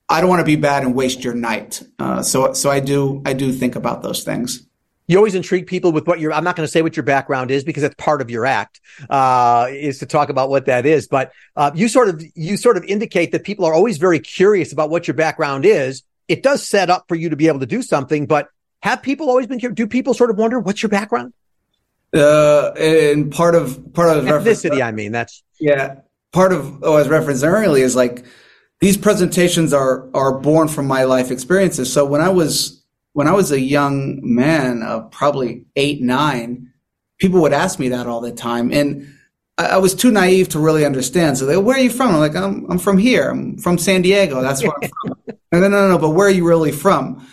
I 0.09 0.21
don't 0.21 0.31
want 0.31 0.41
to 0.41 0.45
be 0.45 0.57
bad 0.57 0.83
and 0.85 0.95
waste 0.95 1.23
your 1.23 1.35
night. 1.35 1.83
Uh, 1.99 2.23
so, 2.23 2.55
so 2.55 2.71
I 2.71 2.81
do, 2.81 3.23
I 3.27 3.35
do 3.35 3.53
think 3.53 3.77
about 3.77 4.03
those 4.03 4.25
things. 4.25 4.67
you 5.09 5.17
always 5.17 5.35
intrigue 5.35 5.67
people 5.67 5.91
with 5.91 6.07
what 6.07 6.21
your 6.21 6.33
i'm 6.33 6.45
not 6.45 6.55
going 6.55 6.67
to 6.67 6.71
say 6.71 6.83
what 6.83 6.97
your 6.97 7.03
background 7.03 7.51
is 7.51 7.65
because 7.65 7.83
it's 7.83 7.95
part 7.97 8.21
of 8.21 8.31
your 8.31 8.47
act 8.47 8.81
uh, 9.11 9.67
is 9.71 9.99
to 9.99 10.07
talk 10.07 10.29
about 10.29 10.51
what 10.51 10.67
that 10.67 10.87
is 10.87 11.09
but 11.09 11.33
uh, 11.57 11.71
you 11.75 11.89
sort 11.89 12.09
of 12.09 12.23
you 12.35 12.57
sort 12.57 12.77
of 12.77 12.85
indicate 12.85 13.33
that 13.33 13.43
people 13.43 13.65
are 13.65 13.75
always 13.75 13.99
very 13.99 14.21
curious 14.21 14.73
about 14.73 14.91
what 14.91 15.09
your 15.09 15.15
background 15.15 15.65
is 15.65 16.05
it 16.29 16.43
does 16.43 16.63
set 16.63 16.91
up 16.91 17.07
for 17.09 17.17
you 17.17 17.31
to 17.31 17.37
be 17.37 17.49
able 17.49 17.59
to 17.61 17.67
do 17.67 17.83
something 17.83 18.27
but 18.27 18.49
have 18.83 19.03
people 19.03 19.29
always 19.29 19.47
been 19.47 19.59
curious 19.59 19.75
do 19.77 19.87
people 19.87 20.15
sort 20.15 20.31
of 20.31 20.37
wonder 20.37 20.61
what's 20.61 20.83
your 20.83 20.91
background 20.91 21.33
uh, 22.15 22.71
and 22.79 23.33
part 23.33 23.55
of 23.55 23.93
part 23.95 24.17
of 24.17 24.25
ethnicity 24.25 24.83
i 24.83 24.93
mean 24.93 25.11
that's 25.11 25.43
yeah 25.59 25.97
part 26.33 26.53
of 26.53 26.85
oh, 26.85 26.97
as 26.97 27.09
referenced 27.09 27.45
earlier 27.45 27.85
is 27.85 27.97
like 27.97 28.25
these 28.81 28.97
presentations 28.97 29.73
are 29.73 30.09
are 30.15 30.39
born 30.39 30.69
from 30.69 30.87
my 30.87 31.05
life 31.05 31.31
experiences 31.31 31.93
so 31.93 32.05
when 32.05 32.21
i 32.21 32.29
was 32.29 32.79
when 33.19 33.27
I 33.27 33.33
was 33.33 33.51
a 33.51 33.61
young 33.61 34.21
man, 34.23 34.85
of 34.85 35.11
probably 35.11 35.65
eight, 35.75 36.01
nine, 36.01 36.73
people 37.19 37.41
would 37.43 37.53
ask 37.53 37.81
me 37.81 37.89
that 37.89 38.07
all 38.07 38.21
the 38.21 38.31
time. 38.31 38.71
And 38.73 39.13
I, 39.59 39.71
I 39.71 39.77
was 39.79 39.93
too 39.93 40.13
naive 40.13 40.51
to 40.51 40.61
really 40.61 40.87
understand. 40.87 41.37
So 41.37 41.45
they 41.45 41.57
where 41.57 41.77
are 41.77 41.81
you 41.81 41.91
from? 41.91 42.15
I'm 42.15 42.21
like, 42.21 42.37
I'm, 42.37 42.71
I'm 42.71 42.79
from 42.79 42.97
here. 42.97 43.31
I'm 43.31 43.59
from 43.59 43.77
San 43.77 44.03
Diego. 44.03 44.41
That's 44.41 44.63
where 44.63 44.73
I'm 44.81 44.89
from. 45.03 45.37
no, 45.53 45.59
no, 45.59 45.69
no, 45.69 45.89
no, 45.89 45.99
but 45.99 46.11
where 46.11 46.29
are 46.29 46.31
you 46.31 46.47
really 46.47 46.71
from? 46.71 47.27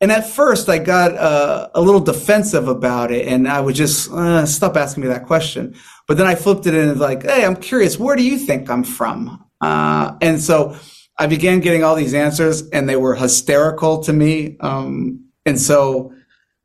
And 0.00 0.10
at 0.10 0.28
first 0.28 0.68
I 0.68 0.78
got 0.78 1.14
uh, 1.14 1.68
a 1.72 1.80
little 1.80 2.00
defensive 2.00 2.66
about 2.66 3.12
it 3.12 3.28
and 3.28 3.46
I 3.46 3.60
would 3.60 3.76
just 3.76 4.10
uh, 4.10 4.44
stop 4.44 4.76
asking 4.76 5.04
me 5.04 5.08
that 5.10 5.26
question. 5.26 5.76
But 6.08 6.16
then 6.16 6.26
I 6.26 6.34
flipped 6.34 6.66
it 6.66 6.74
in 6.74 6.88
and 6.88 6.98
like, 6.98 7.22
Hey, 7.22 7.44
I'm 7.44 7.54
curious. 7.54 7.96
Where 7.96 8.16
do 8.16 8.24
you 8.24 8.38
think 8.38 8.68
I'm 8.68 8.82
from? 8.82 9.47
Uh, 9.60 10.16
and 10.20 10.40
so 10.40 10.76
I 11.18 11.26
began 11.26 11.60
getting 11.60 11.82
all 11.82 11.94
these 11.94 12.14
answers 12.14 12.68
and 12.70 12.88
they 12.88 12.96
were 12.96 13.14
hysterical 13.14 14.02
to 14.04 14.12
me. 14.12 14.56
Um, 14.60 15.24
and 15.44 15.60
so 15.60 16.12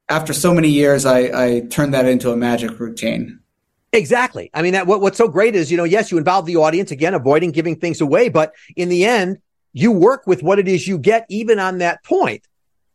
after 0.10 0.34
so 0.34 0.54
many 0.54 0.70
years, 0.70 1.06
I, 1.06 1.20
I 1.20 1.60
turned 1.70 1.94
that 1.94 2.06
into 2.06 2.32
a 2.32 2.38
magic 2.38 2.80
routine. 2.80 3.40
Exactly. 3.94 4.50
I 4.54 4.62
mean, 4.62 4.74
that 4.74 4.88
what, 4.88 5.02
what's 5.02 5.18
so 5.18 5.28
great 5.28 5.56
is, 5.56 5.72
you 5.72 5.78
know, 5.78 5.84
yes, 5.84 6.12
you 6.12 6.18
involve 6.18 6.46
the 6.46 6.58
audience 6.58 6.92
again, 6.92 7.14
avoiding 7.14 7.52
giving 7.52 7.76
things 7.76 8.02
away, 8.02 8.30
but 8.30 8.54
in 8.76 8.90
the 8.90 9.06
end, 9.06 9.38
you 9.72 9.92
work 9.92 10.28
with 10.28 10.44
what 10.44 10.60
it 10.60 10.68
is 10.68 10.88
you 10.88 10.98
get, 10.98 11.26
even 11.30 11.60
on 11.60 11.80
that 11.80 12.04
point. 12.04 12.48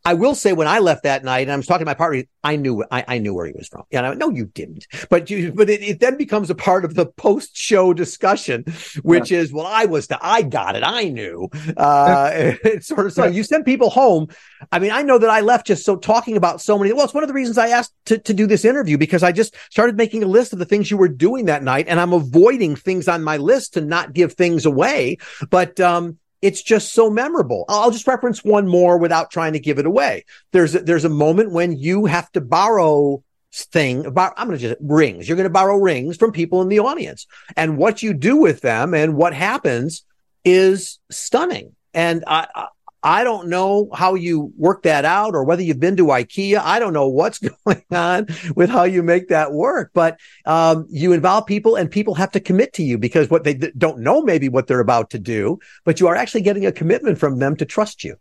I 0.08 0.14
will 0.14 0.34
say 0.34 0.54
when 0.54 0.66
I 0.66 0.78
left 0.78 1.02
that 1.02 1.22
night 1.22 1.42
and 1.42 1.52
I 1.52 1.56
was 1.56 1.66
talking 1.66 1.84
to 1.84 1.90
my 1.90 1.92
partner, 1.92 2.22
I 2.42 2.56
knew, 2.56 2.82
I, 2.90 3.04
I 3.06 3.18
knew 3.18 3.34
where 3.34 3.44
he 3.44 3.52
was 3.52 3.68
from. 3.68 3.82
And 3.92 4.06
I 4.06 4.08
went, 4.08 4.18
no, 4.18 4.30
you 4.30 4.46
didn't. 4.46 4.86
But 5.10 5.28
you, 5.28 5.52
but 5.52 5.68
it, 5.68 5.82
it 5.82 6.00
then 6.00 6.16
becomes 6.16 6.48
a 6.48 6.54
part 6.54 6.86
of 6.86 6.94
the 6.94 7.04
post 7.04 7.54
show 7.54 7.92
discussion, 7.92 8.64
which 9.02 9.30
yeah. 9.30 9.40
is, 9.40 9.52
well, 9.52 9.66
I 9.66 9.84
was 9.84 10.06
the, 10.06 10.18
I 10.22 10.40
got 10.40 10.76
it. 10.76 10.82
I 10.82 11.10
knew, 11.10 11.50
uh, 11.76 12.30
it's 12.64 12.86
sort 12.86 13.04
of 13.04 13.12
so 13.12 13.26
you 13.26 13.42
send 13.42 13.66
people 13.66 13.90
home. 13.90 14.28
I 14.72 14.78
mean, 14.78 14.92
I 14.92 15.02
know 15.02 15.18
that 15.18 15.28
I 15.28 15.42
left 15.42 15.66
just 15.66 15.84
so 15.84 15.96
talking 15.96 16.38
about 16.38 16.62
so 16.62 16.78
many. 16.78 16.90
Well, 16.94 17.04
it's 17.04 17.12
one 17.12 17.22
of 17.22 17.28
the 17.28 17.34
reasons 17.34 17.58
I 17.58 17.68
asked 17.68 17.92
to, 18.06 18.16
to 18.16 18.32
do 18.32 18.46
this 18.46 18.64
interview 18.64 18.96
because 18.96 19.22
I 19.22 19.32
just 19.32 19.54
started 19.70 19.98
making 19.98 20.22
a 20.22 20.26
list 20.26 20.54
of 20.54 20.58
the 20.58 20.64
things 20.64 20.90
you 20.90 20.96
were 20.96 21.08
doing 21.08 21.44
that 21.46 21.62
night 21.62 21.84
and 21.86 22.00
I'm 22.00 22.14
avoiding 22.14 22.76
things 22.76 23.08
on 23.08 23.22
my 23.22 23.36
list 23.36 23.74
to 23.74 23.82
not 23.82 24.14
give 24.14 24.32
things 24.32 24.64
away. 24.64 25.18
But, 25.50 25.78
um, 25.80 26.16
it's 26.40 26.62
just 26.62 26.92
so 26.92 27.10
memorable. 27.10 27.64
I'll 27.68 27.90
just 27.90 28.06
reference 28.06 28.44
one 28.44 28.68
more 28.68 28.98
without 28.98 29.30
trying 29.30 29.54
to 29.54 29.58
give 29.58 29.78
it 29.78 29.86
away. 29.86 30.24
There's 30.52 30.74
a, 30.74 30.80
there's 30.80 31.04
a 31.04 31.10
moment 31.10 31.50
when 31.50 31.76
you 31.76 32.06
have 32.06 32.30
to 32.32 32.40
borrow 32.40 33.22
thing 33.54 34.04
about 34.06 34.34
I'm 34.36 34.46
going 34.46 34.58
to 34.58 34.68
just 34.68 34.80
rings. 34.80 35.26
You're 35.26 35.36
going 35.36 35.44
to 35.44 35.50
borrow 35.50 35.76
rings 35.78 36.16
from 36.16 36.32
people 36.32 36.62
in 36.62 36.68
the 36.68 36.80
audience, 36.80 37.26
and 37.56 37.78
what 37.78 38.02
you 38.02 38.14
do 38.14 38.36
with 38.36 38.60
them 38.60 38.94
and 38.94 39.16
what 39.16 39.32
happens 39.34 40.04
is 40.44 40.98
stunning. 41.10 41.74
And 41.94 42.24
I, 42.26 42.68
I 43.02 43.22
don't 43.22 43.48
know 43.48 43.88
how 43.94 44.14
you 44.14 44.52
work 44.56 44.82
that 44.82 45.04
out 45.04 45.34
or 45.34 45.44
whether 45.44 45.62
you've 45.62 45.78
been 45.78 45.96
to 45.96 46.06
IKEA. 46.06 46.58
I 46.58 46.78
don't 46.78 46.92
know 46.92 47.08
what's 47.08 47.38
going 47.64 47.84
on 47.90 48.26
with 48.56 48.70
how 48.70 48.84
you 48.84 49.02
make 49.02 49.28
that 49.28 49.52
work, 49.52 49.90
but 49.94 50.18
um, 50.46 50.86
you 50.90 51.12
involve 51.12 51.46
people 51.46 51.76
and 51.76 51.90
people 51.90 52.14
have 52.14 52.32
to 52.32 52.40
commit 52.40 52.72
to 52.74 52.82
you 52.82 52.98
because 52.98 53.30
what 53.30 53.44
they 53.44 53.54
don't 53.54 54.00
know 54.00 54.22
maybe 54.22 54.48
what 54.48 54.66
they're 54.66 54.80
about 54.80 55.10
to 55.10 55.18
do, 55.18 55.58
but 55.84 56.00
you 56.00 56.08
are 56.08 56.16
actually 56.16 56.42
getting 56.42 56.66
a 56.66 56.72
commitment 56.72 57.18
from 57.18 57.38
them 57.38 57.56
to 57.56 57.64
trust 57.64 58.02
you. 58.02 58.16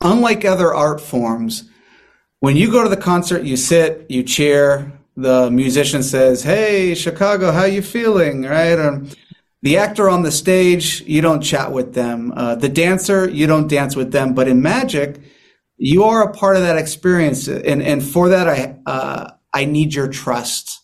Unlike 0.00 0.44
other 0.44 0.74
art 0.74 1.00
forms, 1.00 1.70
when 2.40 2.56
you 2.56 2.72
go 2.72 2.82
to 2.82 2.88
the 2.88 2.96
concert, 2.96 3.44
you 3.44 3.56
sit, 3.56 4.06
you 4.08 4.22
cheer, 4.22 4.92
the 5.16 5.50
musician 5.50 6.02
says, 6.02 6.42
Hey, 6.42 6.94
Chicago, 6.94 7.52
how 7.52 7.64
you 7.64 7.82
feeling? 7.82 8.42
Right? 8.42 8.78
Um, 8.78 9.10
the 9.62 9.76
actor 9.76 10.08
on 10.08 10.22
the 10.22 10.32
stage, 10.32 11.02
you 11.02 11.20
don't 11.20 11.42
chat 11.42 11.72
with 11.72 11.94
them. 11.94 12.32
Uh, 12.34 12.54
the 12.54 12.68
dancer, 12.68 13.28
you 13.28 13.46
don't 13.46 13.68
dance 13.68 13.94
with 13.94 14.12
them. 14.12 14.32
But 14.34 14.48
in 14.48 14.62
magic, 14.62 15.20
you 15.76 16.04
are 16.04 16.22
a 16.22 16.32
part 16.32 16.56
of 16.56 16.62
that 16.62 16.76
experience, 16.76 17.48
and 17.48 17.82
and 17.82 18.02
for 18.02 18.28
that, 18.30 18.48
I 18.48 18.78
uh, 18.86 19.30
I 19.52 19.64
need 19.64 19.94
your 19.94 20.08
trust. 20.08 20.78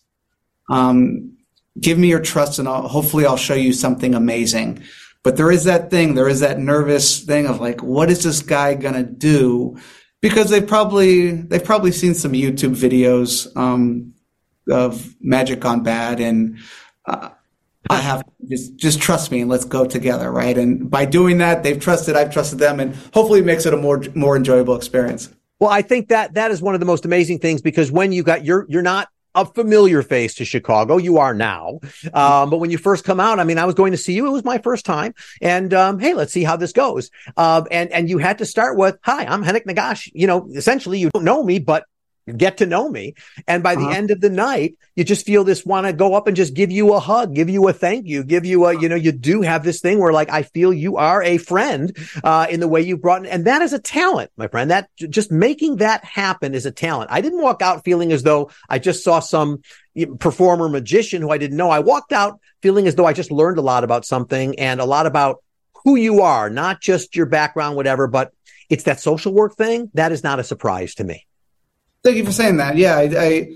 Um, 0.69 1.37
give 1.79 1.97
me 1.97 2.09
your 2.09 2.19
trust, 2.19 2.59
and 2.59 2.67
I'll, 2.67 2.87
hopefully, 2.87 3.25
I'll 3.25 3.37
show 3.37 3.53
you 3.53 3.73
something 3.73 4.15
amazing. 4.15 4.83
But 5.23 5.37
there 5.37 5.51
is 5.51 5.65
that 5.65 5.89
thing, 5.89 6.15
there 6.15 6.27
is 6.27 6.39
that 6.39 6.59
nervous 6.59 7.19
thing 7.23 7.47
of 7.47 7.59
like, 7.59 7.83
what 7.83 8.09
is 8.09 8.23
this 8.23 8.41
guy 8.41 8.75
gonna 8.75 9.03
do? 9.03 9.77
Because 10.21 10.49
they've 10.49 10.65
probably 10.65 11.31
they've 11.31 11.63
probably 11.63 11.91
seen 11.91 12.13
some 12.13 12.31
YouTube 12.31 12.75
videos 12.75 13.55
um, 13.55 14.13
of 14.69 15.15
magic 15.21 15.59
gone 15.59 15.83
bad, 15.83 16.19
and 16.19 16.57
uh, 17.05 17.29
I 17.89 17.97
have 17.97 18.23
just 18.47 18.75
just 18.77 19.01
trust 19.01 19.31
me 19.31 19.41
and 19.41 19.49
let's 19.49 19.65
go 19.65 19.85
together, 19.85 20.31
right? 20.31 20.57
And 20.57 20.89
by 20.89 21.05
doing 21.05 21.37
that, 21.39 21.63
they've 21.63 21.79
trusted, 21.79 22.15
I've 22.15 22.31
trusted 22.31 22.59
them, 22.59 22.79
and 22.79 22.95
hopefully 23.13 23.39
it 23.39 23.45
makes 23.45 23.65
it 23.65 23.73
a 23.73 23.77
more 23.77 24.03
more 24.15 24.35
enjoyable 24.35 24.75
experience. 24.75 25.29
Well, 25.59 25.71
I 25.71 25.81
think 25.81 26.09
that 26.09 26.35
that 26.35 26.51
is 26.51 26.61
one 26.61 26.73
of 26.75 26.79
the 26.79 26.85
most 26.85 27.05
amazing 27.05 27.39
things 27.39 27.61
because 27.61 27.91
when 27.91 28.11
you 28.11 28.23
got 28.23 28.45
you're 28.45 28.65
you're 28.69 28.81
not 28.81 29.09
a 29.37 29.45
familiar 29.45 30.01
face 30.01 30.33
to 30.35 30.45
Chicago. 30.45 30.97
You 30.97 31.19
are 31.19 31.33
now. 31.33 31.79
Um, 32.11 32.49
but 32.49 32.57
when 32.57 32.71
you 32.71 32.79
first 32.79 33.03
come 33.03 33.19
out, 33.19 33.39
I 33.39 33.43
mean, 33.43 33.59
I 33.59 33.65
was 33.65 33.75
going 33.75 33.91
to 33.91 33.97
see 33.97 34.13
you. 34.13 34.25
It 34.25 34.31
was 34.31 34.43
my 34.43 34.57
first 34.57 34.83
time. 34.83 35.13
And, 35.43 35.75
um, 35.75 35.99
hey, 35.99 36.15
let's 36.15 36.33
see 36.33 36.43
how 36.43 36.57
this 36.57 36.73
goes. 36.73 37.11
Um, 37.37 37.67
and, 37.69 37.91
and 37.91 38.09
you 38.09 38.17
had 38.17 38.39
to 38.39 38.45
start 38.47 38.77
with, 38.77 38.97
hi, 39.03 39.25
I'm 39.25 39.43
Henok 39.43 39.65
Negash. 39.65 40.09
You 40.13 40.25
know, 40.25 40.49
essentially 40.55 40.97
you 40.97 41.11
don't 41.13 41.23
know 41.23 41.43
me, 41.43 41.59
but 41.59 41.85
get 42.35 42.57
to 42.57 42.65
know 42.65 42.89
me. 42.89 43.15
And 43.47 43.63
by 43.63 43.75
uh-huh. 43.75 43.89
the 43.89 43.95
end 43.95 44.11
of 44.11 44.21
the 44.21 44.29
night, 44.29 44.77
you 44.95 45.03
just 45.03 45.25
feel 45.25 45.43
this 45.43 45.65
want 45.65 45.87
to 45.87 45.93
go 45.93 46.13
up 46.13 46.27
and 46.27 46.35
just 46.35 46.53
give 46.53 46.71
you 46.71 46.93
a 46.93 46.99
hug, 46.99 47.33
give 47.33 47.49
you 47.49 47.67
a 47.67 47.73
thank 47.73 48.07
you, 48.07 48.23
give 48.23 48.45
you 48.45 48.65
a, 48.65 48.79
you 48.79 48.89
know, 48.89 48.95
you 48.95 49.11
do 49.11 49.41
have 49.41 49.63
this 49.63 49.79
thing 49.81 49.99
where 49.99 50.13
like, 50.13 50.29
I 50.29 50.43
feel 50.43 50.73
you 50.73 50.97
are 50.97 51.21
a 51.23 51.37
friend, 51.37 51.95
uh, 52.23 52.47
in 52.49 52.59
the 52.59 52.67
way 52.67 52.81
you 52.81 52.97
brought, 52.97 53.25
in, 53.25 53.31
and 53.31 53.45
that 53.45 53.61
is 53.61 53.73
a 53.73 53.79
talent, 53.79 54.31
my 54.37 54.47
friend. 54.47 54.71
That 54.71 54.89
just 54.97 55.31
making 55.31 55.77
that 55.77 56.03
happen 56.03 56.53
is 56.53 56.65
a 56.65 56.71
talent. 56.71 57.11
I 57.11 57.21
didn't 57.21 57.41
walk 57.41 57.61
out 57.61 57.85
feeling 57.85 58.11
as 58.11 58.23
though 58.23 58.49
I 58.67 58.79
just 58.79 59.03
saw 59.03 59.19
some 59.19 59.61
performer 60.19 60.69
magician 60.69 61.21
who 61.21 61.29
I 61.31 61.37
didn't 61.37 61.57
know. 61.57 61.69
I 61.69 61.79
walked 61.79 62.13
out 62.13 62.39
feeling 62.61 62.87
as 62.87 62.95
though 62.95 63.05
I 63.05 63.13
just 63.13 63.31
learned 63.31 63.57
a 63.57 63.61
lot 63.61 63.83
about 63.83 64.05
something 64.05 64.59
and 64.59 64.79
a 64.79 64.85
lot 64.85 65.05
about 65.05 65.43
who 65.83 65.95
you 65.95 66.21
are, 66.21 66.49
not 66.49 66.81
just 66.81 67.15
your 67.15 67.27
background, 67.27 67.75
whatever, 67.75 68.07
but 68.07 68.33
it's 68.69 68.83
that 68.83 68.99
social 68.99 69.33
work 69.33 69.55
thing. 69.55 69.89
That 69.93 70.11
is 70.11 70.23
not 70.23 70.39
a 70.39 70.43
surprise 70.43 70.95
to 70.95 71.03
me. 71.03 71.26
Thank 72.03 72.17
you 72.17 72.25
for 72.25 72.31
saying 72.31 72.57
that. 72.57 72.77
Yeah, 72.77 72.95
I, 72.95 73.01
I, 73.17 73.53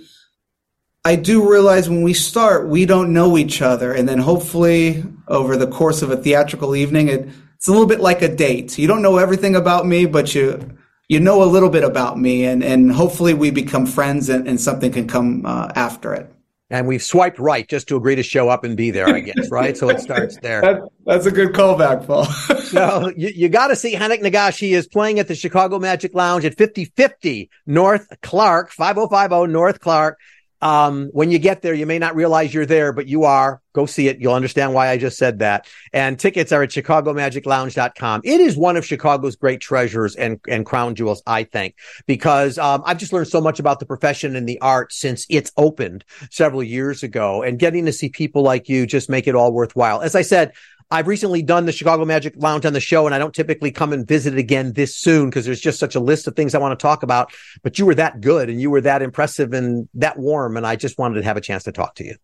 I 1.04 1.16
do 1.16 1.50
realize 1.50 1.90
when 1.90 2.04
we 2.04 2.14
start, 2.14 2.68
we 2.68 2.86
don't 2.86 3.14
know 3.14 3.38
each 3.38 3.62
other, 3.62 3.94
and 3.94 4.08
then 4.08 4.20
hopefully 4.20 5.04
over 5.28 5.58
the 5.58 5.68
course 5.68 6.02
of 6.02 6.12
a 6.12 6.18
theatrical 6.18 6.76
evening, 6.76 7.08
it, 7.08 7.30
it's 7.56 7.68
a 7.68 7.72
little 7.72 7.88
bit 7.88 8.00
like 8.00 8.22
a 8.22 8.34
date. 8.36 8.78
You 8.78 8.88
don't 8.88 9.02
know 9.02 9.18
everything 9.18 9.56
about 9.56 9.86
me, 9.86 10.06
but 10.06 10.36
you 10.36 10.78
you 11.08 11.20
know 11.20 11.44
a 11.44 11.46
little 11.46 11.70
bit 11.70 11.84
about 11.84 12.18
me, 12.20 12.46
and 12.46 12.64
and 12.64 12.92
hopefully 12.92 13.34
we 13.34 13.52
become 13.52 13.86
friends, 13.86 14.30
and, 14.30 14.48
and 14.48 14.60
something 14.60 14.92
can 14.92 15.08
come 15.08 15.46
uh, 15.46 15.72
after 15.76 16.14
it 16.14 16.32
and 16.72 16.88
we've 16.88 17.04
swiped 17.04 17.38
right 17.38 17.68
just 17.68 17.88
to 17.90 17.98
agree 17.98 18.16
to 18.16 18.24
show 18.24 18.48
up 18.48 18.64
and 18.64 18.78
be 18.78 18.92
there, 18.92 19.08
I 19.08 19.20
guess, 19.20 19.52
right? 19.52 19.78
So 19.78 19.90
it 19.90 20.00
starts 20.00 20.38
there. 20.42 20.62
That, 20.62 20.90
that's 21.06 21.26
a 21.26 21.32
good 21.32 21.50
callback, 21.50 22.08
Paul. 22.08 22.26
so 22.62 23.12
you, 23.16 23.28
you 23.36 23.50
got 23.50 23.68
to 23.68 23.76
see 23.76 23.94
Henok 23.94 24.22
Negash. 24.22 24.58
He 24.58 24.74
is 24.74 24.88
playing 24.88 25.20
at 25.20 25.28
the 25.28 25.36
Chicago 25.36 25.80
Magic 25.80 26.16
Lounge 26.16 26.46
at 26.46 26.58
5050 26.58 27.50
North 27.68 28.08
Clark, 28.22 28.72
5050 28.72 29.52
North 29.52 29.82
Clark. 29.82 30.18
Um, 30.62 31.10
when 31.14 31.32
you 31.32 31.40
get 31.40 31.62
there, 31.62 31.74
you 31.74 31.86
may 31.86 32.00
not 32.00 32.16
realize 32.16 32.54
you're 32.54 32.66
there, 32.66 32.94
but 32.94 33.08
you 33.08 33.24
are. 33.24 33.62
Go 33.74 33.86
see 33.86 34.08
it. 34.08 34.20
You'll 34.20 34.34
understand 34.34 34.74
why 34.74 34.90
I 34.90 34.98
just 34.98 35.18
said 35.18 35.40
that. 35.40 35.68
And 35.94 36.20
tickets 36.20 36.52
are 36.52 36.62
at 36.62 36.70
chicagomagiclounge.com. 36.70 38.22
It 38.24 38.42
is 38.42 38.58
one 38.58 38.78
of 38.78 38.86
Chicago's 38.86 39.36
great 39.36 39.62
treasures 39.62 40.16
and, 40.16 40.40
and 40.48 40.66
crown 40.66 40.96
jewels, 40.96 41.24
I 41.26 41.46
think, 41.46 41.76
because, 42.06 42.58
um, 42.58 42.84
I've 42.86 42.98
just 42.98 43.14
learned 43.14 43.30
so 43.30 43.42
much 43.42 43.60
about 43.60 43.80
the 43.80 43.86
profession 43.86 44.36
and 44.36 44.48
the 44.48 44.60
art 44.60 44.92
since 44.92 45.26
it's 45.30 45.52
opened 45.58 46.04
several 46.30 46.64
years 46.64 47.02
ago 47.02 47.42
and 47.42 47.58
getting 47.58 47.86
to 47.86 47.94
see 47.94 48.10
people 48.10 48.44
like 48.44 48.70
you 48.70 48.86
just 48.86 49.10
make 49.10 49.28
it 49.28 49.36
all 49.36 49.54
worthwhile. 49.54 50.02
As 50.02 50.16
I 50.16 50.22
said, 50.22 50.54
I've 50.92 51.08
recently 51.08 51.42
done 51.42 51.66
the 51.66 51.72
Chicago 51.72 52.04
Magic 52.04 52.34
Lounge 52.36 52.66
on 52.66 52.74
the 52.74 52.82
show, 52.82 53.06
and 53.06 53.16
I 53.16 53.18
don't 53.18 53.34
typically 53.34 53.72
come 53.72 53.94
and 53.94 54.06
visit 54.06 54.34
it 54.34 54.40
again 54.40 54.74
this 54.74 54.96
soon 54.96 55.30
because 55.30 55.46
there's 55.46 55.62
just 55.62 55.80
such 55.80 55.96
a 55.96 56.02
list 56.02 56.28
of 56.28 56.36
things 56.36 56.54
I 56.54 56.60
want 56.60 56.78
to 56.78 56.82
talk 56.82 57.02
about. 57.02 57.32
But 57.64 57.80
you 57.80 57.86
were 57.86 57.96
that 57.96 58.20
good 58.20 58.50
and 58.50 58.60
you 58.60 58.70
were 58.70 58.82
that 58.82 59.02
impressive 59.02 59.54
and 59.54 59.88
that 59.94 60.20
warm, 60.20 60.58
and 60.58 60.68
I 60.68 60.76
just 60.76 61.00
wanted 61.00 61.16
to 61.16 61.24
have 61.24 61.38
a 61.38 61.42
chance 61.42 61.64
to 61.64 61.72
talk 61.72 61.96
to 61.96 62.04
you. 62.04 62.16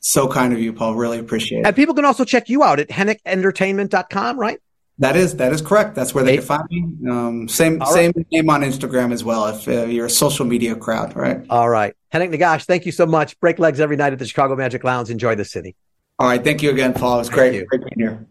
So 0.00 0.26
kind 0.28 0.54
of 0.54 0.60
you, 0.60 0.72
Paul. 0.72 0.94
Really 0.94 1.18
appreciate 1.18 1.60
it. 1.60 1.66
And 1.66 1.76
people 1.76 1.94
can 1.94 2.06
also 2.06 2.24
check 2.24 2.48
you 2.48 2.64
out 2.64 2.80
at 2.80 2.88
henokentertainment.com, 2.88 4.38
right? 4.38 4.58
That 4.98 5.16
is 5.16 5.36
that 5.36 5.52
is 5.52 5.60
correct. 5.60 5.94
That's 5.94 6.14
where 6.14 6.24
they, 6.24 6.36
can 6.36 6.44
find 6.44 6.68
me. 6.70 7.10
Um, 7.10 7.48
same 7.48 7.82
same 7.86 8.12
name 8.30 8.48
on 8.48 8.62
Instagram 8.62 9.12
as 9.12 9.24
well. 9.24 9.46
If 9.48 9.68
uh, 9.68 9.86
you're 9.86 10.06
a 10.06 10.10
social 10.10 10.46
media 10.46 10.74
crowd, 10.74 11.16
right? 11.16 11.44
All 11.50 11.68
right, 11.68 11.94
Henok 12.12 12.34
Negash, 12.34 12.64
thank 12.64 12.86
you 12.86 12.92
so 12.92 13.06
much. 13.06 13.38
Break 13.40 13.58
legs 13.58 13.80
every 13.80 13.96
night 13.96 14.12
at 14.12 14.18
the 14.18 14.26
Chicago 14.26 14.54
Magic 14.54 14.84
Lounge. 14.84 15.10
Enjoy 15.10 15.34
the 15.34 15.44
city. 15.44 15.76
All 16.22 16.28
right. 16.28 16.44
Thank 16.44 16.62
you 16.62 16.70
again, 16.70 16.94
Paul. 16.94 17.16
It 17.16 17.18
was 17.18 17.30
great, 17.30 17.66
great 17.66 17.80
being 17.80 18.08
here. 18.08 18.26